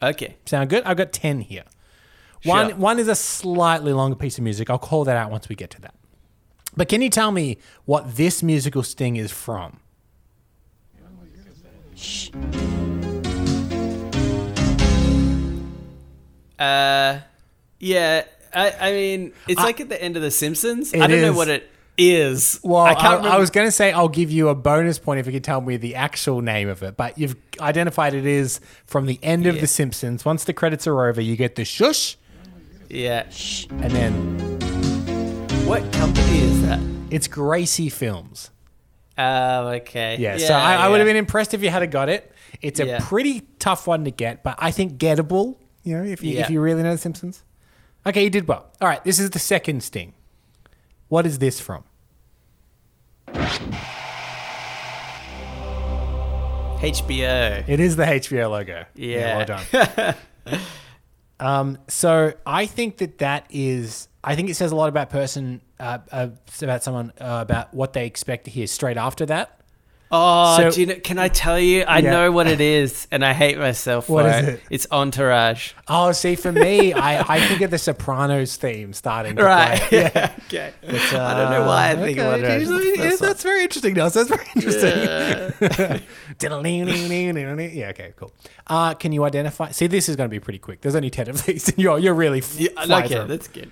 okay. 0.02 0.36
Sound 0.46 0.70
good? 0.70 0.82
I've 0.84 0.96
got 0.96 1.12
ten 1.12 1.40
here. 1.42 1.64
One 2.44 2.68
Sure. 2.70 2.76
one 2.76 2.98
is 2.98 3.06
a 3.08 3.14
slightly 3.14 3.92
longer 3.92 4.16
piece 4.16 4.36
of 4.38 4.44
music. 4.44 4.68
I'll 4.68 4.78
call 4.78 5.04
that 5.04 5.16
out 5.16 5.30
once 5.30 5.48
we 5.48 5.54
get 5.54 5.70
to 5.70 5.80
that. 5.82 5.94
But 6.76 6.88
can 6.88 7.02
you 7.02 7.10
tell 7.10 7.30
me 7.30 7.58
what 7.84 8.16
this 8.16 8.42
musical 8.42 8.82
sting 8.82 9.14
is 9.16 9.30
from? 9.30 9.78
Shh. 11.94 12.30
Uh, 16.58 17.18
yeah. 17.82 18.24
I, 18.54 18.70
I 18.88 18.92
mean, 18.92 19.32
it's 19.48 19.60
like 19.60 19.80
at 19.80 19.88
the 19.88 20.02
end 20.02 20.16
of 20.16 20.22
The 20.22 20.30
Simpsons. 20.30 20.94
I 20.94 21.06
don't 21.06 21.20
know 21.22 21.32
what 21.32 21.48
it 21.48 21.68
is. 21.96 22.60
Well, 22.62 22.82
I 22.82 22.92
I, 22.92 23.14
I, 23.16 23.38
was 23.38 23.50
going 23.50 23.66
to 23.66 23.70
say 23.72 23.92
I'll 23.92 24.08
give 24.08 24.30
you 24.30 24.48
a 24.50 24.54
bonus 24.54 24.98
point 24.98 25.20
if 25.20 25.26
you 25.26 25.32
can 25.32 25.42
tell 25.42 25.60
me 25.60 25.76
the 25.78 25.94
actual 25.94 26.40
name 26.42 26.68
of 26.68 26.82
it, 26.82 26.96
but 26.96 27.16
you've 27.18 27.36
identified 27.60 28.14
it 28.14 28.26
is 28.26 28.60
from 28.86 29.06
the 29.06 29.18
end 29.22 29.46
of 29.46 29.54
Yeah. 29.56 29.62
The 29.62 29.66
Simpsons. 29.66 30.24
Once 30.24 30.44
the 30.44 30.52
credits 30.52 30.86
are 30.86 31.06
over, 31.08 31.20
you 31.20 31.34
get 31.36 31.54
the 31.56 31.64
shush, 31.64 32.16
yeah. 32.88 33.24
and 33.70 33.90
then 33.90 35.66
What 35.66 35.90
company 35.92 36.40
is 36.40 36.62
that? 36.62 36.80
it's 37.10 37.28
Gracie 37.28 37.88
Films. 37.88 38.50
Oh, 39.16 39.68
okay. 39.68 40.16
Yeah, 40.18 40.38
so 40.38 40.54
I, 40.54 40.74
I 40.74 40.88
would 40.88 40.98
have 41.00 41.06
been 41.06 41.16
impressed 41.16 41.52
if 41.54 41.62
you 41.62 41.68
had 41.70 41.90
got 41.90 42.08
it. 42.08 42.32
It's 42.60 42.80
a 42.80 42.86
Yeah. 42.86 42.98
pretty 43.02 43.42
tough 43.58 43.86
one 43.86 44.04
to 44.04 44.10
get, 44.10 44.42
but 44.42 44.56
I 44.58 44.70
think 44.70 44.98
gettable. 44.98 45.56
You 45.84 45.98
know, 45.98 46.04
if 46.04 46.22
you 46.22 46.34
Yeah. 46.34 46.42
if 46.42 46.50
you 46.50 46.60
really 46.60 46.82
know 46.82 46.92
The 46.92 46.98
Simpsons. 46.98 47.42
Okay, 48.04 48.24
you 48.24 48.30
did 48.30 48.48
well. 48.48 48.70
All 48.80 48.88
right, 48.88 49.02
this 49.04 49.20
is 49.20 49.30
the 49.30 49.38
second 49.38 49.82
sting. 49.82 50.14
What 51.08 51.24
is 51.24 51.38
this 51.38 51.60
from? 51.60 51.84
HBO. 56.82 57.68
It 57.68 57.78
is 57.78 57.94
the 57.94 58.02
HBO 58.04 58.50
logo. 58.50 58.84
Yeah. 58.96 59.36
well 59.36 59.62
done. 60.44 60.58
um, 61.40 61.78
so 61.86 62.32
I 62.44 62.66
think 62.66 62.96
that 62.96 63.18
that 63.18 63.46
is. 63.50 64.08
I 64.24 64.34
think 64.34 64.50
it 64.50 64.54
says 64.54 64.72
a 64.72 64.76
lot 64.76 64.88
about 64.88 65.10
person, 65.10 65.60
uh, 65.78 65.98
uh, 66.10 66.28
about 66.60 66.82
someone, 66.82 67.12
uh, 67.20 67.38
about 67.40 67.72
what 67.72 67.92
they 67.92 68.06
expect 68.06 68.46
to 68.46 68.50
hear 68.50 68.66
straight 68.66 68.96
after 68.96 69.26
that. 69.26 69.60
Oh, 70.14 70.56
So- 70.58 70.70
do 70.70 70.80
you 70.82 70.86
know, 70.88 70.94
can 70.96 71.18
I 71.18 71.28
tell 71.28 71.58
you? 71.58 71.84
I 71.88 72.00
Yeah. 72.00 72.10
know 72.10 72.32
what 72.32 72.46
it 72.46 72.60
is, 72.78 73.08
and 73.10 73.24
I 73.24 73.32
hate 73.32 73.56
myself 73.58 74.06
for 74.06 74.12
What 74.12 74.26
is 74.26 74.42
it. 74.42 74.48
it? 74.54 74.60
It's 74.68 74.86
Entourage. 74.92 75.72
Oh, 75.88 76.12
see, 76.12 76.34
for 76.36 76.52
me, 76.52 76.92
I, 76.92 77.20
I 77.36 77.40
think 77.46 77.62
of 77.62 77.70
the 77.70 77.78
Sopranos 77.78 78.56
theme 78.56 78.92
starting. 78.92 79.36
To 79.36 79.42
Right. 79.44 79.80
Play. 79.80 80.10
Yeah. 80.50 80.70
okay. 80.84 81.16
I 81.16 81.34
don't 81.34 81.50
know 81.50 81.66
why 81.66 81.90
I 81.92 81.96
think 81.96 82.18
okay, 82.18 82.26
of 82.28 82.34
Entourage. 82.34 82.60
usually- 82.60 82.84
That's 82.90 82.98
yeah, 82.98 83.08
not- 83.10 83.18
that's 83.20 83.42
very 83.42 83.62
interesting, 83.62 83.94
Nels. 83.94 84.12
That's 84.12 84.28
very 84.28 84.46
interesting. 84.54 86.02
yeah, 87.74 87.88
okay, 87.90 88.12
cool. 88.16 88.32
Uh, 88.66 88.92
can 88.94 89.12
you 89.12 89.24
identify? 89.24 89.70
See, 89.70 89.86
this 89.86 90.08
is 90.10 90.16
going 90.16 90.28
to 90.28 90.30
be 90.34 90.40
pretty 90.40 90.58
quick. 90.58 90.82
There's 90.82 90.94
only 90.94 91.10
10 91.10 91.28
of 91.30 91.44
these. 91.46 91.68
and 91.70 91.78
You're, 91.78 91.98
you're 91.98 92.14
really 92.14 92.42
Yeah, 92.58 92.68
flying 92.84 93.04
okay, 93.06 93.14
through 93.14 93.22
'em. 93.22 93.28
that's 93.28 93.48
good. 93.48 93.70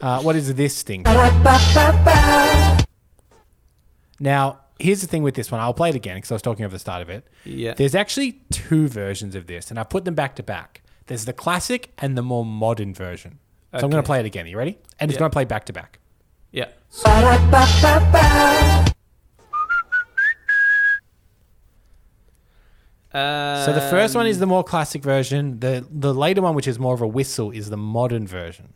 Uh, 0.00 0.22
what 0.22 0.34
is 0.36 0.54
this 0.54 0.82
thing? 0.82 1.02
Now, 4.20 4.60
here's 4.78 5.00
the 5.00 5.06
thing 5.06 5.22
with 5.22 5.34
this 5.34 5.50
one. 5.52 5.60
I'll 5.60 5.74
play 5.74 5.90
it 5.90 5.94
again 5.94 6.16
because 6.16 6.30
I 6.30 6.34
was 6.34 6.42
talking 6.42 6.64
over 6.64 6.74
the 6.74 6.78
start 6.78 7.02
of 7.02 7.08
it. 7.10 7.26
Yeah. 7.44 7.74
There's 7.74 7.94
actually 7.94 8.40
two 8.50 8.88
versions 8.88 9.34
of 9.34 9.46
this, 9.46 9.70
and 9.70 9.78
I 9.78 9.84
put 9.84 10.04
them 10.04 10.14
back 10.14 10.36
to 10.36 10.42
back. 10.42 10.82
There's 11.06 11.24
the 11.26 11.32
classic 11.32 11.92
and 11.98 12.16
the 12.16 12.22
more 12.22 12.44
modern 12.44 12.94
version. 12.94 13.38
So 13.72 13.80
I'm 13.84 13.90
going 13.90 14.02
to 14.02 14.06
play 14.06 14.20
it 14.20 14.26
again. 14.26 14.46
Are 14.46 14.48
you 14.48 14.56
ready? 14.58 14.78
And 15.00 15.10
it's 15.10 15.16
Yeah. 15.16 15.20
going 15.20 15.30
to 15.30 15.34
play 15.34 15.44
back 15.44 15.64
to 15.66 15.72
back. 15.72 15.98
Yeah. 16.52 16.68
So 23.12 23.72
the 23.72 23.86
first 23.90 24.14
one 24.16 24.26
is 24.26 24.36
Um, 24.36 24.40
the 24.40 24.46
more 24.46 24.64
classic 24.64 25.02
version. 25.02 25.60
The 25.60 25.86
the 25.90 26.12
later 26.12 26.42
one, 26.42 26.54
which 26.54 26.66
is 26.66 26.78
more 26.78 26.94
of 26.94 27.00
a 27.00 27.06
whistle, 27.06 27.50
is 27.52 27.70
the 27.70 27.76
modern 27.76 28.26
version. 28.26 28.74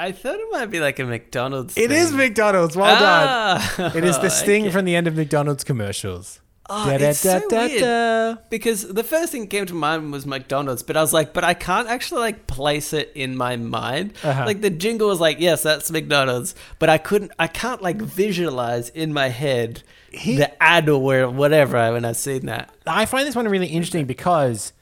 I 0.00 0.12
thought 0.12 0.36
it 0.36 0.48
might 0.50 0.66
be 0.70 0.80
like 0.80 0.98
a 0.98 1.04
McDonald's. 1.04 1.76
It 1.76 1.88
thing. 1.90 1.98
is 1.98 2.12
McDonald's. 2.12 2.76
Well 2.76 2.96
Ah. 2.98 3.74
done. 3.76 3.96
It 3.96 4.04
is 4.04 4.18
the 4.18 4.30
sting 4.40 4.62
Okay. 4.64 4.70
from 4.72 4.84
the 4.86 4.96
end 4.96 5.06
of 5.06 5.14
McDonald's 5.16 5.62
commercials. 5.64 6.40
Oh, 6.72 6.88
it's 6.88 7.18
so 7.18 7.40
weird. 7.50 8.38
Because 8.48 8.86
the 8.86 9.02
first 9.02 9.32
thing 9.32 9.40
that 9.42 9.50
came 9.50 9.66
to 9.66 9.74
mind 9.74 10.12
was 10.12 10.24
McDonald's, 10.24 10.84
but 10.84 10.96
I 10.96 11.00
was 11.00 11.12
like, 11.12 11.32
but 11.34 11.42
I 11.42 11.52
can't 11.52 11.88
actually 11.88 12.20
like 12.20 12.46
place 12.46 12.92
it 12.92 13.10
in 13.16 13.36
my 13.36 13.56
mind. 13.56 14.12
Uh-huh. 14.22 14.44
Like 14.46 14.60
the 14.60 14.70
jingle 14.70 15.08
was 15.08 15.18
like, 15.20 15.40
yes, 15.40 15.64
that's 15.64 15.90
McDonald's, 15.90 16.54
but 16.78 16.88
I 16.88 16.96
couldn't, 16.96 17.32
I 17.40 17.48
can't 17.48 17.82
like 17.82 17.96
visualize 18.00 18.88
in 18.90 19.12
my 19.12 19.28
head 19.28 19.82
He- 20.12 20.36
the 20.36 20.62
ad 20.62 20.88
or 20.88 21.28
whatever 21.28 21.92
when 21.92 22.04
I've 22.04 22.16
seen 22.16 22.46
that. 22.46 22.72
I 22.86 23.04
find 23.04 23.26
this 23.26 23.34
one 23.34 23.48
really 23.48 23.66
interesting 23.66 24.06
because 24.06 24.72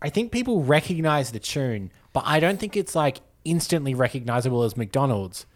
I 0.00 0.10
think 0.10 0.30
people 0.30 0.62
recognize 0.62 1.32
the 1.32 1.40
tune, 1.40 1.90
but 2.12 2.22
I 2.24 2.38
don't 2.38 2.60
think 2.60 2.76
it's 2.76 2.94
like 2.94 3.18
instantly 3.46 3.94
recognizable 3.94 4.62
as 4.62 4.76
McDonald's. 4.76 5.46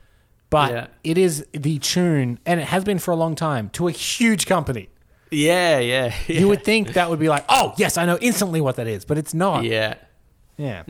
But 0.49 0.73
Yeah. 0.73 0.87
it 1.05 1.17
is 1.19 1.47
the 1.53 1.79
tune, 1.79 2.39
and 2.47 2.59
it 2.61 2.67
has 2.69 2.83
been 2.85 2.99
for 2.99 3.11
a 3.13 3.17
long 3.17 3.35
time, 3.35 3.69
to 3.71 3.87
a 3.89 3.93
huge 3.93 4.47
company. 4.47 4.89
Yeah, 5.31 5.79
yeah. 5.79 6.13
You 6.27 6.49
would 6.49 6.65
think 6.65 6.95
that 6.95 7.09
would 7.09 7.21
be 7.21 7.29
like, 7.29 7.45
oh, 7.49 7.73
yes, 7.77 7.97
I 7.97 8.05
know 8.07 8.19
instantly 8.21 8.61
what 8.61 8.75
that 8.77 8.89
is, 8.89 9.05
but 9.05 9.17
it's 9.19 9.33
not. 9.35 9.65
yeah. 9.65 9.95
Yeah. 10.57 10.83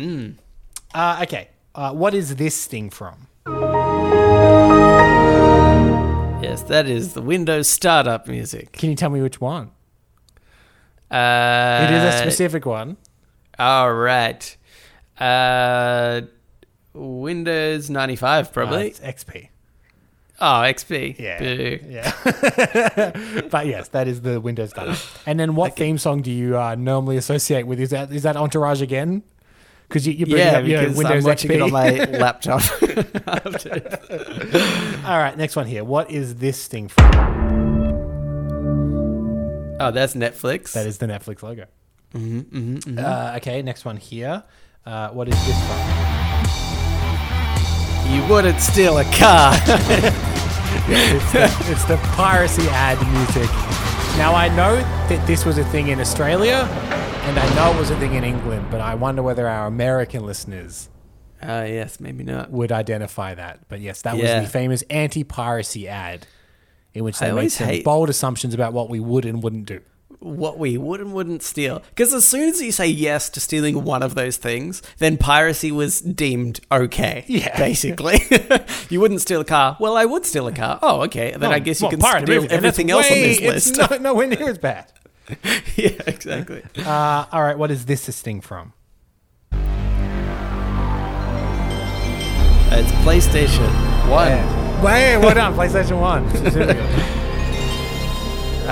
Uh, 0.94 1.20
okay. 1.22 1.50
Uh, 1.74 1.92
what 1.92 2.14
is 2.14 2.36
this 2.36 2.66
thing 2.66 2.90
from? 2.90 3.28
Yes, 6.42 6.62
that 6.64 6.86
is 6.88 7.12
the 7.12 7.20
Windows 7.22 7.68
startup 7.68 8.26
music. 8.26 8.72
Can 8.72 8.88
you 8.90 8.96
tell 8.96 9.10
me 9.10 9.20
which 9.20 9.40
one? 9.40 9.70
Uh, 11.10 11.86
It 11.86 11.92
is 11.94 12.14
a 12.14 12.18
specific 12.18 12.64
one. 12.64 12.96
All 13.58 13.92
right. 13.92 14.56
Uh, 15.18 16.22
Windows 16.92 17.88
95, 17.90 18.46
Uh, 18.46 18.50
probably. 18.50 18.88
it's 18.88 19.00
XP. 19.00 19.48
oh, 20.40 20.44
XP. 20.44 21.18
Yeah. 21.18 21.38
Boo. 21.38 21.78
Yeah. 21.88 23.42
but 23.50 23.66
yes, 23.66 23.88
that 23.88 24.08
is 24.08 24.22
the 24.22 24.40
Windows 24.40 24.70
startup. 24.70 24.96
And 25.26 25.38
then 25.38 25.54
what 25.54 25.76
theme 25.76 25.98
song 25.98 26.22
do 26.22 26.30
you 26.32 26.58
uh, 26.58 26.74
normally 26.74 27.16
associate 27.16 27.66
with? 27.66 27.78
Is 27.80 27.90
that 27.90 28.10
is 28.12 28.22
that 28.24 28.36
Entourage 28.36 28.82
again? 28.82 29.22
Because 29.88 30.06
you, 30.06 30.12
you're 30.14 30.38
Yeah, 30.38 30.58
up 30.58 30.64
Windows 30.96 31.26
I'm 31.26 31.34
XP. 31.36 31.50
it 31.50 31.60
on 31.62 31.72
my 31.72 32.04
laptop. 32.18 32.62
All 35.08 35.18
right, 35.18 35.36
next 35.36 35.56
one 35.56 35.66
here. 35.66 35.82
What 35.84 36.10
is 36.10 36.36
this 36.36 36.66
thing 36.68 36.86
from? 36.88 37.10
oh, 39.80 39.90
that's 39.90 40.14
Netflix. 40.14 40.72
That 40.74 40.86
is 40.86 40.98
the 40.98 41.06
Netflix 41.06 41.42
logo. 41.42 41.66
Mm-hmm, 42.14 42.98
Uh, 42.98 43.34
okay, 43.38 43.62
next 43.62 43.84
one 43.84 43.96
here. 43.96 44.42
Uh, 44.86 45.08
what 45.10 45.28
is 45.28 45.34
this 45.46 45.58
from? 45.66 46.19
You 48.08 48.24
wouldn't 48.28 48.60
steal 48.60 48.98
a 48.98 49.04
car. 49.12 49.54
It's 50.92 51.32
the, 51.32 51.44
it's 51.72 51.84
the 51.84 51.96
piracy 52.16 52.66
ad 52.68 52.98
music. 53.12 53.48
Now 54.18 54.34
I 54.34 54.48
know 54.48 54.76
that 55.08 55.24
this 55.26 55.44
was 55.44 55.58
a 55.58 55.64
thing 55.64 55.88
in 55.88 56.00
Australia, 56.00 56.66
and 57.24 57.38
I 57.38 57.54
know 57.54 57.72
it 57.76 57.78
was 57.78 57.90
a 57.90 57.98
thing 57.98 58.14
in 58.14 58.24
England, 58.24 58.66
but 58.70 58.80
I 58.80 58.94
wonder 58.96 59.22
whether 59.22 59.46
our 59.46 59.66
American 59.68 60.24
listeners 60.26 60.88
oh, 61.42 61.64
yes, 61.64 62.00
maybe 62.00 62.24
not. 62.24 62.50
would 62.50 62.72
identify 62.72 63.34
that. 63.34 63.60
But 63.68 63.80
yes, 63.80 64.02
that 64.02 64.16
Yeah. 64.16 64.38
was 64.40 64.46
the 64.48 64.52
famous 64.52 64.82
anti-piracy 64.90 65.86
ad, 65.88 66.26
in 66.94 67.04
which 67.04 67.20
I 67.22 67.26
they 67.26 67.32
made 67.32 67.38
always 67.38 67.54
some 67.54 67.66
hate- 67.68 67.84
bold 67.84 68.08
assumptions 68.08 68.54
about 68.54 68.72
what 68.72 68.88
we 68.90 68.98
would 69.00 69.24
and 69.26 69.42
wouldn't 69.42 69.66
do 69.66 69.80
what 70.20 70.58
we 70.58 70.76
would 70.78 71.00
and 71.00 71.12
wouldn't 71.12 71.42
steal. 71.42 71.82
Because 71.90 72.14
as 72.14 72.26
soon 72.26 72.48
as 72.50 72.60
you 72.60 72.72
say 72.72 72.86
yes 72.86 73.28
to 73.30 73.40
stealing 73.40 73.84
one 73.84 74.02
of 74.02 74.14
those 74.14 74.36
things, 74.36 74.82
then 74.98 75.16
piracy 75.16 75.72
was 75.72 76.00
deemed 76.00 76.60
okay. 76.70 77.24
Yeah. 77.26 77.56
Basically. 77.58 78.20
you 78.90 79.00
wouldn't 79.00 79.22
steal 79.22 79.40
a 79.40 79.44
car. 79.44 79.76
Well, 79.80 79.96
I 79.96 80.04
would 80.04 80.26
steal 80.26 80.46
a 80.46 80.52
car. 80.52 80.78
Oh, 80.82 81.02
okay. 81.02 81.32
Then 81.32 81.40
no, 81.40 81.50
I 81.50 81.58
guess 81.58 81.80
you 81.80 81.86
well, 81.86 81.98
can 81.98 82.26
steal 82.26 82.46
everything, 82.50 82.90
else 82.90 83.10
on 83.10 83.16
this 83.16 83.40
list. 83.40 83.78
It's 83.78 84.00
nowhere 84.00 84.26
near 84.26 84.50
as 84.50 84.58
bad. 84.58 84.92
yeah, 85.76 85.90
exactly. 86.06 86.62
Uh, 86.76 87.24
all 87.32 87.42
right, 87.42 87.56
what 87.56 87.70
is 87.70 87.86
this 87.86 88.08
a 88.08 88.12
sting 88.12 88.40
from? 88.40 88.72
It's 92.72 92.92
PlayStation 93.02 93.70
1. 94.08 94.28
Yeah. 94.28 94.82
Wait, 94.82 95.18
well 95.18 95.34
done, 95.34 95.54
PlayStation 95.54 96.00
1. 96.00 97.16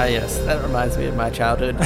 Ah, 0.00 0.04
yes, 0.04 0.38
that 0.44 0.62
reminds 0.62 0.96
me 0.96 1.06
of 1.06 1.16
my 1.16 1.28
childhood. 1.28 1.74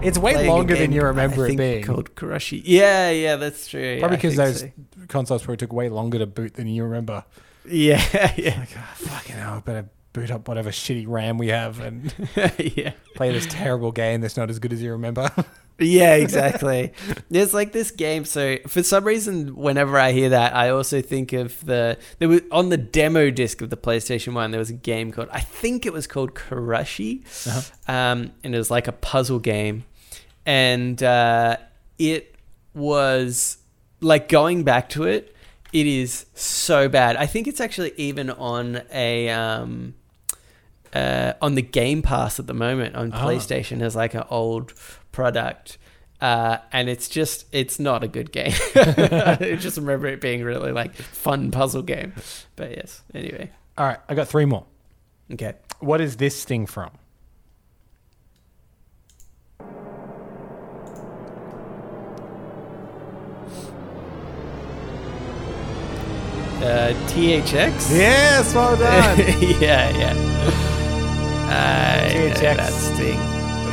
it's 0.00 0.16
way 0.16 0.34
Playing 0.34 0.48
a 0.48 0.54
longer 0.54 0.74
than 0.76 0.90
game, 0.90 0.92
you 0.92 1.02
remember 1.02 1.42
I 1.42 1.46
it 1.46 1.48
think, 1.48 1.58
being. 1.58 1.82
called 1.82 2.14
Kurushi. 2.14 2.62
Yeah, 2.64 3.10
yeah, 3.10 3.34
that's 3.34 3.66
true. 3.66 3.98
Probably 3.98 4.14
yeah, 4.14 4.22
because 4.22 4.36
those 4.36 4.60
so. 4.60 4.70
consoles 5.08 5.42
probably 5.42 5.56
took 5.56 5.72
way 5.72 5.88
longer 5.88 6.20
to 6.20 6.26
boot 6.26 6.54
than 6.54 6.68
you 6.68 6.84
remember. 6.84 7.24
Yeah, 7.66 8.32
yeah, 8.36 8.58
Like, 8.60 8.68
oh, 8.76 8.90
fucking 8.94 9.36
hell, 9.36 9.54
I 9.54 9.60
better 9.60 9.88
boot 10.14 10.30
up 10.30 10.46
whatever 10.48 10.70
shitty 10.70 11.04
RAM 11.06 11.36
we 11.36 11.48
have 11.48 11.80
and 11.80 12.14
yeah. 12.76 12.92
play 13.14 13.30
this 13.32 13.46
terrible 13.46 13.92
game 13.92 14.22
that's 14.22 14.36
not 14.38 14.48
as 14.48 14.58
good 14.58 14.72
as 14.72 14.80
you 14.80 14.92
remember. 14.92 15.28
Yeah, 15.78 16.14
exactly. 16.14 16.92
There's 17.28 17.52
like 17.52 17.72
this 17.72 17.90
game. 17.90 18.24
So 18.24 18.56
for 18.68 18.82
some 18.82 19.04
reason, 19.04 19.56
whenever 19.56 19.98
I 19.98 20.12
hear 20.12 20.30
that, 20.30 20.54
I 20.54 20.70
also 20.70 21.02
think 21.02 21.32
of 21.32 21.62
the 21.66 21.98
there 22.20 22.28
was 22.28 22.40
on 22.50 22.68
the 22.68 22.76
demo 22.76 23.30
disc 23.30 23.60
of 23.60 23.70
the 23.70 23.76
PlayStation 23.76 24.32
One. 24.34 24.52
There 24.52 24.60
was 24.60 24.70
a 24.70 24.74
game 24.74 25.12
called 25.12 25.28
I 25.32 25.40
think 25.40 25.84
it 25.84 25.92
was 25.92 26.06
called 26.06 26.34
Kurushi, 26.34 27.24
um, 27.88 28.32
and 28.44 28.54
it 28.54 28.58
was 28.58 28.70
like 28.70 28.86
a 28.86 28.92
puzzle 28.92 29.40
game, 29.40 29.84
and 30.46 31.02
uh, 31.02 31.56
it 31.98 32.36
was 32.72 33.58
like 34.00 34.28
going 34.28 34.62
back 34.62 34.88
to 34.90 35.02
it. 35.02 35.34
It 35.72 35.88
is 35.88 36.26
so 36.34 36.88
bad. 36.88 37.16
I 37.16 37.26
think 37.26 37.48
it's 37.48 37.60
actually 37.60 37.94
even 37.96 38.30
on 38.30 38.82
a. 38.92 39.28
Um, 39.30 39.94
uh, 40.94 41.34
on 41.42 41.54
the 41.54 41.62
Game 41.62 42.02
Pass 42.02 42.38
at 42.38 42.46
the 42.46 42.54
moment 42.54 42.94
on 42.96 43.12
Ah. 43.12 43.24
PlayStation 43.24 43.82
as 43.82 43.94
like 43.96 44.14
an 44.14 44.24
old 44.30 44.72
product. 45.12 45.78
Uh, 46.20 46.58
and 46.72 46.88
it's 46.88 47.08
just 47.08 47.44
it's 47.52 47.78
not 47.78 48.02
a 48.02 48.08
good 48.08 48.32
game. 48.32 48.52
I 48.76 49.56
just 49.60 49.76
remember 49.76 50.06
it 50.06 50.20
being 50.20 50.42
really 50.42 50.72
like 50.72 50.94
fun 50.94 51.50
puzzle 51.50 51.82
game. 51.82 52.14
But 52.56 52.70
yes, 52.70 53.02
anyway. 53.12 53.50
All 53.76 53.86
right, 53.86 53.98
I 54.08 54.14
got 54.14 54.28
three 54.28 54.44
more. 54.44 54.64
Okay. 55.32 55.54
What 55.80 56.00
is 56.00 56.16
this 56.16 56.44
thing 56.44 56.66
from? 56.66 56.90
Uh, 66.62 66.94
THX? 67.08 67.90
Yes, 67.94 68.54
well 68.54 68.76
done. 68.76 69.18
yeah, 69.60 69.90
yeah. 69.90 70.70
Uh, 71.54 72.08
THX. 72.08 72.56
That 72.56 72.72
sting. 72.72 73.18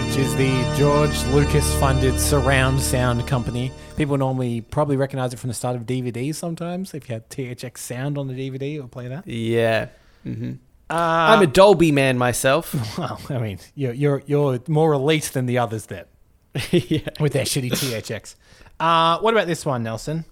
Which 0.07 0.17
is 0.17 0.35
the 0.35 0.75
George 0.77 1.23
Lucas 1.33 1.73
funded 1.79 2.19
surround 2.19 2.79
sound 2.79 3.25
company. 3.27 3.71
People 3.97 4.17
normally 4.17 4.61
probably 4.61 4.97
recognize 4.97 5.33
it 5.33 5.39
from 5.39 5.47
the 5.47 5.53
start 5.55 5.75
of 5.75 5.87
DVDs 5.87 6.35
sometimes. 6.35 6.93
If 6.93 7.09
you 7.09 7.13
had 7.13 7.27
THX 7.29 7.79
sound 7.79 8.19
on 8.19 8.27
the 8.27 8.35
DVD, 8.35 8.79
would 8.79 8.91
play 8.91 9.07
that. 9.07 9.25
Yeah. 9.27 9.87
hmm 10.23 10.53
Uh, 10.91 10.93
I'm 10.93 11.41
a 11.41 11.47
Dolby 11.47 11.91
man 11.91 12.19
myself. 12.19 12.75
well, 12.99 13.19
I 13.29 13.39
mean, 13.39 13.57
you're, 13.73 13.93
you're, 13.93 14.21
you're 14.27 14.59
more 14.67 14.93
elite 14.93 15.31
than 15.33 15.47
the 15.47 15.57
others 15.57 15.87
then 15.87 16.05
yeah. 16.71 16.99
with 17.19 17.33
their 17.33 17.45
shitty 17.45 17.71
THX. 17.71 18.35
Uh, 18.79 19.17
what 19.21 19.33
about 19.33 19.47
this 19.47 19.65
one, 19.65 19.81
Nelson? 19.81 20.25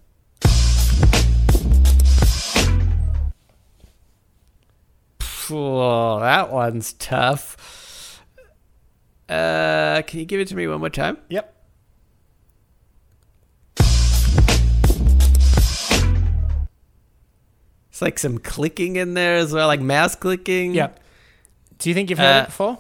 Oh, 5.52 6.20
that 6.20 6.52
one's 6.52 6.94
tough. 6.94 8.22
Uh, 9.28 10.02
can 10.04 10.20
you 10.20 10.26
give 10.26 10.40
it 10.40 10.48
to 10.50 10.56
me 10.56 10.68
one 10.68 10.80
more 10.80 10.90
time? 10.90 11.18
Yep. 11.30 11.56
It's 17.90 18.02
like 18.02 18.20
some 18.20 18.38
clicking 18.38 18.96
in 18.96 19.14
there 19.14 19.36
as 19.36 19.52
well, 19.52 19.68
like 19.68 19.82
mouse 19.82 20.16
clicking. 20.16 20.74
Yep. 20.74 21.00
Do 21.80 21.90
you 21.90 21.96
think 21.96 22.10
you've 22.10 22.20
heard 22.20 22.40
Uh, 22.40 22.44
it 22.44 22.46
before? 22.48 22.78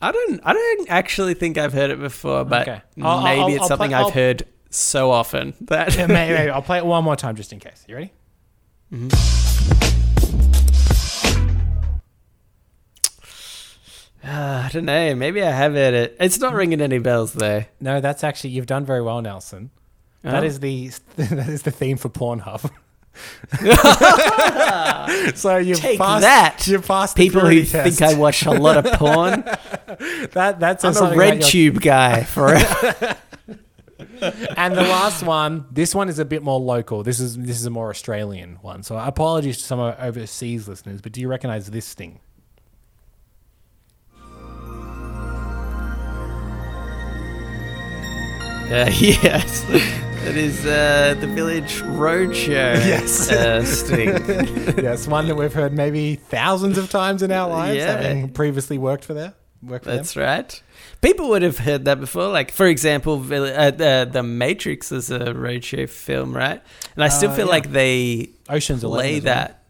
I 0.00 0.12
don't. 0.12 0.40
I 0.44 0.52
don't 0.52 0.90
actually 0.90 1.34
think 1.34 1.56
I've 1.58 1.72
heard 1.72 1.90
it 1.90 1.98
before, 1.98 2.44
but 2.44 2.68
Okay. 2.68 2.80
I'll- 3.02 3.22
maybe 3.22 3.40
I'll- 3.40 3.48
it's 3.48 3.62
I'll 3.62 3.68
something 3.68 3.90
play- 3.90 3.98
I've 3.98 4.12
heard 4.12 4.42
so 4.70 5.10
often 5.10 5.54
that 5.62 5.96
Yeah, 5.96 6.06
maybe, 6.06 6.34
maybe. 6.38 6.50
I'll 6.50 6.62
play 6.62 6.78
it 6.78 6.86
one 6.86 7.04
more 7.04 7.16
time 7.16 7.36
just 7.36 7.52
in 7.52 7.60
case. 7.60 7.84
You 7.88 7.94
ready? 7.96 8.12
Ah, 8.92 10.00
don't 14.74 14.84
know. 14.86 15.14
Maybe 15.14 15.42
I 15.42 15.50
have 15.50 15.76
it. 15.76 16.16
It's 16.20 16.38
not 16.38 16.52
ringing 16.54 16.80
any 16.80 16.98
bells 16.98 17.32
though. 17.32 17.64
No, 17.80 18.00
that's 18.00 18.22
actually 18.24 18.50
you've 18.50 18.66
done 18.66 18.84
very 18.84 19.02
well, 19.02 19.22
Nelson. 19.22 19.70
That 20.22 20.42
Oh. 20.42 20.46
is 20.46 20.60
the 20.60 20.88
that 21.16 21.48
is 21.48 21.62
the 21.62 21.70
theme 21.70 21.96
for 21.96 22.08
Pornhub. 22.08 22.70
so 25.36 25.56
you 25.58 25.74
Take 25.76 25.98
passed, 25.98 26.22
that, 26.22 26.66
You 26.66 26.80
passed 26.80 27.16
People 27.16 27.42
who 27.42 27.48
purity 27.64 27.90
think. 27.90 28.02
I 28.02 28.14
watch 28.14 28.44
a 28.44 28.50
lot 28.50 28.84
of 28.84 28.92
porn. 28.98 29.42
that 30.32 30.56
that's 30.58 30.84
I'm 30.84 30.96
a 30.96 31.10
RedTube 31.14 31.80
guy 31.80 32.24
forever. 32.24 33.16
And 34.56 34.74
the 34.74 34.82
last 34.82 35.22
one, 35.22 35.66
this 35.70 35.94
one 35.94 36.08
is 36.08 36.18
a 36.18 36.24
bit 36.24 36.42
more 36.42 36.58
local. 36.58 37.02
This 37.04 37.20
is 37.20 37.36
this 37.38 37.60
is 37.60 37.66
a 37.66 37.70
more 37.70 37.90
Australian 37.90 38.58
one. 38.62 38.82
So 38.82 38.96
apologies 38.98 39.58
to 39.58 39.64
some 39.64 39.78
of 39.78 39.96
overseas 40.00 40.66
listeners, 40.66 41.00
but 41.00 41.12
do 41.12 41.20
you 41.20 41.28
recognize 41.28 41.70
this 41.70 41.94
thing? 41.94 42.18
Uh, 48.64 48.90
yes, 48.98 49.60
that 50.24 50.36
is 50.36 50.64
uh, 50.66 51.14
the 51.20 51.26
Village 51.26 51.80
Roadshow. 51.82 52.74
Yes. 52.86 53.30
uh, 53.30 54.74
yes, 54.82 55.06
one 55.06 55.28
that 55.28 55.34
we've 55.36 55.52
heard 55.52 55.72
maybe 55.72 56.16
thousands 56.16 56.78
of 56.78 56.90
times 56.90 57.22
in 57.22 57.30
our 57.30 57.48
lives, 57.48 57.76
Yeah. 57.76 58.00
having 58.00 58.30
previously 58.30 58.78
worked 58.78 59.04
for 59.04 59.14
there. 59.14 59.34
Worked 59.62 59.84
for 59.84 59.90
them. 59.90 59.98
That's 59.98 60.16
right. 60.16 60.62
People 61.02 61.28
would 61.30 61.42
have 61.42 61.58
heard 61.58 61.84
that 61.84 62.00
before. 62.00 62.28
Like, 62.28 62.50
for 62.50 62.66
example, 62.66 63.14
uh, 63.20 63.70
the 63.70 64.08
the 64.10 64.22
Matrix 64.22 64.90
is 64.92 65.10
a 65.10 65.20
roadshow 65.34 65.88
film, 65.88 66.34
right? 66.34 66.60
And 66.94 67.04
I 67.04 67.08
still 67.08 67.30
Uh, 67.30 67.34
feel 67.36 67.46
yeah. 67.46 67.52
like 67.52 67.70
they 67.70 68.30
Ocean's 68.48 68.82
play 68.82 69.18
as 69.18 69.24
well. 69.24 69.34
that. 69.34 69.62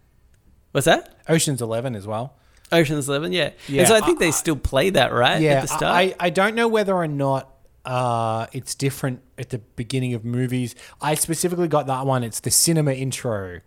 What's 0.72 0.84
that? 0.86 1.14
Ocean's 1.28 1.60
Eleven 1.62 1.94
as 1.96 2.06
well. 2.06 2.34
Ocean's 2.72 3.08
Eleven, 3.08 3.32
yeah. 3.32 3.50
Yeah, 3.68 3.80
and 3.80 3.88
so 3.88 3.94
I 3.96 4.00
think 4.00 4.18
I- 4.22 4.26
they 4.26 4.30
still 4.30 4.56
play 4.56 4.90
that, 4.90 5.12
right? 5.12 5.40
yeah, 5.40 5.54
at 5.54 5.62
the 5.62 5.68
start. 5.68 5.84
I, 5.94 6.14
I 6.18 6.30
don't 6.30 6.54
know 6.54 6.68
whether 6.68 6.94
or 6.94 7.06
not 7.08 7.50
uh, 7.84 8.46
it's 8.52 8.74
different 8.74 9.20
at 9.38 9.50
the 9.50 9.58
beginning 9.76 10.14
of 10.14 10.24
movies. 10.24 10.74
I 11.00 11.14
specifically 11.14 11.68
got 11.68 11.86
that 11.86 12.06
one. 12.06 12.22
It's 12.24 12.40
the 12.40 12.50
cinema 12.50 12.92
intro. 12.92 13.60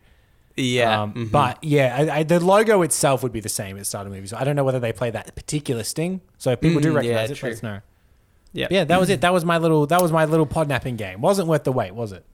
yeah. 0.55 1.01
Um, 1.03 1.13
mhm. 1.13 1.32
But 1.32 1.63
yeah, 1.63 1.95
I, 2.11 2.18
I, 2.20 2.24
the 2.24 2.39
logo 2.43 2.82
itself 2.82 3.22
would 3.24 3.32
be 3.32 3.39
the 3.41 3.49
same 3.49 3.76
at 3.76 3.80
the 3.80 3.86
start 3.86 4.07
of 4.07 4.13
movies. 4.13 4.34
I 4.34 4.43
don't 4.43 4.55
know 4.55 4.63
whether 4.63 4.80
they 4.80 4.91
play 4.93 5.11
that 5.11 5.36
particular 5.36 5.84
sting. 5.84 6.22
So 6.38 6.51
if 6.51 6.61
people 6.61 6.82
do 6.82 6.91
Mhm, 6.91 6.95
recognize 6.95 7.30
yeah, 7.30 7.34
it, 7.34 7.38
true. 7.38 7.55
know. 7.61 7.80
yeah. 8.53 8.68
Yeah, 8.72 8.84
that 8.86 8.99
was 8.99 9.09
it. 9.09 9.22
That 9.22 9.34
was 9.34 9.45
my 9.45 9.57
little. 9.59 9.86
That 9.86 10.01
was 10.01 10.11
my 10.11 10.26
little 10.26 10.47
podnapping 10.47 10.97
game. 10.97 11.22
Wasn't 11.22 11.47
worth 11.47 11.63
the 11.63 11.72
wait, 11.72 11.93
was 11.93 12.11
it? 12.11 12.26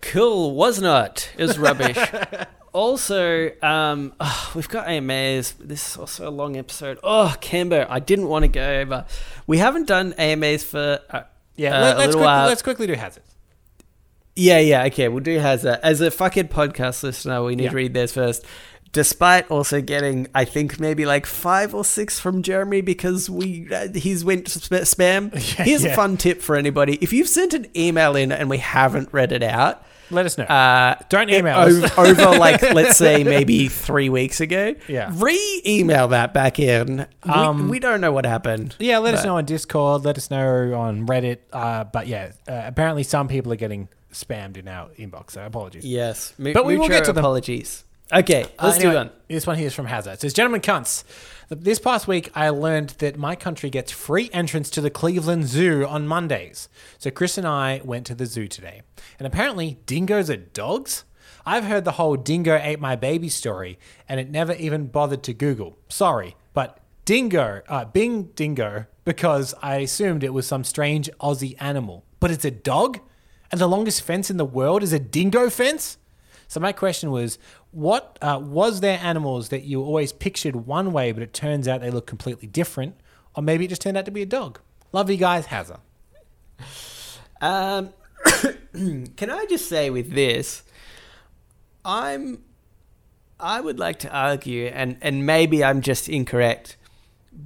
Cool, 0.00 0.54
was 0.54 0.80
not. 0.80 1.30
Was 1.38 1.58
rubbish. 1.58 1.98
also, 2.72 3.50
um, 3.62 4.12
oh, 4.20 4.52
we've 4.54 4.68
got 4.68 4.88
AMAs. 4.88 5.52
This 5.58 5.90
is 5.90 5.96
also 5.96 6.28
a 6.28 6.30
long 6.30 6.56
episode. 6.56 6.98
Oh, 7.02 7.34
Cambo, 7.40 7.86
I 7.88 7.98
didn't 8.00 8.28
want 8.28 8.44
to 8.44 8.48
go 8.48 8.64
over. 8.80 9.06
We 9.46 9.58
haven't 9.58 9.86
done 9.88 10.14
AMAs 10.18 10.62
for. 10.64 11.00
Uh, 11.10 11.22
Yeah, 11.56 11.76
uh, 11.76 11.80
let, 11.80 11.96
little 11.96 12.12
quickly, 12.12 12.24
while. 12.26 12.46
let's 12.46 12.62
quickly 12.62 12.86
do 12.86 12.94
Hazza's. 12.94 13.20
Yeah, 14.36 14.60
yeah, 14.60 14.84
okay, 14.84 15.08
we'll 15.08 15.24
do 15.24 15.38
Hazza. 15.40 15.80
As 15.82 16.00
a 16.00 16.12
fucking 16.12 16.46
podcast 16.48 17.02
listener, 17.02 17.42
we 17.42 17.56
need 17.56 17.64
Yeah. 17.64 17.70
to 17.70 17.76
read 17.76 17.94
theirs 17.94 18.12
first. 18.12 18.44
Despite 18.92 19.50
also 19.50 19.82
getting, 19.82 20.28
I 20.34 20.44
think 20.46 20.78
maybe 20.80 21.04
like 21.04 21.26
five 21.26 21.74
or 21.74 21.84
six 21.84 22.18
from 22.20 22.42
Jeremy 22.42 22.80
because 22.80 23.28
we 23.28 23.68
uh, 23.70 23.88
he's 23.92 24.24
went 24.24 24.48
sp- 24.48 24.86
spam. 24.88 25.30
Yeah, 25.58 25.64
Here's 25.64 25.84
yeah. 25.84 25.90
a 25.90 25.96
fun 25.96 26.16
tip 26.16 26.40
for 26.40 26.56
anybody: 26.56 26.96
if 27.02 27.12
you've 27.12 27.28
sent 27.28 27.52
an 27.52 27.66
email 27.76 28.16
in 28.16 28.32
and 28.32 28.48
we 28.48 28.56
haven't 28.58 29.12
read 29.12 29.30
it 29.32 29.42
out, 29.42 29.84
Let 30.10 30.26
us 30.26 30.38
know. 30.38 30.44
uh, 30.44 30.96
Don't 31.08 31.28
email 31.30 31.56
us. 31.58 31.98
over, 31.98 32.00
over 32.24 32.38
like 32.38 32.62
let's 32.62 32.96
say 33.06 33.24
maybe 33.24 33.68
three 33.68 34.08
weeks 34.08 34.40
ago. 34.40 34.74
Yeah. 34.88 35.10
re-email 35.14 36.08
that 36.08 36.32
back 36.34 36.58
in. 36.58 37.06
We, 37.24 37.30
Um, 37.32 37.68
we 37.68 37.78
don't 37.78 38.00
know 38.00 38.12
what 38.12 38.24
happened. 38.26 38.74
Yeah, 38.78 38.98
let 38.98 39.14
us 39.14 39.24
know 39.24 39.36
on 39.36 39.44
Discord. 39.44 40.04
Let 40.04 40.16
us 40.16 40.30
know 40.30 40.74
on 40.74 41.06
Reddit. 41.06 41.38
Uh, 41.52 41.84
but 41.84 42.06
yeah, 42.06 42.32
uh, 42.48 42.62
apparently 42.66 43.02
some 43.02 43.28
people 43.28 43.52
are 43.52 43.56
getting 43.56 43.88
spammed 44.12 44.56
in 44.56 44.66
our 44.68 44.88
inbox. 44.98 45.32
So 45.32 45.44
apologies. 45.44 45.84
Yes, 45.84 46.32
mu- 46.38 46.52
But 46.52 46.64
we 46.66 46.74
will 46.74 46.80
mutual 46.88 46.98
get 46.98 47.04
to 47.06 47.12
them. 47.12 47.22
apologies. 47.22 47.84
Okay, 48.10 48.44
Uh, 48.58 48.64
let's 48.68 48.76
anyway, 48.78 48.92
do 48.92 48.96
one. 48.98 49.10
This 49.28 49.46
one 49.46 49.58
here 49.58 49.66
is 49.66 49.74
from 49.74 49.86
Hazza. 49.86 50.14
It 50.14 50.20
says, 50.22 50.32
Gentlemen 50.32 50.62
cunts, 50.62 51.04
this 51.48 51.78
past 51.78 52.06
week 52.06 52.30
I 52.34 52.50
learned 52.50 52.90
that 52.98 53.16
my 53.16 53.34
country 53.34 53.70
gets 53.70 53.90
free 53.90 54.28
entrance 54.34 54.68
to 54.70 54.82
the 54.82 54.90
Cleveland 54.90 55.48
Zoo 55.48 55.86
on 55.86 56.06
Mondays. 56.06 56.68
So 56.98 57.10
Chris 57.10 57.38
and 57.38 57.46
I 57.46 57.80
went 57.84 58.06
to 58.06 58.14
the 58.14 58.26
zoo 58.26 58.46
today. 58.48 58.82
And 59.18 59.26
apparently, 59.26 59.78
dingoes 59.86 60.28
are 60.28 60.36
dogs? 60.36 61.04
I've 61.46 61.64
heard 61.64 61.86
the 61.86 61.92
whole 61.92 62.16
dingo 62.16 62.60
ate 62.62 62.80
my 62.80 62.96
baby 62.96 63.30
story, 63.30 63.78
and 64.06 64.20
it 64.20 64.28
never 64.28 64.52
even 64.52 64.88
bothered 64.88 65.22
to 65.22 65.32
Google. 65.32 65.78
Sorry, 65.88 66.36
but 66.52 66.80
dingo, 67.06 67.62
uh, 67.68 67.86
Bing 67.86 68.24
dingo, 68.34 68.84
because 69.06 69.54
I 69.62 69.76
assumed 69.76 70.22
it 70.22 70.34
was 70.34 70.46
some 70.46 70.64
strange 70.64 71.08
Aussie 71.20 71.56
animal. 71.58 72.04
But 72.20 72.30
it's 72.30 72.44
a 72.44 72.50
dog? 72.50 73.00
And 73.50 73.58
the 73.58 73.66
longest 73.66 74.02
fence 74.02 74.30
in 74.30 74.36
the 74.36 74.44
world 74.44 74.82
is 74.82 74.92
a 74.92 74.98
dingo 74.98 75.48
fence? 75.48 75.96
So 76.48 76.60
my 76.60 76.72
question 76.72 77.10
was, 77.10 77.38
what 77.70 78.18
uh, 78.22 78.40
was 78.42 78.80
there 78.80 78.98
animals 79.02 79.50
that 79.50 79.62
you 79.64 79.82
always 79.82 80.12
pictured 80.12 80.56
one 80.66 80.92
way, 80.92 81.12
but 81.12 81.22
it 81.22 81.32
turns 81.32 81.68
out 81.68 81.80
they 81.80 81.90
look 81.90 82.06
completely 82.06 82.48
different, 82.48 82.94
or 83.34 83.42
maybe 83.42 83.64
it 83.66 83.68
just 83.68 83.82
turned 83.82 83.96
out 83.96 84.04
to 84.06 84.10
be 84.10 84.22
a 84.22 84.26
dog? 84.26 84.58
Love 84.92 85.10
you 85.10 85.16
guys, 85.16 85.46
Hazza. 85.46 85.80
Um, 87.40 87.92
can 89.16 89.30
I 89.30 89.46
just 89.48 89.68
say 89.68 89.90
with 89.90 90.12
this, 90.12 90.62
I'm, 91.84 92.42
I 93.38 93.60
would 93.60 93.78
like 93.78 93.98
to 94.00 94.10
argue, 94.10 94.66
and 94.66 94.96
and 95.00 95.24
maybe 95.26 95.62
I'm 95.62 95.80
just 95.80 96.08
incorrect, 96.08 96.76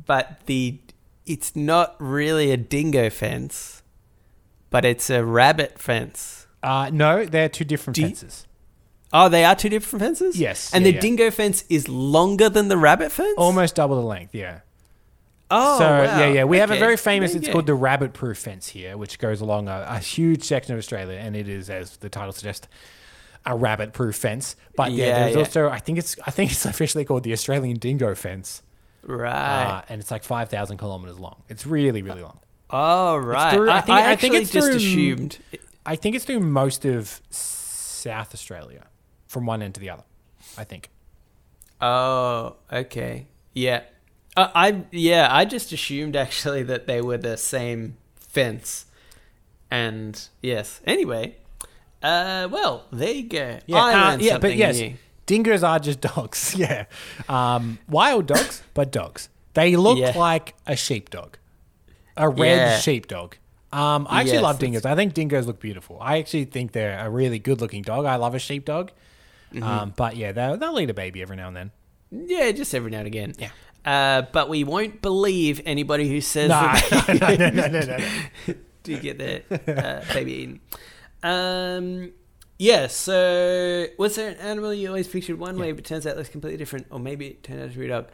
but 0.07 0.41
the 0.47 0.79
it's 1.27 1.55
not 1.55 1.95
really 1.99 2.51
a 2.51 2.57
dingo 2.57 3.11
fence, 3.11 3.83
but 4.71 4.85
it's 4.85 5.11
a 5.11 5.25
rabbit 5.25 5.79
fence. 5.79 6.47
Uh, 6.63 6.91
no, 6.93 7.25
they're 7.25 7.49
two 7.49 7.65
different 7.65 7.97
Do 7.97 8.03
you- 8.03 8.09
fences. 8.09 8.47
Oh, 9.13 9.29
they 9.29 9.45
are 9.45 9.55
two 9.55 9.69
different 9.69 10.03
fences. 10.03 10.39
Yes, 10.39 10.73
and 10.73 10.85
yeah, 10.85 10.91
the 10.91 10.95
yeah. 10.95 11.01
dingo 11.01 11.31
fence 11.31 11.65
is 11.69 11.89
longer 11.89 12.49
than 12.49 12.69
the 12.69 12.77
rabbit 12.79 13.13
fence. 13.13 13.35
Almost 13.37 13.75
double 13.75 13.97
the 13.97 14.07
length, 14.07 14.35
yeah. 14.35 14.61
Oh, 15.51 15.79
so 15.79 15.85
wow. 15.85 16.03
yeah, 16.21 16.27
yeah, 16.29 16.45
we 16.45 16.57
have 16.59 16.71
a 16.71 16.79
very 16.79 16.97
famous. 16.97 17.35
It's 17.35 17.49
called 17.49 17.67
the 17.67 17.75
rabbit 17.75 18.15
proof 18.15 18.39
fence 18.39 18.69
here, 18.69 18.97
which 18.97 19.19
goes 19.19 19.43
along 19.43 19.69
a, 19.69 19.87
a 19.87 19.99
huge 19.99 20.45
section 20.45 20.73
of 20.73 20.79
Australia, 20.79 21.19
and 21.19 21.37
it 21.37 21.47
is, 21.47 21.69
as 21.69 21.99
the 21.99 22.09
title 22.09 22.33
suggests, 22.33 22.69
a 23.45 23.55
rabbit 23.55 23.93
proof 23.93 24.17
fence. 24.17 24.57
But 24.77 24.93
yeah, 24.93 25.07
Yeah, 25.07 25.19
there's 25.25 25.33
yeah. 25.35 25.39
also 25.41 25.69
I 25.69 25.79
think 25.79 25.99
it's 25.99 26.17
I 26.27 26.31
think 26.31 26.53
it's 26.53 26.65
officially 26.75 27.05
called 27.05 27.23
the 27.25 27.35
Australian 27.35 27.77
dingo 27.77 28.15
fence, 28.15 28.63
right. 29.03 29.31
uh, 29.31 29.83
and 29.91 30.01
it's 30.01 30.11
like 30.11 30.25
five 30.25 30.49
thousand 30.49 30.79
kilometers 30.79 31.19
long. 31.19 31.43
It's 31.51 31.67
really 31.67 32.01
really 32.01 32.23
long. 32.23 32.39
oh, 32.71 33.19
right. 33.19 33.53
through- 33.53 33.69
I, 33.69 33.77
I 33.77 33.81
think- 33.83 33.99
I 33.99 34.13
I 34.13 34.17
think 34.17 34.35
it's 34.37 34.51
just 34.51 34.67
through- 34.69 34.77
assumed. 34.77 35.39
I 35.85 35.97
think 35.97 36.17
it's 36.17 36.25
through 36.25 36.41
most 36.41 36.87
of 36.87 37.21
South 37.29 38.33
Australia, 38.33 38.87
from 39.33 39.47
one 39.47 39.63
end 39.63 39.75
to 39.75 39.81
the 39.81 39.89
other. 39.91 40.05
I 40.59 40.65
think. 40.65 40.91
Oh, 41.81 42.57
okay. 42.71 43.27
Yeah. 43.55 43.83
Uh, 44.37 44.49
I 44.55 44.85
yeah, 44.93 45.29
I 45.31 45.45
just 45.45 45.73
assumed 45.73 46.17
actually 46.17 46.63
that 46.73 46.87
they 46.87 47.01
were 47.01 47.19
the 47.19 47.37
same 47.37 47.97
fence. 48.17 48.87
And 49.71 50.21
yes. 50.43 50.81
Anyway, 50.87 51.37
uh 52.03 52.49
well, 52.51 52.85
there 52.93 53.13
you 53.13 53.29
go. 53.29 53.59
Yeah, 53.67 53.77
I 53.79 53.93
uh, 53.95 54.11
learned 54.11 54.23
yeah, 54.23 54.39
but 54.39 54.55
yes, 54.57 54.79
new. 54.79 54.95
dingoes 55.27 55.63
are 55.65 55.79
just 55.79 56.01
dogs. 56.13 56.55
Yeah, 56.59 56.85
um, 57.29 57.79
wild 57.89 58.27
dogs, 58.27 58.63
but 58.75 58.93
dogs. 58.93 59.29
They 59.55 59.77
look 59.77 59.99
Yeah. 59.99 60.13
like 60.17 60.55
a 60.67 60.77
sheepdog, 60.77 61.37
a 62.17 62.29
red 62.29 62.57
Yeah. 62.57 62.79
sheepdog. 62.79 63.37
Um, 63.73 64.07
I 64.11 64.21
actually 64.21 64.35
Yes, 64.35 64.43
love 64.43 64.59
dingoes. 64.59 64.85
I 64.85 64.95
think 64.95 65.15
dingoes 65.15 65.47
look 65.47 65.59
beautiful. 65.59 65.97
I 66.01 66.19
actually 66.19 66.45
think 66.45 66.73
they're 66.73 66.99
a 66.99 67.09
really 67.09 67.39
good-looking 67.39 67.83
dog. 67.83 68.05
I 68.05 68.17
love 68.17 68.35
a 68.35 68.39
sheepdog. 68.39 68.91
Mm-hmm. 69.53 69.63
Um, 69.63 69.95
but 69.97 70.17
yeah, 70.17 70.33
they'll, 70.33 70.57
they'll 70.57 70.79
eat 70.81 70.91
a 70.91 70.95
baby 70.95 71.23
every 71.23 71.37
now 71.37 71.49
and 71.49 71.57
then. 71.57 71.71
Yeah, 72.11 72.51
just 72.53 72.75
every 72.75 72.91
now 72.91 72.99
and 72.99 73.07
again. 73.07 73.35
Yeah. 73.39 73.51
Uh, 73.85 74.23
but 74.33 74.49
we 74.49 74.65
won't 74.65 75.03
believe 75.03 75.61
anybody 75.65 76.09
who 76.09 76.21
says 76.21 76.51
No, 76.51 76.61
that 76.61 77.09
no, 77.21 77.35
no, 77.35 77.51
no, 77.51 77.67
no, 77.67 77.81
no, 77.81 77.97
no. 77.97 78.55
do 78.83 78.99
get 78.99 79.19
their 79.19 79.43
uh, 79.51 80.05
baby 80.13 80.33
eaten. 80.33 80.61
Um, 81.23 82.13
yeah, 82.59 82.87
so 82.87 83.87
was 83.99 84.17
there 84.17 84.31
an 84.31 84.37
animal 84.37 84.73
you 84.73 84.89
always 84.89 85.09
pictured 85.09 85.39
one 85.39 85.59
way, 85.59 85.73
but 85.73 85.85
turns 85.85 86.07
out 86.07 86.17
it's 86.17 86.29
completely 86.29 86.59
different, 86.59 86.87
or 86.91 87.01
maybe 87.01 87.29
it 87.29 87.43
turned 87.43 87.61
out 87.61 87.73
to 87.73 87.79
be 87.79 87.87
a 87.87 87.89
dog? 87.89 88.09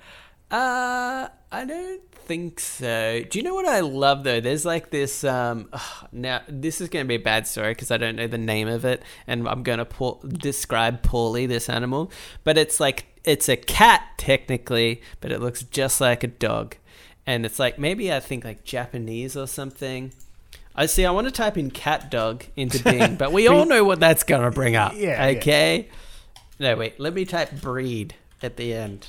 Uh, 0.51 1.28
I 1.53 1.64
don't 1.64 2.03
think 2.12 2.61
so. 2.61 3.22
Do 3.28 3.38
you 3.38 3.42
know 3.42 3.55
what 3.55 3.66
I 3.66 3.80
love 3.80 4.24
though? 4.24 4.40
There's 4.40 4.64
like 4.64 4.90
this. 4.90 5.24
Um, 5.24 5.68
now 6.12 6.42
this 6.49 6.80
is 6.80 6.88
going 6.88 7.05
to 7.05 7.09
be 7.09 7.16
a 7.16 7.18
bad 7.20 7.46
story 7.46 7.72
because 7.72 7.90
I 7.90 7.96
don't 7.96 8.16
know 8.16 8.26
the 8.26 8.38
name 8.38 8.68
of 8.68 8.84
it, 8.84 9.03
and 9.26 9.49
I'm 9.49 9.62
going 9.62 9.78
to 9.78 9.84
poor- 9.84 10.20
describe 10.26 11.03
poorly 11.03 11.46
this 11.46 11.68
animal. 11.68 12.11
But 12.44 12.59
it's 12.59 12.80
like 12.80 13.07
it's 13.24 13.49
a 13.49 13.57
cat 13.57 14.03
technically, 14.16 15.03
but 15.20 15.32
it 15.32 15.40
looks 15.40 15.62
just 15.62 16.01
like 16.01 16.22
a 16.22 16.28
dog, 16.28 16.76
and 17.26 17.44
it's 17.44 17.59
like 17.59 17.78
maybe 17.78 18.12
I 18.12 18.20
think 18.20 18.44
like 18.44 18.64
Japanese 18.64 19.36
or 19.36 19.46
something. 19.46 20.12
I 20.74 20.86
see. 20.86 21.05
I 21.05 21.11
want 21.11 21.26
to 21.26 21.32
type 21.32 21.59
in 21.59 21.70
cat 21.70 22.11
dog 22.11 22.44
into 22.57 22.82
Bing, 22.84 23.16
but 23.16 23.32
we 23.32 23.49
all 23.49 23.66
know 23.66 23.82
what 23.84 24.01
that's 24.01 24.22
going 24.22 24.42
to 24.42 24.51
bring 24.51 24.76
up. 24.76 24.92
Yeah, 24.94 25.28
yeah. 25.28 25.38
Okay. 25.38 25.88
No, 26.61 26.76
wait. 26.76 27.01
Let 27.01 27.14
me 27.14 27.24
type 27.24 27.61
breed 27.61 28.14
at 28.42 28.57
the 28.57 28.72
end. 28.74 29.09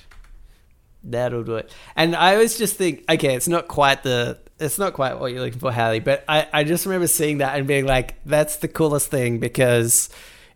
That'll 1.03 1.43
do 1.43 1.55
it. 1.55 1.73
And 1.95 2.15
I 2.15 2.33
always 2.33 2.57
just 2.57 2.75
think, 2.75 3.05
okay, 3.09 3.35
it's 3.35 3.47
not 3.47 3.67
quite 3.67 4.03
the, 4.03 4.37
it's 4.59 4.77
not 4.77 4.93
quite 4.93 5.19
what 5.19 5.31
you're 5.31 5.41
looking 5.41 5.59
for, 5.59 5.71
Hallie. 5.71 6.01
But 6.01 6.25
I, 6.27 6.47
I 6.51 6.63
just 6.65 6.85
remember 6.85 7.07
seeing 7.07 7.37
that 7.37 7.57
and 7.57 7.65
being 7.67 7.85
like, 7.85 8.15
that's 8.25 8.57
the 8.57 8.67
coolest 8.67 9.09
thing 9.09 9.39
because 9.39 10.09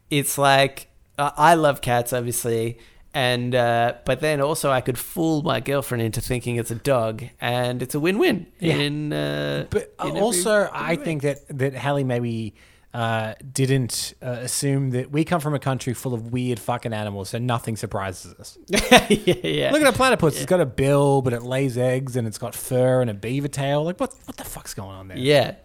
it's 0.10 0.38
like, 0.38 0.88
uh, 1.18 1.32
I 1.38 1.54
love 1.56 1.80
cats, 1.82 2.12
obviously, 2.12 2.80
and 3.14 3.54
uh, 3.56 3.94
but 4.06 4.20
then 4.22 4.42
also 4.42 4.72
I 4.72 4.82
could 4.82 4.98
fool 4.98 5.44
my 5.44 5.60
girlfriend 5.60 6.02
into 6.02 6.20
thinking 6.20 6.56
it's 6.56 6.72
a 6.72 6.76
dog, 6.76 7.24
and 7.40 7.84
it's 7.84 7.94
a 7.94 8.00
win-win. 8.00 8.48
Yeah. 8.60 8.74
In 8.78 9.14
uh, 9.14 9.68
But 9.70 9.94
uh, 10.00 10.06
in 10.06 10.10
every- 10.10 10.22
also, 10.22 10.52
every 10.64 10.70
I 10.74 10.90
way. 10.96 11.04
think 11.04 11.22
that 11.22 11.38
that 11.60 11.76
Hallie 11.76 12.04
maybe 12.04 12.56
uh, 12.94 13.34
didn't 13.52 14.14
uh, 14.22 14.38
assume 14.42 14.92
that 14.92 15.12
we 15.12 15.26
come 15.26 15.42
from 15.42 15.56
a 15.56 15.60
country 15.60 15.94
full 15.94 16.14
of 16.14 16.32
weird 16.32 16.60
fucking 16.60 16.94
animals, 16.94 17.30
so 17.30 17.40
nothing 17.40 17.76
surprises 17.76 18.36
us. 18.36 18.58
yeah, 18.68 19.08
yeah. 19.10 19.72
Look 19.72 19.82
at 19.82 19.88
a 19.88 19.98
platypus; 19.98 20.36
it's 20.36 20.46
got 20.46 20.62
a 20.62 20.66
bill, 20.66 21.24
but 21.24 21.34
it 21.34 21.42
lays 21.42 21.78
eggs, 21.78 22.16
and 22.16 22.28
it's 22.28 22.38
got 22.38 22.54
fur 22.54 23.02
and 23.02 23.10
a 23.10 23.14
beaver 23.14 23.48
tail. 23.48 23.84
Like, 23.84 24.00
what 24.00 24.14
what 24.26 24.38
the 24.38 24.44
fuck's 24.44 24.74
going 24.76 24.96
on 24.96 25.08
there? 25.08 25.18
Yeah. 25.18 25.56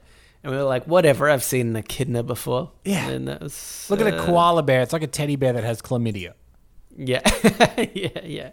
And 0.43 0.53
we 0.53 0.57
were 0.57 0.65
like, 0.65 0.85
whatever, 0.85 1.29
I've 1.29 1.43
seen 1.43 1.69
an 1.69 1.77
echidna 1.77 2.23
before. 2.23 2.71
Yeah. 2.85 3.09
And 3.09 3.27
that 3.27 3.41
was, 3.41 3.87
Look 3.91 4.01
at 4.01 4.07
a 4.07 4.17
uh, 4.17 4.25
koala 4.25 4.63
bear; 4.63 4.81
it's 4.81 4.93
like 4.93 5.03
a 5.03 5.09
teddy 5.09 5.37
bear 5.37 5.53
that 5.53 5.65
has 5.65 5.83
chlamydia. 5.83 6.33
Yeah. 6.97 7.21
yeah, 7.95 8.21
yeah. 8.25 8.51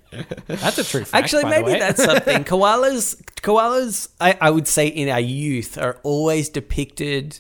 That's 0.48 0.78
a 0.78 0.84
true 0.84 1.06
fact. 1.06 1.24
Actually, 1.24 1.46
maybe 1.46 1.80
that's 1.80 2.04
something. 2.04 2.44
Koalas, 2.44 3.20
koalas, 3.38 4.10
I, 4.22 4.38
I 4.40 4.50
would 4.52 4.68
say 4.68 4.88
in 4.88 5.10
our 5.10 5.20
youth 5.20 5.78
are 5.78 6.00
always 6.04 6.50
depicted 6.50 7.40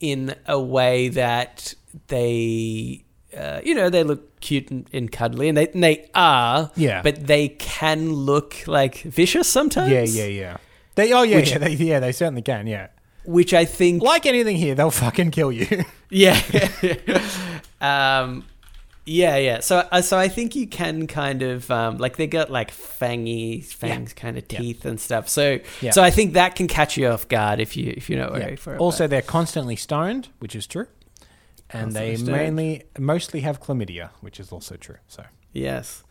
in 0.00 0.34
a 0.46 0.60
way 0.60 1.08
that 1.08 1.74
they, 2.08 3.04
uh, 3.36 3.60
you 3.64 3.74
know, 3.74 3.88
they 3.90 4.02
look 4.04 4.40
cute 4.40 4.70
and, 4.70 4.88
and 4.92 5.10
cuddly, 5.10 5.48
and 5.48 5.56
they, 5.56 5.68
and 5.68 5.82
they 5.82 6.08
are. 6.14 6.70
Yeah. 6.76 7.02
But 7.02 7.26
they 7.26 7.48
can 7.48 8.12
look 8.12 8.66
like 8.66 8.98
vicious 9.02 9.48
sometimes. 9.48 9.90
yeah, 9.92 10.02
yeah, 10.24 10.28
yeah. 10.28 10.56
They 10.94 11.12
oh 11.12 11.22
yeah, 11.22 11.36
Which- 11.36 11.50
yeah, 11.50 11.58
they, 11.58 11.72
yeah, 11.72 12.00
they 12.00 12.12
certainly 12.12 12.42
can. 12.42 12.66
Yeah, 12.66 12.88
Which 13.24 13.52
I 13.52 13.64
think 13.66 14.02
like 14.02 14.24
anything 14.26 14.56
here, 14.56 14.74
they'll 14.74 14.90
fucking 14.90 15.30
kill 15.32 15.52
you. 15.52 15.84
Yeah. 16.08 16.40
um, 17.80 18.44
yeah, 19.06 19.36
yeah. 19.36 19.60
So, 19.60 19.86
uh, 19.90 20.02
so 20.02 20.18
I 20.18 20.28
think 20.28 20.54
you 20.56 20.66
can 20.66 21.06
kind 21.06 21.42
of 21.42 21.70
um, 21.70 21.98
like 21.98 22.16
they 22.16 22.26
got 22.26 22.50
like 22.50 22.70
fangy, 22.72 23.64
fangs 23.64 24.12
kind 24.12 24.36
of 24.36 24.44
Yeah. 24.50 24.58
teeth 24.58 24.84
and 24.84 25.00
stuff. 25.00 25.28
So, 25.28 25.60
Yeah. 25.80 25.92
so 25.92 26.02
I 26.02 26.10
think 26.10 26.34
that 26.34 26.56
can 26.56 26.66
catch 26.66 26.96
you 26.96 27.06
off 27.08 27.28
guard 27.28 27.60
if 27.60 27.76
you 27.76 27.92
if 27.96 28.10
you're 28.10 28.18
not 28.18 28.36
Yeah. 28.38 28.56
for 28.56 28.74
it. 28.74 28.80
Also, 28.80 29.06
they're 29.06 29.22
constantly 29.22 29.76
stoned, 29.76 30.28
which 30.40 30.54
is 30.56 30.66
true, 30.66 30.86
and 31.70 31.92
they 31.92 32.16
stoned. 32.16 32.32
mainly 32.32 32.82
mostly 32.98 33.40
have 33.40 33.60
chlamydia, 33.60 34.10
which 34.20 34.38
is 34.40 34.50
also 34.52 34.76
true. 34.76 34.96
So 35.08 35.24
Yes. 35.52 36.02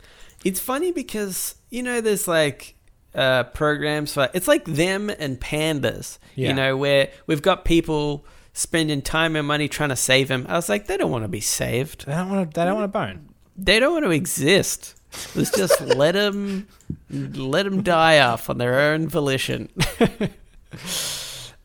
It's 0.44 0.58
funny 0.60 0.90
because, 0.92 1.54
you 1.70 1.82
know, 1.82 2.00
there's 2.00 2.26
like 2.26 2.74
uh, 3.14 3.44
programs 3.44 4.12
for 4.12 4.28
it's 4.34 4.46
like 4.48 4.64
them 4.66 5.08
and 5.08 5.40
pandas, 5.40 6.18
Yeah. 6.34 6.48
you 6.48 6.54
know, 6.54 6.76
where 6.76 7.08
we've 7.26 7.40
got 7.42 7.64
people 7.64 8.26
spending 8.56 9.02
time 9.02 9.36
and 9.36 9.46
money 9.46 9.68
trying 9.68 9.90
to 9.90 9.96
save 9.96 10.28
them. 10.28 10.46
I 10.48 10.54
was 10.54 10.68
like, 10.68 10.86
they 10.86 10.96
don't 10.96 11.10
want 11.10 11.24
to 11.24 11.28
be 11.28 11.40
saved. 11.40 12.06
they 12.06 12.12
don't 12.12 12.30
want 12.30 12.50
to. 12.50 12.54
They 12.58 12.64
don't 12.64 12.74
want 12.74 12.84
to 12.84 12.98
bone. 12.98 13.28
They 13.56 13.78
don't 13.78 13.92
want 13.92 14.04
to 14.04 14.10
exist. 14.10 14.94
Let's 15.34 15.50
just 15.50 15.80
let 15.96 16.12
them 16.12 16.66
let 17.10 17.64
them 17.64 17.82
die 17.82 18.18
off 18.20 18.50
on 18.50 18.58
their 18.58 18.80
own 18.80 19.08
volition. 19.08 19.68
uh, 20.00 20.26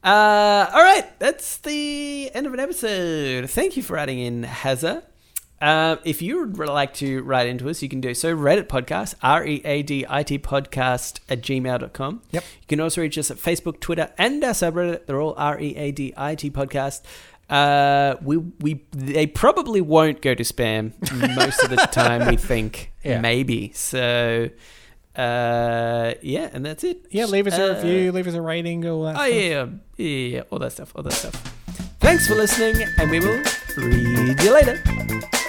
all 0.04 0.84
right, 0.84 1.08
that's 1.20 1.58
the 1.58 2.30
end 2.34 2.46
of 2.46 2.54
an 2.54 2.60
episode. 2.60 3.50
Thank 3.50 3.78
you 3.78 3.84
for 3.84 3.98
adding 3.98 4.20
in, 4.20 4.44
Hazza. 4.44 5.04
Uh, 5.62 5.98
if 6.04 6.22
you 6.24 6.40
would 6.40 6.58
like 6.58 6.94
to 6.96 7.22
write 7.24 7.48
into 7.48 7.70
us, 7.70 7.84
you 7.84 7.90
can 7.90 8.02
do 8.02 8.14
so. 8.16 8.36
Readit 8.36 8.64
podcast, 8.68 9.14
R 9.22 9.46
E 9.46 9.62
A 9.64 9.84
D 9.84 10.06
I 10.10 10.24
T 10.24 10.40
podcast 10.40 11.20
at 11.30 11.42
gmail.com. 11.42 12.22
Yep. 12.32 12.44
You 12.62 12.68
can 12.68 12.80
also 12.80 13.02
reach 13.02 13.18
us 13.18 13.30
at 13.30 13.38
Facebook, 13.38 13.80
Twitter, 13.80 14.12
and 14.18 14.44
our 14.44 14.52
subreddit. 14.54 15.06
They're 15.06 15.22
all 15.22 15.36
R 15.38 15.60
E 15.60 15.76
A 15.76 15.92
D 15.92 16.14
I 16.18 16.34
T 16.36 16.50
podcast. 16.50 17.02
Uh, 17.50 18.16
we 18.24 18.38
we 18.38 18.82
they 18.92 19.28
probably 19.28 19.82
won't 19.82 20.22
go 20.22 20.34
to 20.34 20.42
spam 20.44 20.94
most 21.36 21.62
of 21.64 21.70
the 21.70 21.76
time. 21.92 22.28
We 22.28 22.38
think 22.38 22.92
Yeah. 23.04 23.20
maybe 23.22 23.72
so. 23.74 24.50
Uh, 25.16 26.14
yeah, 26.22 26.50
and 26.54 26.66
that's 26.66 26.84
it. 26.86 27.06
Yeah, 27.12 27.26
leave 27.26 27.46
us 27.48 27.58
a 27.58 27.74
Uh, 27.74 27.76
review, 27.76 28.12
leave 28.14 28.28
us 28.28 28.34
a 28.34 28.42
rating, 28.42 28.88
all 28.88 29.04
that. 29.04 29.16
Oh 29.16 29.20
stuff. 29.20 29.30
yeah, 29.36 29.66
yeah, 29.98 30.08
yeah, 30.38 30.42
all 30.50 30.60
that 30.60 30.72
stuff, 30.72 30.94
all 30.96 31.04
that 31.04 31.14
stuff. 31.14 31.36
Thanks 32.00 32.28
for 32.28 32.36
listening, 32.36 32.88
and 32.98 33.12
we 33.12 33.20
will 33.20 33.44
read 33.78 34.42
you 34.42 34.54
later. 34.54 35.41